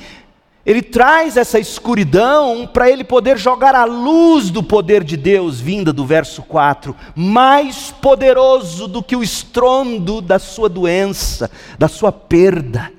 ele 0.68 0.82
traz 0.82 1.38
essa 1.38 1.58
escuridão 1.58 2.68
para 2.68 2.91
ele 2.91 3.06
poder 3.06 3.38
jogar 3.38 3.74
a 3.74 3.86
luz 3.86 4.50
do 4.50 4.62
poder 4.62 5.02
de 5.02 5.16
Deus, 5.16 5.62
vinda 5.62 5.93
do 5.93 6.06
verso 6.06 6.43
4, 6.43 6.93
mais 7.16 7.89
poderoso 8.02 8.86
do 8.86 9.02
que 9.02 9.16
o 9.16 9.24
estrondo 9.24 10.20
da 10.20 10.38
sua 10.38 10.68
doença, 10.68 11.50
da 11.80 11.88
sua 11.88 12.12
perda, 12.12 12.91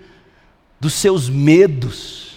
dos 0.81 0.95
seus 0.95 1.29
medos 1.29 2.28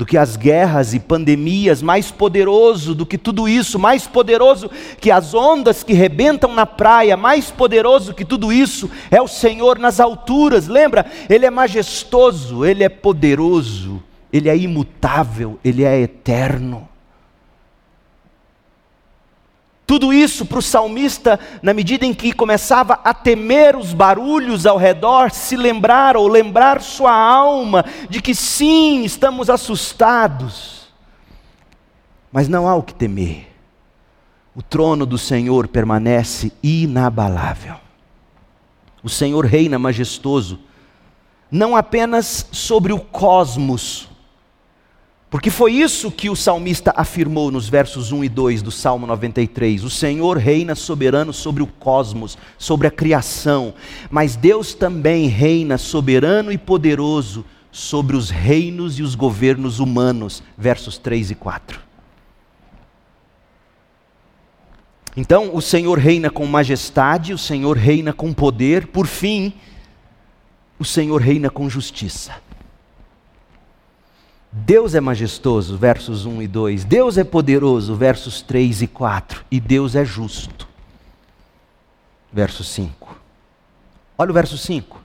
do 0.00 0.06
que 0.06 0.16
as 0.16 0.34
guerras 0.34 0.94
e 0.94 0.98
pandemias, 0.98 1.82
mais 1.82 2.10
poderoso 2.10 2.94
do 2.94 3.04
que 3.04 3.18
tudo 3.18 3.46
isso, 3.46 3.78
mais 3.78 4.06
poderoso 4.06 4.70
que 4.98 5.10
as 5.10 5.34
ondas 5.34 5.82
que 5.82 5.92
rebentam 5.92 6.54
na 6.54 6.64
praia, 6.64 7.18
mais 7.18 7.50
poderoso 7.50 8.14
que 8.14 8.24
tudo 8.24 8.50
isso 8.50 8.90
é 9.10 9.20
o 9.20 9.28
Senhor 9.28 9.78
nas 9.78 10.00
alturas. 10.00 10.68
Lembra? 10.68 11.04
Ele 11.28 11.44
é 11.44 11.50
majestoso, 11.50 12.64
ele 12.64 12.82
é 12.82 12.88
poderoso, 12.88 14.02
ele 14.32 14.48
é 14.48 14.56
imutável, 14.56 15.58
ele 15.62 15.84
é 15.84 16.00
eterno. 16.00 16.88
Tudo 19.90 20.12
isso 20.12 20.46
para 20.46 20.60
o 20.60 20.62
salmista, 20.62 21.40
na 21.60 21.74
medida 21.74 22.06
em 22.06 22.14
que 22.14 22.32
começava 22.32 23.00
a 23.02 23.12
temer 23.12 23.74
os 23.74 23.92
barulhos 23.92 24.64
ao 24.64 24.76
redor, 24.76 25.32
se 25.32 25.56
lembrar 25.56 26.16
ou 26.16 26.28
lembrar 26.28 26.80
sua 26.80 27.12
alma 27.12 27.84
de 28.08 28.22
que 28.22 28.32
sim, 28.32 29.02
estamos 29.02 29.50
assustados, 29.50 30.86
mas 32.30 32.46
não 32.46 32.68
há 32.68 32.76
o 32.76 32.84
que 32.84 32.94
temer. 32.94 33.48
O 34.54 34.62
trono 34.62 35.04
do 35.04 35.18
Senhor 35.18 35.66
permanece 35.66 36.52
inabalável. 36.62 37.74
O 39.02 39.08
Senhor 39.08 39.44
reina 39.44 39.76
majestoso, 39.76 40.60
não 41.50 41.76
apenas 41.76 42.46
sobre 42.52 42.92
o 42.92 43.00
cosmos, 43.00 44.08
porque 45.30 45.48
foi 45.48 45.74
isso 45.74 46.10
que 46.10 46.28
o 46.28 46.34
salmista 46.34 46.92
afirmou 46.96 47.52
nos 47.52 47.68
versos 47.68 48.10
1 48.10 48.24
e 48.24 48.28
2 48.28 48.62
do 48.62 48.72
Salmo 48.72 49.06
93. 49.06 49.84
O 49.84 49.90
Senhor 49.90 50.36
reina 50.36 50.74
soberano 50.74 51.32
sobre 51.32 51.62
o 51.62 51.68
cosmos, 51.68 52.36
sobre 52.58 52.88
a 52.88 52.90
criação, 52.90 53.72
mas 54.10 54.34
Deus 54.34 54.74
também 54.74 55.28
reina 55.28 55.78
soberano 55.78 56.50
e 56.50 56.58
poderoso 56.58 57.44
sobre 57.70 58.16
os 58.16 58.28
reinos 58.28 58.98
e 58.98 59.04
os 59.04 59.14
governos 59.14 59.78
humanos. 59.78 60.42
Versos 60.58 60.98
3 60.98 61.30
e 61.30 61.34
4. 61.36 61.80
Então, 65.16 65.54
o 65.54 65.60
Senhor 65.60 65.96
reina 65.96 66.28
com 66.28 66.44
majestade, 66.44 67.32
o 67.32 67.38
Senhor 67.38 67.76
reina 67.76 68.12
com 68.12 68.32
poder, 68.32 68.88
por 68.88 69.06
fim, 69.06 69.52
o 70.76 70.84
Senhor 70.84 71.20
reina 71.20 71.48
com 71.48 71.70
justiça. 71.70 72.49
Deus 74.52 74.94
é 74.94 75.00
majestoso, 75.00 75.76
versos 75.76 76.26
1 76.26 76.42
e 76.42 76.48
2. 76.48 76.84
Deus 76.84 77.16
é 77.16 77.22
poderoso, 77.22 77.94
versos 77.94 78.42
3 78.42 78.82
e 78.82 78.86
4. 78.86 79.44
E 79.50 79.60
Deus 79.60 79.94
é 79.94 80.04
justo, 80.04 80.66
verso 82.32 82.64
5. 82.64 83.16
Olha 84.18 84.30
o 84.30 84.34
verso 84.34 84.58
5. 84.58 85.00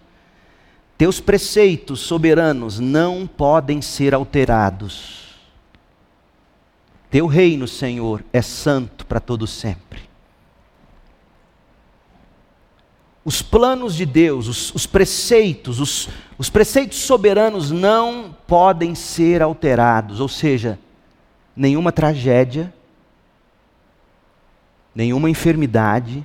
Teus 0.97 1.19
preceitos 1.19 1.99
soberanos 1.99 2.79
não 2.79 3.27
podem 3.27 3.81
ser 3.81 4.13
alterados. 4.13 5.35
Teu 7.11 7.27
reino, 7.27 7.67
Senhor, 7.67 8.23
é 8.33 8.41
santo 8.41 9.05
para 9.05 9.19
todo 9.19 9.45
sempre. 9.45 10.04
Os 13.25 13.41
planos 13.41 13.95
de 13.95 14.05
Deus, 14.05 14.47
os, 14.47 14.75
os 14.75 14.85
preceitos, 14.85 15.79
os, 15.79 16.07
os 16.37 16.47
preceitos 16.47 16.99
soberanos 16.99 17.71
não 17.71 18.35
podem 18.45 18.93
ser 18.93 19.41
alterados, 19.41 20.19
ou 20.19 20.27
seja, 20.27 20.77
nenhuma 21.55 21.91
tragédia, 21.91 22.71
nenhuma 24.93 25.27
enfermidade, 25.27 26.23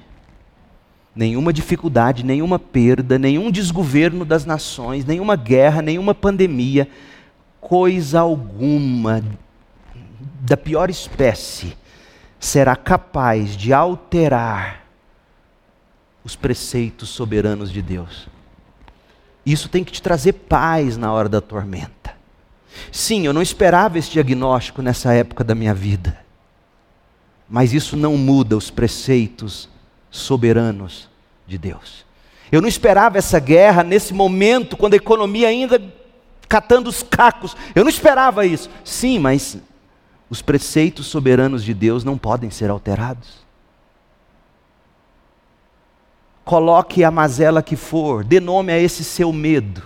nenhuma 1.16 1.54
dificuldade, 1.54 2.22
nenhuma 2.22 2.58
perda, 2.58 3.18
nenhum 3.18 3.50
desgoverno 3.50 4.22
das 4.22 4.44
nações, 4.44 5.06
nenhuma 5.06 5.36
guerra, 5.36 5.80
nenhuma 5.80 6.14
pandemia, 6.14 6.86
coisa 7.62 8.20
alguma 8.20 9.24
da 10.42 10.56
pior 10.56 10.90
espécie 10.90 11.76
será 12.38 12.76
capaz 12.76 13.56
de 13.56 13.72
alterar 13.72 14.80
os 16.24 16.36
preceitos 16.36 17.08
soberanos 17.08 17.70
de 17.70 17.80
Deus. 17.80 18.28
Isso 19.44 19.68
tem 19.68 19.82
que 19.82 19.92
te 19.92 20.02
trazer 20.02 20.32
paz 20.34 20.96
na 20.96 21.12
hora 21.12 21.28
da 21.28 21.40
tormenta. 21.40 22.14
Sim, 22.92 23.26
eu 23.26 23.32
não 23.32 23.42
esperava 23.42 23.98
esse 23.98 24.10
diagnóstico 24.10 24.82
nessa 24.82 25.12
época 25.12 25.42
da 25.42 25.54
minha 25.54 25.74
vida. 25.74 26.18
Mas 27.48 27.72
isso 27.72 27.96
não 27.96 28.16
muda 28.16 28.56
os 28.56 28.70
preceitos 28.70 29.68
soberanos 30.10 31.08
de 31.46 31.58
Deus. 31.58 32.04
Eu 32.52 32.60
não 32.60 32.68
esperava 32.68 33.18
essa 33.18 33.38
guerra 33.38 33.82
nesse 33.82 34.12
momento, 34.12 34.76
quando 34.76 34.94
a 34.94 34.98
economia 34.98 35.48
ainda 35.48 35.82
catando 36.48 36.90
os 36.90 37.02
cacos. 37.02 37.56
Eu 37.74 37.82
não 37.82 37.90
esperava 37.90 38.44
isso. 38.44 38.68
Sim, 38.84 39.18
mas 39.18 39.58
os 40.28 40.42
preceitos 40.42 41.06
soberanos 41.06 41.64
de 41.64 41.74
Deus 41.74 42.04
não 42.04 42.18
podem 42.18 42.50
ser 42.50 42.70
alterados 42.70 43.39
coloque 46.44 47.04
a 47.04 47.10
mazela 47.10 47.62
que 47.62 47.76
for, 47.76 48.24
dê 48.24 48.40
nome 48.40 48.72
a 48.72 48.78
esse 48.78 49.04
seu 49.04 49.32
medo. 49.32 49.82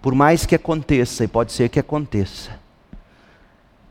Por 0.00 0.14
mais 0.14 0.46
que 0.46 0.54
aconteça, 0.54 1.24
e 1.24 1.28
pode 1.28 1.52
ser 1.52 1.68
que 1.68 1.80
aconteça, 1.80 2.58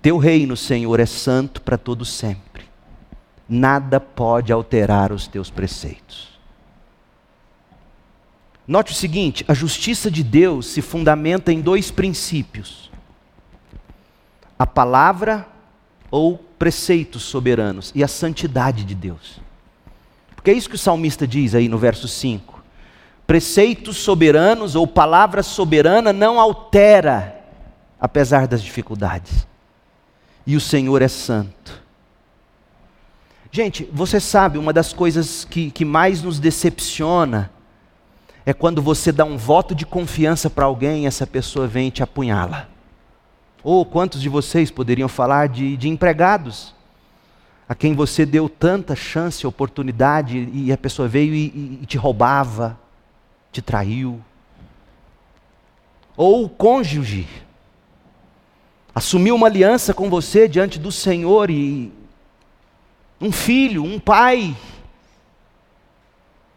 teu 0.01 0.17
reino, 0.17 0.55
Senhor, 0.55 0.99
é 0.99 1.05
santo 1.05 1.61
para 1.61 1.77
todo 1.77 2.05
sempre. 2.05 2.63
Nada 3.49 3.99
pode 3.99 4.53
alterar 4.53 5.11
os 5.11 5.27
teus 5.27 5.49
preceitos. 5.49 6.29
Note 8.67 8.91
o 8.91 8.95
seguinte: 8.95 9.43
a 9.47 9.53
justiça 9.53 10.09
de 10.09 10.23
Deus 10.23 10.67
se 10.67 10.81
fundamenta 10.81 11.51
em 11.51 11.59
dois 11.59 11.91
princípios: 11.91 12.91
a 14.57 14.65
palavra 14.65 15.47
ou 16.09 16.37
preceitos 16.37 17.23
soberanos 17.23 17.91
e 17.95 18.03
a 18.03 18.07
santidade 18.07 18.83
de 18.83 18.95
Deus. 18.95 19.39
Porque 20.45 20.51
é 20.51 20.57
isso 20.59 20.69
que 20.69 20.75
o 20.75 20.77
salmista 20.77 21.25
diz 21.25 21.55
aí 21.55 21.67
no 21.67 21.75
verso 21.75 22.07
5. 22.07 22.63
Preceitos 23.25 23.97
soberanos 23.97 24.75
ou 24.75 24.85
palavra 24.85 25.41
soberana 25.41 26.13
não 26.13 26.39
altera, 26.39 27.41
apesar 27.99 28.45
das 28.45 28.61
dificuldades. 28.61 29.47
E 30.45 30.55
o 30.55 30.61
Senhor 30.61 31.01
é 31.01 31.07
santo. 31.07 31.81
Gente, 33.51 33.89
você 33.91 34.19
sabe, 34.19 34.59
uma 34.59 34.71
das 34.71 34.93
coisas 34.93 35.45
que, 35.45 35.71
que 35.71 35.83
mais 35.83 36.21
nos 36.21 36.39
decepciona 36.39 37.49
é 38.45 38.53
quando 38.53 38.83
você 38.83 39.11
dá 39.11 39.25
um 39.25 39.37
voto 39.37 39.73
de 39.73 39.83
confiança 39.83 40.47
para 40.47 40.65
alguém 40.65 41.05
e 41.05 41.07
essa 41.07 41.25
pessoa 41.25 41.65
vem 41.65 41.89
te 41.89 42.03
apunhala. 42.03 42.69
Ou 43.63 43.83
quantos 43.83 44.21
de 44.21 44.29
vocês 44.29 44.69
poderiam 44.69 45.09
falar 45.09 45.49
de, 45.49 45.75
de 45.75 45.89
empregados 45.89 46.74
a 47.67 47.73
quem 47.73 47.95
você 47.95 48.25
deu 48.25 48.47
tanta 48.47 48.95
chance, 48.95 49.45
oportunidade, 49.45 50.49
e 50.53 50.71
a 50.71 50.77
pessoa 50.77 51.07
veio 51.07 51.33
e, 51.33 51.79
e 51.81 51.85
te 51.85 51.97
roubava, 51.97 52.79
te 53.51 53.61
traiu. 53.61 54.21
Ou 56.15 56.45
o 56.45 56.49
cônjuge 56.49 57.27
assumiu 58.93 59.35
uma 59.35 59.47
aliança 59.47 59.93
com 59.93 60.09
você 60.09 60.47
diante 60.47 60.79
do 60.79 60.91
Senhor 60.91 61.49
e 61.49 61.91
um 63.19 63.31
filho, 63.31 63.83
um 63.83 63.99
pai, 63.99 64.55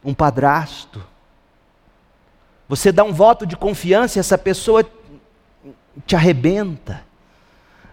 um 0.05 0.13
padrasto. 0.13 1.05
Você 2.69 2.93
dá 2.93 3.03
um 3.03 3.13
voto 3.13 3.47
de 3.47 3.57
confiança 3.57 4.19
e 4.19 4.21
essa 4.21 4.37
pessoa 4.37 4.85
te 6.07 6.15
arrebenta. 6.15 7.08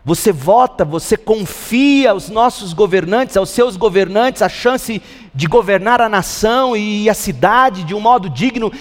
Você 0.06 0.32
vota, 0.32 0.86
você 0.86 1.18
confia 1.18 2.12
aos 2.12 2.30
nossos 2.30 2.74
governantes, 2.74 3.36
aos 3.36 3.50
seus 3.50 3.76
governantes, 3.76 4.44
a 4.44 4.48
chance 4.48 5.02
de 5.34 5.48
governar 5.48 6.00
a 6.00 6.08
nação 6.08 6.78
e 6.78 7.10
a 7.10 7.14
cidade 7.16 7.84
de 7.84 7.96
um 7.96 8.00
modo 8.00 8.30
digno, 8.30 8.72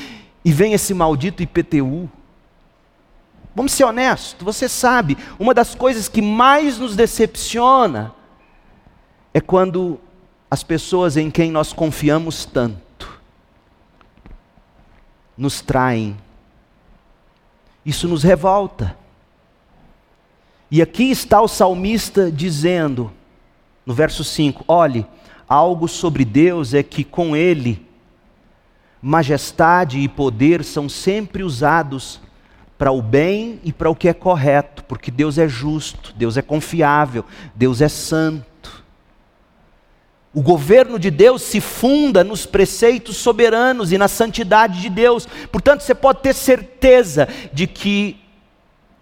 e 0.44 0.52
vem 0.52 0.74
esse 0.74 0.92
maldito 0.92 1.42
IPTU. 1.42 2.10
Vamos 3.54 3.72
ser 3.72 3.84
honestos, 3.84 4.44
você 4.44 4.68
sabe, 4.68 5.16
uma 5.38 5.54
das 5.54 5.74
coisas 5.74 6.08
que 6.08 6.20
mais 6.20 6.78
nos 6.78 6.94
decepciona 6.94 8.12
é 9.32 9.40
quando 9.40 9.98
as 10.50 10.62
pessoas 10.62 11.16
em 11.16 11.30
quem 11.30 11.50
nós 11.50 11.72
confiamos 11.72 12.44
tanto 12.44 12.84
nos 15.36 15.60
traem. 15.60 16.16
Isso 17.84 18.06
nos 18.08 18.22
revolta. 18.22 18.96
E 20.70 20.80
aqui 20.80 21.10
está 21.10 21.40
o 21.40 21.48
salmista 21.48 22.30
dizendo, 22.30 23.12
no 23.84 23.94
verso 23.94 24.24
5: 24.24 24.64
olhe, 24.66 25.06
algo 25.48 25.86
sobre 25.86 26.24
Deus 26.24 26.74
é 26.74 26.82
que 26.82 27.04
com 27.04 27.36
Ele, 27.36 27.86
majestade 29.00 29.98
e 29.98 30.08
poder 30.08 30.64
são 30.64 30.88
sempre 30.88 31.42
usados 31.42 32.20
para 32.78 32.90
o 32.90 33.02
bem 33.02 33.60
e 33.62 33.72
para 33.72 33.90
o 33.90 33.94
que 33.94 34.08
é 34.08 34.14
correto, 34.14 34.82
porque 34.84 35.10
Deus 35.10 35.38
é 35.38 35.46
justo, 35.46 36.12
Deus 36.16 36.36
é 36.36 36.42
confiável, 36.42 37.24
Deus 37.54 37.80
é 37.80 37.88
santo. 37.88 38.84
O 40.32 40.42
governo 40.42 40.98
de 40.98 41.12
Deus 41.12 41.42
se 41.42 41.60
funda 41.60 42.24
nos 42.24 42.44
preceitos 42.44 43.16
soberanos 43.18 43.92
e 43.92 43.98
na 43.98 44.08
santidade 44.08 44.80
de 44.80 44.90
Deus. 44.90 45.28
Portanto, 45.52 45.82
você 45.82 45.94
pode 45.94 46.22
ter 46.22 46.34
certeza 46.34 47.28
de 47.52 47.68
que 47.68 48.23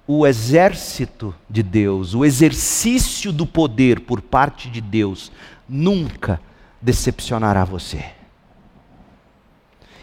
o 0.07 0.27
exército 0.27 1.35
de 1.49 1.63
Deus, 1.63 2.15
o 2.15 2.25
exercício 2.25 3.33
do 3.33 3.47
poder 3.47 4.01
por 4.01 4.21
parte 4.21 4.69
de 4.69 4.81
Deus, 4.81 5.31
nunca 5.69 6.41
decepcionará 6.81 7.65
você. 7.65 8.05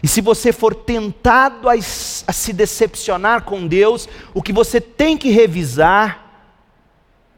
E 0.02 0.08
se 0.08 0.20
você 0.20 0.52
for 0.52 0.74
tentado 0.74 1.68
a, 1.68 1.80
se 1.80 2.52
decepcionar 2.52 3.42
com 3.42 3.66
Deus, 3.66 4.08
o 4.32 4.42
que 4.42 4.52
você 4.52 4.80
tem 4.80 5.16
que 5.16 5.30
revisar 5.30 6.26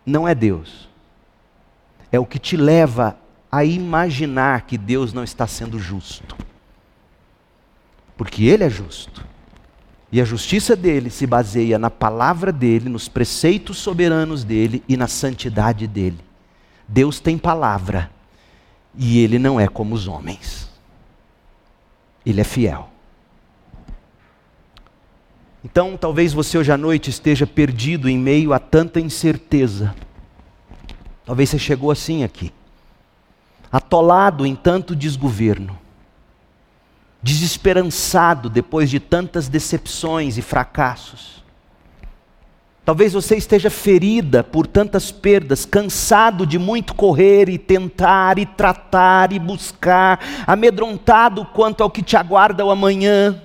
não 0.06 0.28
é 0.28 0.34
Deus, 0.34 0.88
é 2.10 2.20
o 2.20 2.26
que 2.26 2.38
te 2.38 2.56
leva 2.56 3.16
a 3.50 3.64
imaginar 3.64 4.62
que 4.62 4.78
Deus 4.78 5.12
não 5.12 5.24
está 5.24 5.46
sendo 5.46 5.78
justo. 5.78 6.36
Porque 8.16 8.44
Ele 8.44 8.64
é 8.64 8.70
justo. 8.70 9.31
E 10.12 10.20
a 10.20 10.26
justiça 10.26 10.76
dele 10.76 11.08
se 11.08 11.26
baseia 11.26 11.78
na 11.78 11.88
palavra 11.88 12.52
dele, 12.52 12.90
nos 12.90 13.08
preceitos 13.08 13.78
soberanos 13.78 14.44
dele 14.44 14.84
e 14.86 14.94
na 14.94 15.08
santidade 15.08 15.86
dele. 15.86 16.18
Deus 16.86 17.18
tem 17.18 17.38
palavra 17.38 18.10
e 18.94 19.20
ele 19.20 19.38
não 19.38 19.58
é 19.58 19.66
como 19.66 19.94
os 19.94 20.06
homens. 20.06 20.70
Ele 22.26 22.42
é 22.42 22.44
fiel. 22.44 22.90
Então, 25.64 25.96
talvez 25.96 26.34
você 26.34 26.58
hoje 26.58 26.70
à 26.70 26.76
noite 26.76 27.08
esteja 27.08 27.46
perdido 27.46 28.06
em 28.06 28.18
meio 28.18 28.52
a 28.52 28.58
tanta 28.58 29.00
incerteza. 29.00 29.94
Talvez 31.24 31.48
você 31.48 31.58
chegou 31.58 31.90
assim 31.90 32.22
aqui, 32.22 32.52
atolado 33.70 34.44
em 34.44 34.54
tanto 34.54 34.94
desgoverno 34.94 35.81
desesperançado 37.22 38.50
depois 38.50 38.90
de 38.90 38.98
tantas 38.98 39.48
decepções 39.48 40.36
e 40.36 40.42
fracassos. 40.42 41.42
Talvez 42.84 43.12
você 43.12 43.36
esteja 43.36 43.70
ferida 43.70 44.42
por 44.42 44.66
tantas 44.66 45.12
perdas, 45.12 45.64
cansado 45.64 46.44
de 46.44 46.58
muito 46.58 46.94
correr 46.94 47.48
e 47.48 47.56
tentar 47.56 48.40
e 48.40 48.46
tratar 48.46 49.32
e 49.32 49.38
buscar, 49.38 50.18
amedrontado 50.48 51.44
quanto 51.44 51.84
ao 51.84 51.90
que 51.90 52.02
te 52.02 52.16
aguarda 52.16 52.64
o 52.64 52.70
amanhã. 52.70 53.40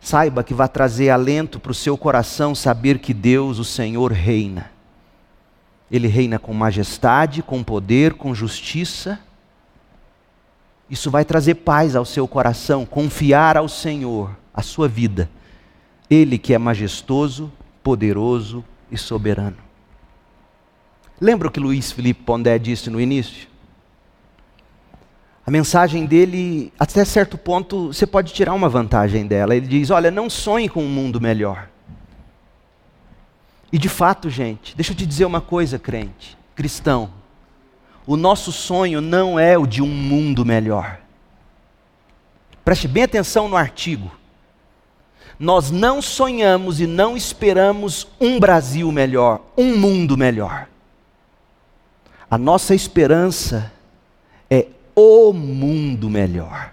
Saiba 0.00 0.42
que 0.42 0.54
vai 0.54 0.70
trazer 0.70 1.10
alento 1.10 1.60
para 1.60 1.72
o 1.72 1.74
seu 1.74 1.98
coração 1.98 2.54
saber 2.54 2.98
que 2.98 3.12
Deus, 3.12 3.58
o 3.58 3.64
Senhor, 3.64 4.10
reina. 4.10 4.70
Ele 5.90 6.08
reina 6.08 6.38
com 6.38 6.54
majestade, 6.54 7.42
com 7.42 7.62
poder, 7.62 8.14
com 8.14 8.34
justiça 8.34 9.18
isso 10.90 11.10
vai 11.10 11.24
trazer 11.24 11.54
paz 11.54 11.94
ao 11.94 12.04
seu 12.04 12.26
coração, 12.26 12.84
confiar 12.84 13.56
ao 13.56 13.68
Senhor 13.68 14.36
a 14.52 14.60
sua 14.60 14.88
vida. 14.88 15.30
Ele 16.10 16.36
que 16.36 16.52
é 16.52 16.58
majestoso, 16.58 17.52
poderoso 17.82 18.64
e 18.90 18.98
soberano. 18.98 19.56
Lembra 21.20 21.46
o 21.46 21.50
que 21.50 21.60
Luiz 21.60 21.92
Felipe 21.92 22.24
Pondé 22.24 22.58
disse 22.58 22.90
no 22.90 23.00
início? 23.00 23.48
A 25.46 25.50
mensagem 25.50 26.06
dele, 26.06 26.72
até 26.78 27.04
certo 27.04 27.38
ponto, 27.38 27.88
você 27.88 28.06
pode 28.06 28.32
tirar 28.32 28.52
uma 28.54 28.68
vantagem 28.68 29.26
dela. 29.26 29.54
Ele 29.54 29.66
diz: 29.66 29.90
Olha, 29.90 30.10
não 30.10 30.28
sonhe 30.28 30.68
com 30.68 30.82
um 30.82 30.88
mundo 30.88 31.20
melhor. 31.20 31.68
E 33.72 33.78
de 33.78 33.88
fato, 33.88 34.28
gente, 34.28 34.74
deixa 34.74 34.92
eu 34.92 34.96
te 34.96 35.06
dizer 35.06 35.24
uma 35.24 35.40
coisa, 35.40 35.78
crente, 35.78 36.36
cristão. 36.54 37.19
O 38.10 38.16
nosso 38.16 38.50
sonho 38.50 39.00
não 39.00 39.38
é 39.38 39.56
o 39.56 39.64
de 39.64 39.80
um 39.80 39.86
mundo 39.86 40.44
melhor. 40.44 40.98
Preste 42.64 42.88
bem 42.88 43.04
atenção 43.04 43.48
no 43.48 43.56
artigo. 43.56 44.10
Nós 45.38 45.70
não 45.70 46.02
sonhamos 46.02 46.80
e 46.80 46.88
não 46.88 47.16
esperamos 47.16 48.08
um 48.20 48.40
Brasil 48.40 48.90
melhor, 48.90 49.40
um 49.56 49.76
mundo 49.78 50.16
melhor. 50.16 50.66
A 52.28 52.36
nossa 52.36 52.74
esperança 52.74 53.72
é 54.50 54.66
o 54.92 55.32
mundo 55.32 56.10
melhor. 56.10 56.72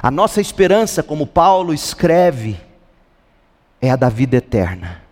A 0.00 0.08
nossa 0.08 0.40
esperança, 0.40 1.02
como 1.02 1.26
Paulo 1.26 1.74
escreve, 1.74 2.60
é 3.82 3.90
a 3.90 3.96
da 3.96 4.08
vida 4.08 4.36
eterna. 4.36 5.07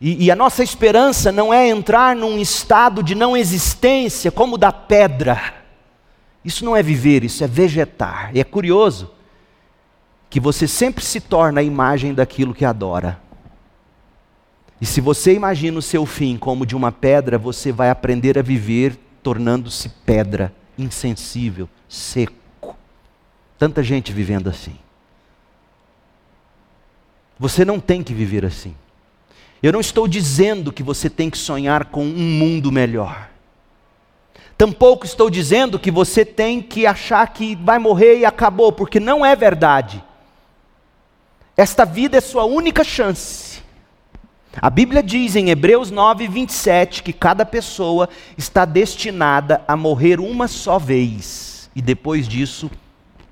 E, 0.00 0.26
e, 0.26 0.30
a 0.30 0.36
nossa 0.36 0.62
esperança 0.62 1.32
não 1.32 1.52
é 1.52 1.68
entrar 1.68 2.14
num 2.14 2.38
estado 2.38 3.02
de 3.02 3.14
não 3.14 3.36
existência 3.36 4.30
como 4.30 4.58
da 4.58 4.70
pedra. 4.70 5.54
Isso 6.44 6.64
não 6.64 6.76
é 6.76 6.82
viver, 6.82 7.24
isso 7.24 7.42
é 7.42 7.46
vegetar. 7.46 8.30
E 8.34 8.40
é 8.40 8.44
curioso 8.44 9.10
que 10.28 10.38
você 10.38 10.68
sempre 10.68 11.02
se 11.02 11.20
torna 11.20 11.60
a 11.60 11.64
imagem 11.64 12.12
daquilo 12.12 12.52
que 12.52 12.64
adora. 12.64 13.18
E 14.80 14.84
se 14.84 15.00
você 15.00 15.32
imagina 15.32 15.78
o 15.78 15.82
seu 15.82 16.04
fim 16.04 16.36
como 16.36 16.66
de 16.66 16.76
uma 16.76 16.92
pedra, 16.92 17.38
você 17.38 17.72
vai 17.72 17.88
aprender 17.88 18.38
a 18.38 18.42
viver 18.42 18.98
tornando-se 19.22 19.88
pedra, 19.88 20.54
insensível, 20.76 21.68
seco. 21.88 22.76
Tanta 23.58 23.82
gente 23.82 24.12
vivendo 24.12 24.48
assim. 24.48 24.76
Você 27.38 27.64
não 27.64 27.80
tem 27.80 28.02
que 28.02 28.14
viver 28.14 28.44
assim. 28.44 28.74
Eu 29.62 29.72
não 29.72 29.80
estou 29.80 30.06
dizendo 30.06 30.72
que 30.72 30.82
você 30.82 31.08
tem 31.08 31.30
que 31.30 31.38
sonhar 31.38 31.86
com 31.86 32.04
um 32.04 32.38
mundo 32.38 32.70
melhor. 32.70 33.30
Tampouco 34.56 35.04
estou 35.04 35.28
dizendo 35.28 35.78
que 35.78 35.90
você 35.90 36.24
tem 36.24 36.62
que 36.62 36.86
achar 36.86 37.26
que 37.28 37.54
vai 37.56 37.78
morrer 37.78 38.18
e 38.18 38.24
acabou, 38.24 38.72
porque 38.72 38.98
não 38.98 39.24
é 39.24 39.36
verdade. 39.36 40.02
Esta 41.56 41.84
vida 41.84 42.18
é 42.18 42.20
sua 42.20 42.44
única 42.44 42.82
chance. 42.82 43.62
A 44.60 44.70
Bíblia 44.70 45.02
diz 45.02 45.36
em 45.36 45.50
Hebreus 45.50 45.90
9, 45.90 46.28
27 46.28 47.02
que 47.02 47.12
cada 47.12 47.44
pessoa 47.44 48.08
está 48.38 48.64
destinada 48.64 49.62
a 49.68 49.76
morrer 49.76 50.18
uma 50.18 50.48
só 50.48 50.78
vez, 50.78 51.70
e 51.76 51.82
depois 51.82 52.26
disso 52.26 52.70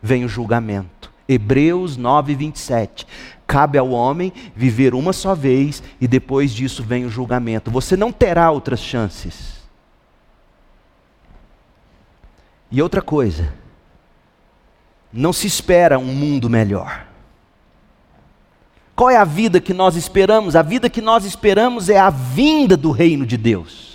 vem 0.03 0.25
o 0.25 0.29
julgamento. 0.29 1.11
Hebreus 1.27 1.97
9, 1.97 2.35
27. 2.35 3.07
Cabe 3.47 3.79
ao 3.79 3.91
homem 3.91 4.33
viver 4.55 4.95
uma 4.95 5.13
só 5.13 5.35
vez 5.35 5.83
e 6.01 6.09
depois 6.09 6.53
disso 6.53 6.83
vem 6.83 7.05
o 7.05 7.11
julgamento. 7.11 7.71
Você 7.71 7.97
não 7.97 8.11
terá 8.11 8.51
outras 8.51 8.81
chances. 8.81 9.63
E 12.71 12.83
outra 12.83 13.01
coisa, 13.01 13.53
não 15.13 15.33
se 15.33 15.47
espera 15.47 15.99
um 15.99 16.15
mundo 16.15 16.51
melhor. 16.51 17.07
Qual 18.97 19.11
é 19.11 19.17
a 19.17 19.25
vida 19.25 19.61
que 19.61 19.75
nós 19.75 19.97
esperamos? 19.97 20.57
A 20.57 20.63
vida 20.63 20.89
que 20.89 21.01
nós 21.01 21.25
esperamos 21.25 21.89
é 21.89 21.99
a 21.99 22.11
vinda 22.11 22.77
do 22.77 22.91
reino 22.91 23.27
de 23.27 23.37
Deus 23.37 23.94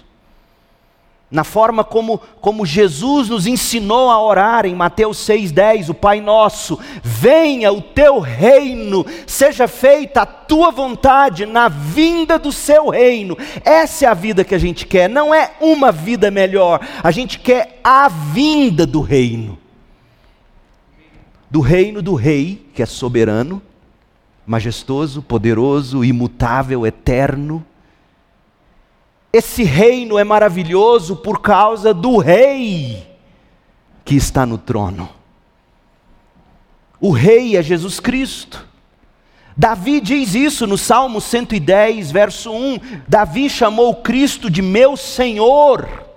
na 1.31 1.43
forma 1.43 1.83
como, 1.83 2.19
como 2.41 2.65
Jesus 2.65 3.29
nos 3.29 3.45
ensinou 3.45 4.09
a 4.09 4.19
orar 4.19 4.65
em 4.65 4.73
Mateus 4.73 5.17
6,10, 5.17 5.89
o 5.89 5.93
Pai 5.93 6.19
Nosso, 6.21 6.79
venha 7.03 7.71
o 7.71 7.81
teu 7.81 8.19
reino, 8.19 9.05
seja 9.27 9.67
feita 9.67 10.23
a 10.23 10.25
tua 10.25 10.71
vontade 10.71 11.45
na 11.45 11.69
vinda 11.69 12.39
do 12.39 12.51
seu 12.51 12.89
reino. 12.89 13.37
Essa 13.63 14.05
é 14.05 14.07
a 14.07 14.13
vida 14.15 14.43
que 14.43 14.55
a 14.55 14.59
gente 14.59 14.87
quer, 14.87 15.07
não 15.07 15.33
é 15.33 15.51
uma 15.61 15.91
vida 15.91 16.31
melhor, 16.31 16.79
a 17.03 17.11
gente 17.11 17.37
quer 17.37 17.79
a 17.83 18.07
vinda 18.07 18.87
do 18.87 19.01
reino. 19.01 19.57
Do 21.51 21.61
reino 21.61 22.01
do 22.01 22.15
rei, 22.15 22.67
que 22.73 22.81
é 22.81 22.85
soberano, 22.87 23.61
majestoso, 24.47 25.21
poderoso, 25.21 26.03
imutável, 26.03 26.87
eterno 26.87 27.63
esse 29.31 29.63
reino 29.63 30.17
é 30.17 30.23
maravilhoso 30.23 31.15
por 31.15 31.39
causa 31.39 31.93
do 31.93 32.17
rei 32.17 33.07
que 34.03 34.15
está 34.15 34.45
no 34.45 34.57
trono. 34.57 35.07
O 36.99 37.11
rei 37.11 37.55
é 37.55 37.61
Jesus 37.61 37.99
Cristo. 37.99 38.67
Davi 39.55 40.01
diz 40.01 40.35
isso 40.35 40.65
no 40.65 40.77
Salmo 40.77 41.21
110, 41.21 42.11
verso 42.11 42.51
1. 42.51 42.79
Davi 43.07 43.49
chamou 43.49 43.95
Cristo 43.95 44.49
de 44.49 44.61
meu 44.61 44.97
Senhor. 44.97 46.07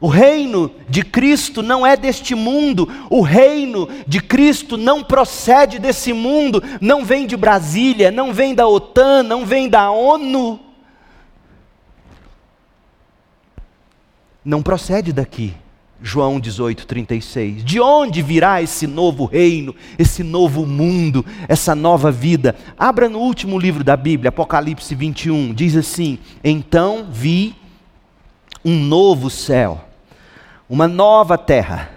O 0.00 0.08
reino 0.08 0.70
de 0.86 1.02
Cristo 1.02 1.62
não 1.62 1.86
é 1.86 1.96
deste 1.96 2.34
mundo, 2.34 2.86
o 3.08 3.22
reino 3.22 3.88
de 4.06 4.20
Cristo 4.20 4.76
não 4.76 5.02
procede 5.02 5.78
desse 5.78 6.12
mundo, 6.12 6.62
não 6.78 7.02
vem 7.02 7.26
de 7.26 7.38
Brasília, 7.38 8.10
não 8.10 8.30
vem 8.30 8.54
da 8.54 8.68
OTAN, 8.68 9.22
não 9.22 9.46
vem 9.46 9.66
da 9.66 9.90
ONU. 9.90 10.60
Não 14.44 14.62
procede 14.62 15.12
daqui. 15.12 15.54
João 16.02 16.38
18:36. 16.38 17.64
De 17.64 17.80
onde 17.80 18.20
virá 18.20 18.60
esse 18.60 18.86
novo 18.86 19.24
reino, 19.24 19.74
esse 19.98 20.22
novo 20.22 20.66
mundo, 20.66 21.24
essa 21.48 21.74
nova 21.74 22.12
vida? 22.12 22.54
Abra 22.78 23.08
no 23.08 23.20
último 23.20 23.58
livro 23.58 23.82
da 23.82 23.96
Bíblia, 23.96 24.28
Apocalipse 24.28 24.94
21, 24.94 25.54
diz 25.54 25.74
assim: 25.76 26.18
Então 26.42 27.06
vi 27.10 27.56
um 28.64 28.78
novo 28.78 29.30
céu, 29.30 29.82
uma 30.68 30.86
nova 30.86 31.38
terra 31.38 31.93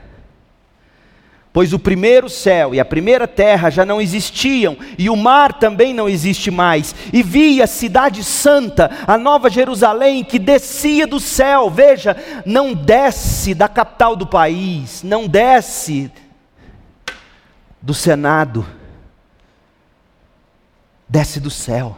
pois 1.58 1.74
o 1.74 1.80
primeiro 1.80 2.30
céu 2.30 2.76
e 2.76 2.80
a 2.80 2.86
primeira 2.86 3.28
terra 3.28 3.72
já 3.72 3.84
não 3.84 4.00
existiam, 4.00 4.78
e 4.96 5.10
o 5.10 5.16
mar 5.16 5.54
também 5.54 5.92
não 5.92 6.08
existe 6.08 6.52
mais. 6.52 6.94
E 7.12 7.24
vi 7.24 7.64
a 7.64 7.66
cidade 7.66 8.24
santa, 8.24 8.92
a 9.08 9.18
nova 9.18 9.50
Jerusalém, 9.50 10.24
que 10.24 10.38
descia 10.38 11.08
do 11.08 11.20
céu. 11.20 11.68
Veja, 11.68 12.16
não 12.46 12.76
desce 12.76 13.56
da 13.56 13.68
capital 13.68 14.16
do 14.16 14.28
país, 14.28 15.02
não 15.02 15.28
desce 15.28 16.12
do 17.82 17.96
Senado, 17.96 18.64
desce 21.10 21.40
do 21.40 21.50
céu. 21.50 21.98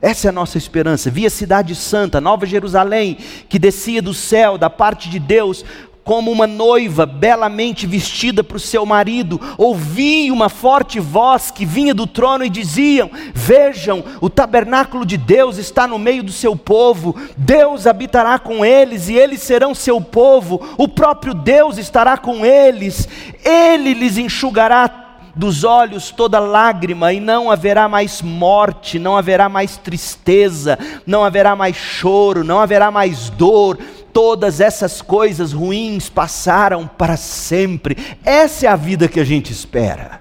Essa 0.00 0.26
é 0.26 0.30
a 0.30 0.32
nossa 0.32 0.58
esperança. 0.58 1.08
Vi 1.08 1.24
a 1.24 1.30
cidade 1.30 1.76
santa, 1.76 2.20
Nova 2.20 2.44
Jerusalém, 2.46 3.16
que 3.48 3.60
descia 3.60 4.02
do 4.02 4.12
céu, 4.12 4.58
da 4.58 4.68
parte 4.68 5.08
de 5.08 5.20
Deus, 5.20 5.64
como 6.04 6.30
uma 6.30 6.46
noiva 6.46 7.06
belamente 7.06 7.86
vestida 7.86 8.42
para 8.42 8.56
o 8.56 8.60
seu 8.60 8.84
marido, 8.84 9.40
ouvi 9.56 10.30
uma 10.30 10.48
forte 10.48 10.98
voz 10.98 11.50
que 11.50 11.64
vinha 11.64 11.94
do 11.94 12.06
trono 12.06 12.44
e 12.44 12.50
diziam: 12.50 13.10
Vejam, 13.34 14.04
o 14.20 14.28
tabernáculo 14.28 15.06
de 15.06 15.16
Deus 15.16 15.58
está 15.58 15.86
no 15.86 15.98
meio 15.98 16.22
do 16.22 16.32
seu 16.32 16.56
povo, 16.56 17.14
Deus 17.36 17.86
habitará 17.86 18.38
com 18.38 18.64
eles 18.64 19.08
e 19.08 19.14
eles 19.14 19.42
serão 19.42 19.74
seu 19.74 20.00
povo, 20.00 20.60
o 20.76 20.88
próprio 20.88 21.34
Deus 21.34 21.78
estará 21.78 22.16
com 22.16 22.44
eles, 22.44 23.08
ele 23.44 23.94
lhes 23.94 24.18
enxugará 24.18 25.02
dos 25.34 25.64
olhos 25.64 26.10
toda 26.10 26.38
lágrima, 26.38 27.12
e 27.12 27.20
não 27.20 27.50
haverá 27.50 27.88
mais 27.88 28.20
morte, 28.20 28.98
não 28.98 29.16
haverá 29.16 29.48
mais 29.48 29.76
tristeza, 29.76 30.78
não 31.06 31.24
haverá 31.24 31.56
mais 31.56 31.76
choro, 31.76 32.44
não 32.44 32.60
haverá 32.60 32.90
mais 32.90 33.30
dor, 33.30 33.78
todas 34.12 34.60
essas 34.60 35.00
coisas 35.00 35.52
ruins 35.52 36.08
passaram 36.08 36.86
para 36.86 37.16
sempre. 37.16 37.96
Essa 38.24 38.66
é 38.66 38.68
a 38.68 38.76
vida 38.76 39.08
que 39.08 39.20
a 39.20 39.24
gente 39.24 39.52
espera. 39.52 40.20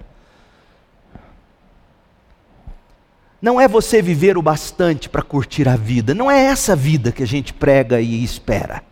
Não 3.41 3.59
é 3.59 3.67
você 3.67 4.01
viver 4.01 4.37
o 4.37 4.41
bastante 4.41 5.09
para 5.09 5.23
curtir 5.23 5.67
a 5.67 5.75
vida, 5.75 6.13
não 6.13 6.29
é 6.29 6.45
essa 6.45 6.75
vida 6.75 7.11
que 7.11 7.23
a 7.23 7.27
gente 7.27 7.53
prega 7.53 7.99
e 7.99 8.23
espera. 8.23 8.83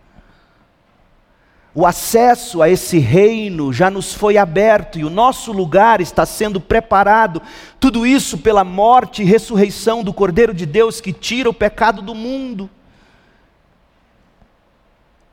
O 1.73 1.85
acesso 1.85 2.63
a 2.63 2.69
esse 2.69 2.97
reino 2.97 3.71
já 3.71 3.91
nos 3.91 4.11
foi 4.11 4.37
aberto 4.37 4.97
e 4.97 5.05
o 5.05 5.09
nosso 5.09 5.51
lugar 5.51 6.01
está 6.01 6.25
sendo 6.25 6.59
preparado. 6.59 7.41
Tudo 7.79 8.07
isso 8.07 8.39
pela 8.39 8.63
morte 8.63 9.21
e 9.21 9.25
ressurreição 9.25 10.03
do 10.03 10.11
Cordeiro 10.11 10.53
de 10.53 10.65
Deus 10.65 10.99
que 10.99 11.13
tira 11.13 11.47
o 11.47 11.53
pecado 11.53 12.01
do 12.01 12.15
mundo. 12.15 12.67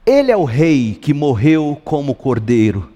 Ele 0.07 0.31
é 0.31 0.37
o 0.37 0.45
rei 0.45 0.95
que 0.95 1.13
morreu 1.13 1.81
como 1.85 2.15
cordeiro, 2.15 2.93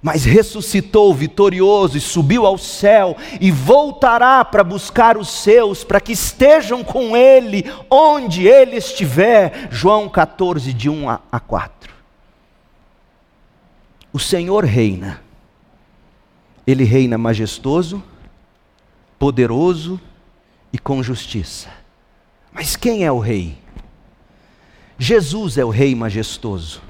mas 0.00 0.24
ressuscitou 0.24 1.12
vitorioso 1.12 1.98
e 1.98 2.00
subiu 2.00 2.46
ao 2.46 2.56
céu 2.56 3.16
e 3.40 3.50
voltará 3.50 4.44
para 4.44 4.62
buscar 4.62 5.18
os 5.18 5.28
seus, 5.28 5.82
para 5.82 6.00
que 6.00 6.12
estejam 6.12 6.84
com 6.84 7.16
ele 7.16 7.64
onde 7.90 8.46
ele 8.46 8.76
estiver. 8.76 9.68
João 9.72 10.08
14, 10.08 10.72
de 10.72 10.88
1 10.88 11.10
a 11.10 11.40
4. 11.40 11.92
O 14.12 14.20
Senhor 14.20 14.64
reina, 14.64 15.20
ele 16.64 16.84
reina 16.84 17.18
majestoso, 17.18 18.00
poderoso 19.18 20.00
e 20.72 20.78
com 20.78 21.02
justiça. 21.02 21.68
Mas 22.52 22.76
quem 22.76 23.04
é 23.04 23.10
o 23.10 23.18
rei? 23.18 23.58
Jesus 24.98 25.56
é 25.56 25.64
o 25.64 25.70
Rei 25.70 25.94
majestoso. 25.94 26.82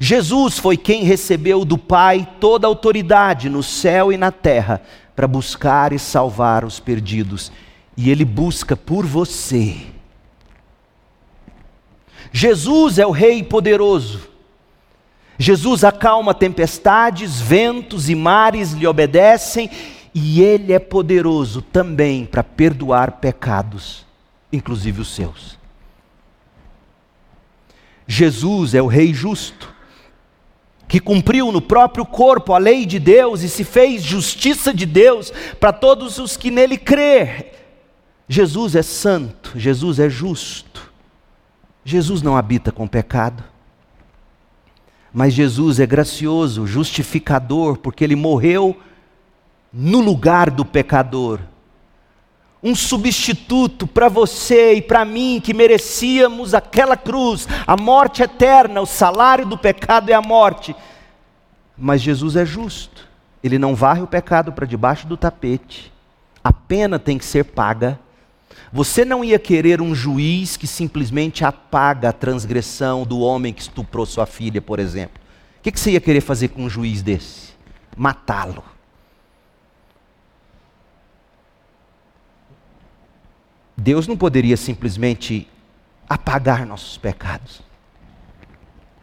Jesus 0.00 0.58
foi 0.58 0.76
quem 0.76 1.04
recebeu 1.04 1.64
do 1.64 1.76
Pai 1.76 2.26
toda 2.40 2.66
a 2.66 2.68
autoridade 2.68 3.50
no 3.50 3.62
céu 3.62 4.10
e 4.10 4.16
na 4.16 4.30
terra 4.32 4.80
para 5.14 5.28
buscar 5.28 5.92
e 5.92 5.98
salvar 5.98 6.64
os 6.64 6.80
perdidos. 6.80 7.52
E 7.96 8.10
Ele 8.10 8.24
busca 8.24 8.74
por 8.74 9.04
você. 9.04 9.76
Jesus 12.32 12.98
é 12.98 13.06
o 13.06 13.10
Rei 13.10 13.42
poderoso. 13.42 14.30
Jesus 15.38 15.84
acalma 15.84 16.32
tempestades, 16.32 17.40
ventos 17.40 18.08
e 18.08 18.14
mares 18.14 18.72
lhe 18.72 18.86
obedecem, 18.86 19.68
e 20.14 20.40
Ele 20.40 20.72
é 20.72 20.78
poderoso 20.78 21.60
também 21.60 22.24
para 22.24 22.42
perdoar 22.42 23.12
pecados, 23.12 24.06
inclusive 24.52 25.00
os 25.00 25.14
seus. 25.14 25.61
Jesus 28.12 28.74
é 28.74 28.82
o 28.82 28.86
Rei 28.86 29.14
justo, 29.14 29.72
que 30.86 31.00
cumpriu 31.00 31.50
no 31.50 31.62
próprio 31.62 32.04
corpo 32.04 32.52
a 32.52 32.58
lei 32.58 32.84
de 32.84 32.98
Deus 32.98 33.40
e 33.40 33.48
se 33.48 33.64
fez 33.64 34.02
justiça 34.02 34.74
de 34.74 34.84
Deus 34.84 35.32
para 35.58 35.72
todos 35.72 36.18
os 36.18 36.36
que 36.36 36.50
nele 36.50 36.76
crê. 36.76 37.52
Jesus 38.28 38.76
é 38.76 38.82
santo, 38.82 39.58
Jesus 39.58 39.98
é 39.98 40.10
justo. 40.10 40.92
Jesus 41.82 42.20
não 42.20 42.36
habita 42.36 42.70
com 42.70 42.86
pecado. 42.86 43.42
Mas 45.10 45.32
Jesus 45.32 45.80
é 45.80 45.86
gracioso, 45.86 46.66
justificador, 46.66 47.78
porque 47.78 48.04
ele 48.04 48.14
morreu 48.14 48.78
no 49.72 50.00
lugar 50.00 50.50
do 50.50 50.66
pecador 50.66 51.40
um 52.62 52.74
substituto 52.74 53.86
para 53.86 54.08
você 54.08 54.74
e 54.74 54.82
para 54.82 55.04
mim 55.04 55.40
que 55.42 55.52
merecíamos 55.52 56.54
aquela 56.54 56.96
cruz, 56.96 57.48
a 57.66 57.76
morte 57.76 58.22
eterna, 58.22 58.80
o 58.80 58.86
salário 58.86 59.44
do 59.44 59.58
pecado 59.58 60.10
é 60.10 60.14
a 60.14 60.22
morte. 60.22 60.74
Mas 61.76 62.00
Jesus 62.00 62.36
é 62.36 62.46
justo, 62.46 63.08
ele 63.42 63.58
não 63.58 63.74
varre 63.74 64.02
o 64.02 64.06
pecado 64.06 64.52
para 64.52 64.66
debaixo 64.66 65.06
do 65.06 65.16
tapete, 65.16 65.92
a 66.44 66.52
pena 66.52 66.98
tem 66.98 67.18
que 67.18 67.24
ser 67.24 67.44
paga. 67.44 67.98
Você 68.72 69.04
não 69.04 69.24
ia 69.24 69.38
querer 69.38 69.80
um 69.80 69.94
juiz 69.94 70.56
que 70.56 70.66
simplesmente 70.66 71.44
apaga 71.44 72.08
a 72.08 72.12
transgressão 72.12 73.04
do 73.04 73.20
homem 73.20 73.52
que 73.52 73.62
estuprou 73.62 74.06
sua 74.06 74.24
filha, 74.24 74.62
por 74.62 74.78
exemplo. 74.78 75.20
O 75.58 75.62
que 75.62 75.78
você 75.78 75.92
ia 75.92 76.00
querer 76.00 76.20
fazer 76.20 76.48
com 76.48 76.64
um 76.64 76.70
juiz 76.70 77.02
desse? 77.02 77.52
Matá-lo. 77.96 78.71
Deus 83.76 84.06
não 84.06 84.16
poderia 84.16 84.56
simplesmente 84.56 85.48
apagar 86.08 86.66
nossos 86.66 86.98
pecados. 86.98 87.62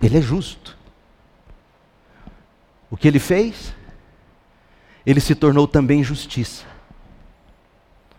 Ele 0.02 0.18
é 0.18 0.22
justo. 0.22 0.78
O 2.90 2.98
que 2.98 3.08
ele 3.08 3.20
fez? 3.20 3.74
Ele 5.06 5.20
se 5.20 5.36
tornou 5.36 5.68
também 5.68 6.04
justiça. 6.04 6.66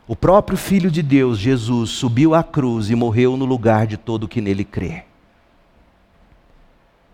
O 0.06 0.16
próprio 0.16 0.58
Filho 0.58 0.90
de 0.90 1.02
Deus, 1.02 1.38
Jesus, 1.38 1.90
subiu 1.90 2.34
à 2.34 2.42
cruz 2.42 2.90
e 2.90 2.96
morreu 2.96 3.36
no 3.36 3.44
lugar 3.44 3.86
de 3.86 3.96
todo 3.96 4.26
que 4.26 4.40
nele 4.40 4.64
crê. 4.64 5.04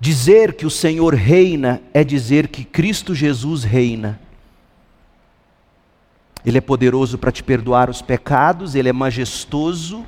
Dizer 0.00 0.54
que 0.54 0.66
o 0.66 0.70
Senhor 0.70 1.14
reina 1.14 1.82
é 1.92 2.04
dizer 2.04 2.48
que 2.48 2.64
Cristo 2.64 3.14
Jesus 3.14 3.64
reina. 3.64 4.20
Ele 6.46 6.58
é 6.58 6.60
poderoso 6.60 7.18
para 7.18 7.32
te 7.32 7.42
perdoar 7.42 7.90
os 7.90 8.00
pecados, 8.00 8.76
ele 8.76 8.88
é 8.88 8.92
majestoso. 8.92 10.06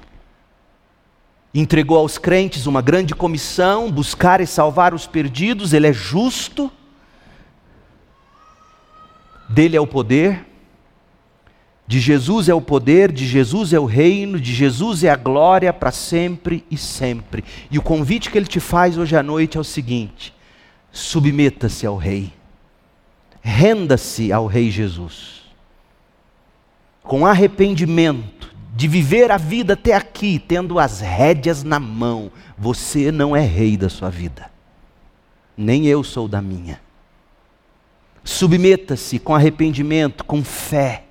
Entregou 1.52 1.98
aos 1.98 2.16
crentes 2.16 2.64
uma 2.66 2.80
grande 2.80 3.12
comissão, 3.12 3.90
buscar 3.90 4.40
e 4.40 4.46
salvar 4.46 4.94
os 4.94 5.04
perdidos, 5.04 5.72
ele 5.72 5.88
é 5.88 5.92
justo. 5.92 6.70
Dele 9.48 9.76
é 9.76 9.80
o 9.80 9.86
poder, 9.86 10.46
de 11.88 11.98
Jesus 11.98 12.48
é 12.48 12.54
o 12.54 12.60
poder, 12.60 13.10
de 13.10 13.26
Jesus 13.26 13.72
é 13.72 13.80
o 13.80 13.86
reino, 13.86 14.38
de 14.38 14.54
Jesus 14.54 15.02
é 15.02 15.10
a 15.10 15.16
glória 15.16 15.72
para 15.72 15.90
sempre 15.90 16.64
e 16.70 16.76
sempre. 16.76 17.42
E 17.68 17.78
o 17.78 17.82
convite 17.82 18.30
que 18.30 18.38
ele 18.38 18.46
te 18.46 18.60
faz 18.60 18.96
hoje 18.96 19.16
à 19.16 19.24
noite 19.24 19.56
é 19.56 19.60
o 19.60 19.64
seguinte: 19.64 20.32
submeta-se 20.92 21.84
ao 21.84 21.96
Rei, 21.96 22.32
renda-se 23.42 24.32
ao 24.32 24.46
Rei 24.46 24.70
Jesus 24.70 25.37
com 27.08 27.26
arrependimento, 27.26 28.54
de 28.76 28.86
viver 28.86 29.32
a 29.32 29.36
vida 29.36 29.72
até 29.72 29.94
aqui, 29.94 30.38
tendo 30.38 30.78
as 30.78 31.00
rédeas 31.00 31.64
na 31.64 31.80
mão, 31.80 32.30
você 32.56 33.10
não 33.10 33.34
é 33.34 33.40
rei 33.40 33.76
da 33.76 33.88
sua 33.88 34.08
vida, 34.08 34.48
nem 35.56 35.86
eu 35.86 36.04
sou 36.04 36.28
da 36.28 36.40
minha. 36.40 36.80
Submeta-se 38.22 39.18
com 39.18 39.34
arrependimento, 39.34 40.24
com 40.24 40.44
fé. 40.44 41.04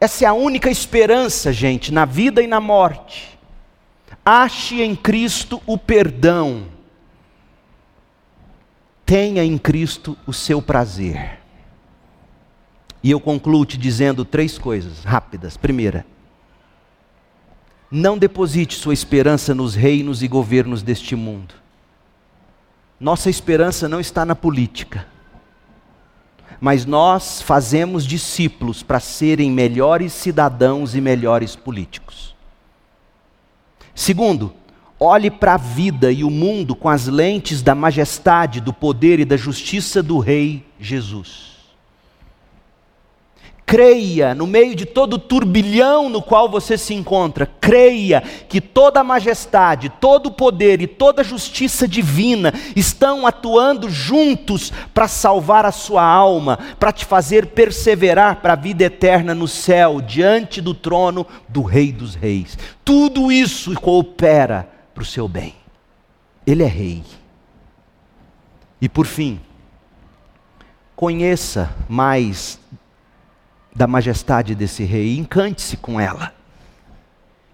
Essa 0.00 0.24
é 0.24 0.28
a 0.28 0.32
única 0.32 0.70
esperança, 0.70 1.52
gente, 1.52 1.92
na 1.92 2.04
vida 2.04 2.42
e 2.42 2.48
na 2.48 2.58
morte. 2.58 3.38
Ache 4.24 4.82
em 4.82 4.96
Cristo 4.96 5.62
o 5.64 5.78
perdão 5.78 6.74
tenha 9.06 9.44
em 9.44 9.56
Cristo 9.56 10.18
o 10.26 10.32
seu 10.32 10.60
prazer. 10.60 11.38
E 13.06 13.10
eu 13.12 13.20
concluo 13.20 13.64
te 13.64 13.78
dizendo 13.78 14.24
três 14.24 14.58
coisas 14.58 15.04
rápidas. 15.04 15.56
Primeira, 15.56 16.04
não 17.88 18.18
deposite 18.18 18.74
sua 18.74 18.92
esperança 18.92 19.54
nos 19.54 19.76
reinos 19.76 20.24
e 20.24 20.26
governos 20.26 20.82
deste 20.82 21.14
mundo. 21.14 21.54
Nossa 22.98 23.30
esperança 23.30 23.88
não 23.88 24.00
está 24.00 24.24
na 24.24 24.34
política, 24.34 25.06
mas 26.60 26.84
nós 26.84 27.40
fazemos 27.40 28.04
discípulos 28.04 28.82
para 28.82 28.98
serem 28.98 29.52
melhores 29.52 30.12
cidadãos 30.12 30.96
e 30.96 31.00
melhores 31.00 31.54
políticos. 31.54 32.34
Segundo, 33.94 34.52
olhe 34.98 35.30
para 35.30 35.54
a 35.54 35.58
vida 35.58 36.10
e 36.10 36.24
o 36.24 36.30
mundo 36.30 36.74
com 36.74 36.88
as 36.88 37.06
lentes 37.06 37.62
da 37.62 37.72
majestade, 37.72 38.60
do 38.60 38.72
poder 38.72 39.20
e 39.20 39.24
da 39.24 39.36
justiça 39.36 40.02
do 40.02 40.18
Rei 40.18 40.66
Jesus 40.80 41.55
creia, 43.66 44.32
no 44.32 44.46
meio 44.46 44.76
de 44.76 44.86
todo 44.86 45.14
o 45.14 45.18
turbilhão 45.18 46.08
no 46.08 46.22
qual 46.22 46.48
você 46.48 46.78
se 46.78 46.94
encontra, 46.94 47.50
creia 47.60 48.22
que 48.48 48.60
toda 48.60 49.00
a 49.00 49.04
majestade, 49.04 49.88
todo 50.00 50.26
o 50.26 50.30
poder 50.30 50.80
e 50.80 50.86
toda 50.86 51.22
a 51.22 51.24
justiça 51.24 51.88
divina 51.88 52.54
estão 52.76 53.26
atuando 53.26 53.90
juntos 53.90 54.72
para 54.94 55.08
salvar 55.08 55.66
a 55.66 55.72
sua 55.72 56.04
alma, 56.04 56.60
para 56.78 56.92
te 56.92 57.04
fazer 57.04 57.46
perseverar 57.48 58.36
para 58.36 58.52
a 58.52 58.56
vida 58.56 58.84
eterna 58.84 59.34
no 59.34 59.48
céu, 59.48 60.00
diante 60.00 60.60
do 60.60 60.72
trono 60.72 61.26
do 61.48 61.62
Rei 61.62 61.90
dos 61.90 62.14
Reis. 62.14 62.56
Tudo 62.84 63.32
isso 63.32 63.74
coopera 63.80 64.68
para 64.94 65.02
o 65.02 65.06
seu 65.06 65.26
bem. 65.26 65.56
Ele 66.46 66.62
é 66.62 66.68
Rei. 66.68 67.02
E 68.80 68.88
por 68.88 69.06
fim, 69.06 69.40
conheça 70.94 71.74
mais 71.88 72.60
da 73.76 73.86
majestade 73.86 74.54
desse 74.54 74.84
rei, 74.84 75.18
encante-se 75.18 75.76
com 75.76 76.00
ela. 76.00 76.32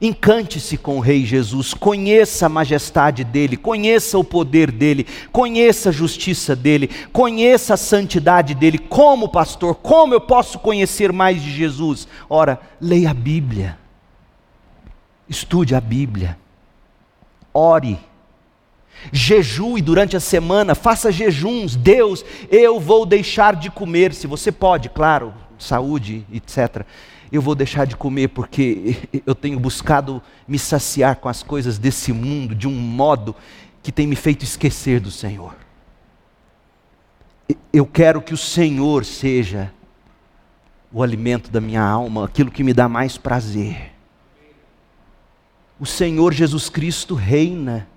Encante-se 0.01 0.77
com 0.77 0.97
o 0.97 1.01
Rei 1.01 1.25
Jesus, 1.25 1.75
conheça 1.75 2.47
a 2.47 2.49
majestade 2.49 3.23
dele, 3.23 3.57
conheça 3.57 4.19
o 4.19 4.25
poder 4.25 4.73
dele, 4.73 5.07
conheça 5.31 5.91
a 5.91 5.93
justiça 5.93 6.57
dele, 6.57 6.91
conheça 7.13 7.75
a 7.75 7.77
santidade 7.77 8.53
dele. 8.55 8.79
Como 8.79 9.29
pastor, 9.29 9.77
como 9.77 10.13
eu 10.13 10.21
posso 10.21 10.59
conhecer 10.59 11.13
mais 11.13 11.41
de 11.41 11.53
Jesus? 11.53 12.09
Ora, 12.29 12.61
leia 12.81 13.11
a 13.11 13.15
Bíblia, 13.15 13.79
estude 15.29 15.73
a 15.73 15.81
Bíblia, 15.81 16.37
ore, 17.55 17.97
jejue 19.13 19.81
durante 19.81 20.17
a 20.17 20.21
semana, 20.21 20.75
faça 20.75 21.13
jejuns. 21.13 21.77
Deus, 21.77 22.25
eu 22.51 22.81
vou 22.81 23.07
deixar 23.07 23.55
de 23.55 23.71
comer, 23.71 24.13
se 24.13 24.27
você 24.27 24.51
pode, 24.51 24.89
claro, 24.89 25.33
saúde, 25.63 26.27
etc. 26.33 26.85
Eu 27.31 27.41
vou 27.41 27.55
deixar 27.55 27.87
de 27.87 27.97
comer 27.97 28.29
porque 28.29 28.97
eu 29.27 29.35
tenho 29.35 29.59
buscado 29.59 30.23
me 30.47 30.59
saciar 30.59 31.17
com 31.17 31.29
as 31.29 31.43
coisas 31.43 31.79
desse 31.79 32.13
mundo 32.13 32.55
de 32.55 32.69
um 32.69 32.75
modo 32.75 33.35
que 33.83 33.91
tem 33.91 34.07
me 34.07 34.17
feito 34.17 34.45
esquecer 34.45 35.01
do 35.01 35.11
Senhor. 35.11 35.55
Eu 37.73 37.87
quero 37.87 38.23
que 38.23 38.35
o 38.35 38.37
Senhor 38.37 39.05
seja 39.05 39.73
o 40.93 41.03
alimento 41.03 41.51
da 41.51 41.61
minha 41.61 41.83
alma, 41.83 42.25
aquilo 42.25 42.51
que 42.51 42.63
me 42.63 42.75
dá 42.75 42.89
mais 42.89 43.17
prazer. 43.17 43.93
O 45.81 45.87
Senhor 45.87 46.33
Jesus 46.33 46.69
Cristo 46.69 47.15
reina, 47.15 47.89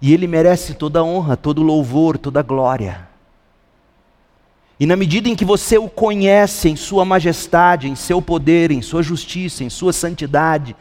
e 0.00 0.12
Ele 0.12 0.26
merece 0.26 0.74
toda 0.74 0.98
a 1.00 1.04
honra, 1.04 1.36
todo 1.36 1.62
louvor, 1.62 2.18
toda 2.18 2.42
glória. 2.42 3.11
E 4.82 4.86
na 4.86 4.96
medida 4.96 5.28
em 5.28 5.36
que 5.36 5.44
você 5.44 5.78
o 5.78 5.88
conhece 5.88 6.68
em 6.68 6.74
Sua 6.74 7.04
majestade, 7.04 7.88
em 7.88 7.94
seu 7.94 8.20
poder, 8.20 8.72
em 8.72 8.82
Sua 8.82 9.00
justiça, 9.00 9.62
em 9.62 9.70
Sua 9.70 9.92
santidade, 9.92 10.74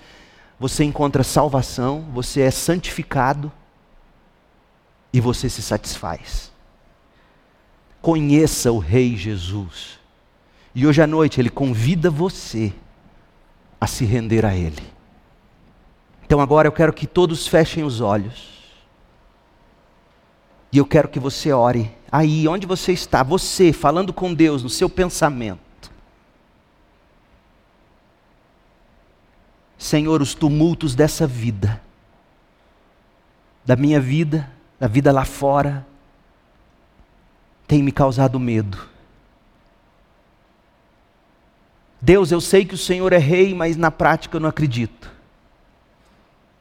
você 0.60 0.84
encontra 0.84 1.22
salvação, 1.22 2.08
você 2.12 2.42
é 2.42 2.50
santificado 2.50 3.52
e 5.14 5.22
você 5.22 5.48
se 5.48 5.62
satisfaz. 5.62 6.52
Conheça 8.02 8.72
o 8.72 8.80
Rei 8.80 9.16
Jesus. 9.16 10.00
E 10.74 10.88
hoje 10.88 11.00
à 11.00 11.06
noite 11.06 11.40
Ele 11.40 11.52
convida 11.52 12.10
você 12.10 12.74
a 13.80 13.86
se 13.86 14.04
render 14.04 14.48
a 14.48 14.56
Ele. 14.56 14.82
Então 16.26 16.42
agora 16.42 16.68
eu 16.68 16.72
quero 16.72 16.92
que 16.92 17.06
todos 17.06 17.46
fechem 17.46 17.84
os 17.84 18.02
olhos. 18.02 18.50
E 20.72 20.80
eu 20.80 20.88
quero 20.88 21.08
que 21.08 21.20
você 21.20 21.52
ore 21.52 22.01
aí 22.12 22.48
onde 22.48 22.68
você 22.68 22.92
está, 22.92 23.24
você 23.24 23.72
falando 23.72 24.12
com 24.12 24.34
Deus 24.34 24.62
no 24.64 24.70
seu 24.70 24.90
pensamento. 24.90 25.92
Senhor, 29.78 30.22
os 30.22 30.36
tumultos 30.36 30.94
dessa 30.94 31.26
vida, 31.26 31.82
da 33.66 33.76
minha 33.76 34.00
vida, 34.00 34.52
da 34.80 34.88
vida 34.88 35.12
lá 35.12 35.26
fora, 35.26 35.86
tem 37.68 37.82
me 37.82 37.92
causado 37.92 38.40
medo. 38.40 38.90
Deus, 42.02 42.32
eu 42.32 42.42
sei 42.42 42.66
que 42.66 42.74
o 42.74 42.78
Senhor 42.78 43.14
é 43.14 43.18
rei, 43.18 43.54
mas 43.54 43.78
na 43.78 43.90
prática 43.90 44.36
eu 44.36 44.42
não 44.42 44.50
acredito. 44.50 45.12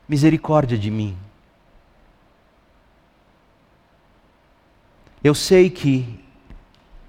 Misericórdia 0.09 0.79
de 0.79 0.91
mim. 0.91 1.17
Eu 5.23 5.35
sei 5.35 5.69
que 5.69 6.19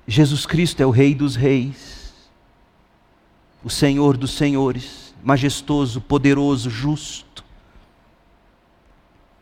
Jesus 0.06 0.46
Cristo 0.46 0.82
é 0.82 0.86
o 0.86 0.90
Rei 0.90 1.16
dos 1.16 1.36
Reis, 1.36 2.14
o 3.64 3.70
Senhor 3.70 4.18
dos 4.18 4.32
Senhores, 4.32 5.16
majestoso, 5.24 6.02
poderoso, 6.02 6.70
justo. 6.70 7.46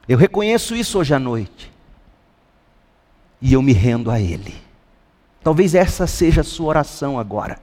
Eu 0.07 0.17
reconheço 0.17 0.75
isso 0.75 0.99
hoje 0.99 1.13
à 1.13 1.19
noite 1.19 1.71
e 3.41 3.53
eu 3.53 3.61
me 3.61 3.73
rendo 3.73 4.11
a 4.11 4.19
Ele. 4.19 4.53
Talvez 5.41 5.73
essa 5.73 6.05
seja 6.05 6.41
a 6.41 6.43
sua 6.43 6.67
oração 6.67 7.17
agora. 7.17 7.59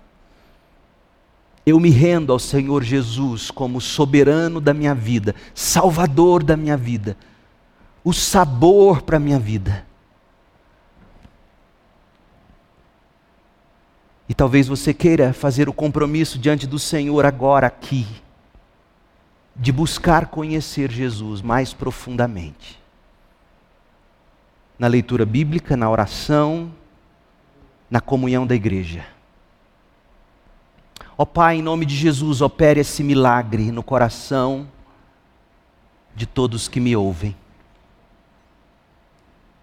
Eu 1.64 1.78
me 1.78 1.90
rendo 1.90 2.32
ao 2.32 2.38
Senhor 2.38 2.82
Jesus 2.82 3.50
como 3.50 3.80
soberano 3.80 4.60
da 4.60 4.74
minha 4.74 4.94
vida, 4.94 5.34
salvador 5.54 6.42
da 6.42 6.56
minha 6.56 6.76
vida, 6.76 7.16
o 8.02 8.12
sabor 8.12 9.02
para 9.02 9.18
a 9.18 9.20
minha 9.20 9.38
vida. 9.38 9.85
E 14.28 14.34
talvez 14.34 14.66
você 14.66 14.92
queira 14.92 15.32
fazer 15.32 15.68
o 15.68 15.72
compromisso 15.72 16.38
diante 16.38 16.66
do 16.66 16.78
Senhor 16.78 17.24
agora, 17.24 17.66
aqui, 17.66 18.06
de 19.54 19.70
buscar 19.70 20.26
conhecer 20.26 20.90
Jesus 20.90 21.40
mais 21.40 21.72
profundamente. 21.72 22.80
Na 24.78 24.88
leitura 24.88 25.24
bíblica, 25.24 25.76
na 25.76 25.88
oração, 25.88 26.72
na 27.90 28.00
comunhão 28.00 28.46
da 28.46 28.54
igreja. 28.54 29.06
Ó 31.16 31.24
Pai, 31.24 31.56
em 31.56 31.62
nome 31.62 31.86
de 31.86 31.96
Jesus, 31.96 32.42
opere 32.42 32.80
esse 32.80 33.02
milagre 33.02 33.70
no 33.70 33.82
coração 33.82 34.68
de 36.14 36.26
todos 36.26 36.68
que 36.68 36.80
me 36.80 36.94
ouvem. 36.94 37.34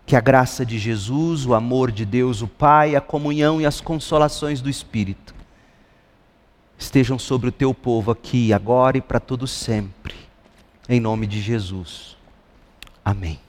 Que 0.06 0.16
a 0.16 0.22
graça 0.22 0.66
de 0.66 0.78
Jesus, 0.78 1.46
o 1.46 1.54
amor 1.54 1.92
de 1.92 2.06
Deus, 2.06 2.42
o 2.42 2.48
Pai, 2.48 2.96
a 2.96 3.02
comunhão 3.02 3.62
e 3.62 3.66
as 3.66 3.80
consolações 3.80 4.62
do 4.62 4.70
Espírito 4.70 5.34
estejam 6.78 7.18
sobre 7.18 7.50
o 7.50 7.52
teu 7.52 7.74
povo 7.74 8.12
aqui, 8.12 8.52
agora 8.52 8.98
e 8.98 9.02
para 9.02 9.20
todo 9.20 9.48
sempre. 9.48 10.16
Em 10.88 11.00
nome 11.00 11.26
de 11.26 11.42
Jesus. 11.42 12.18
Amém. 13.04 13.40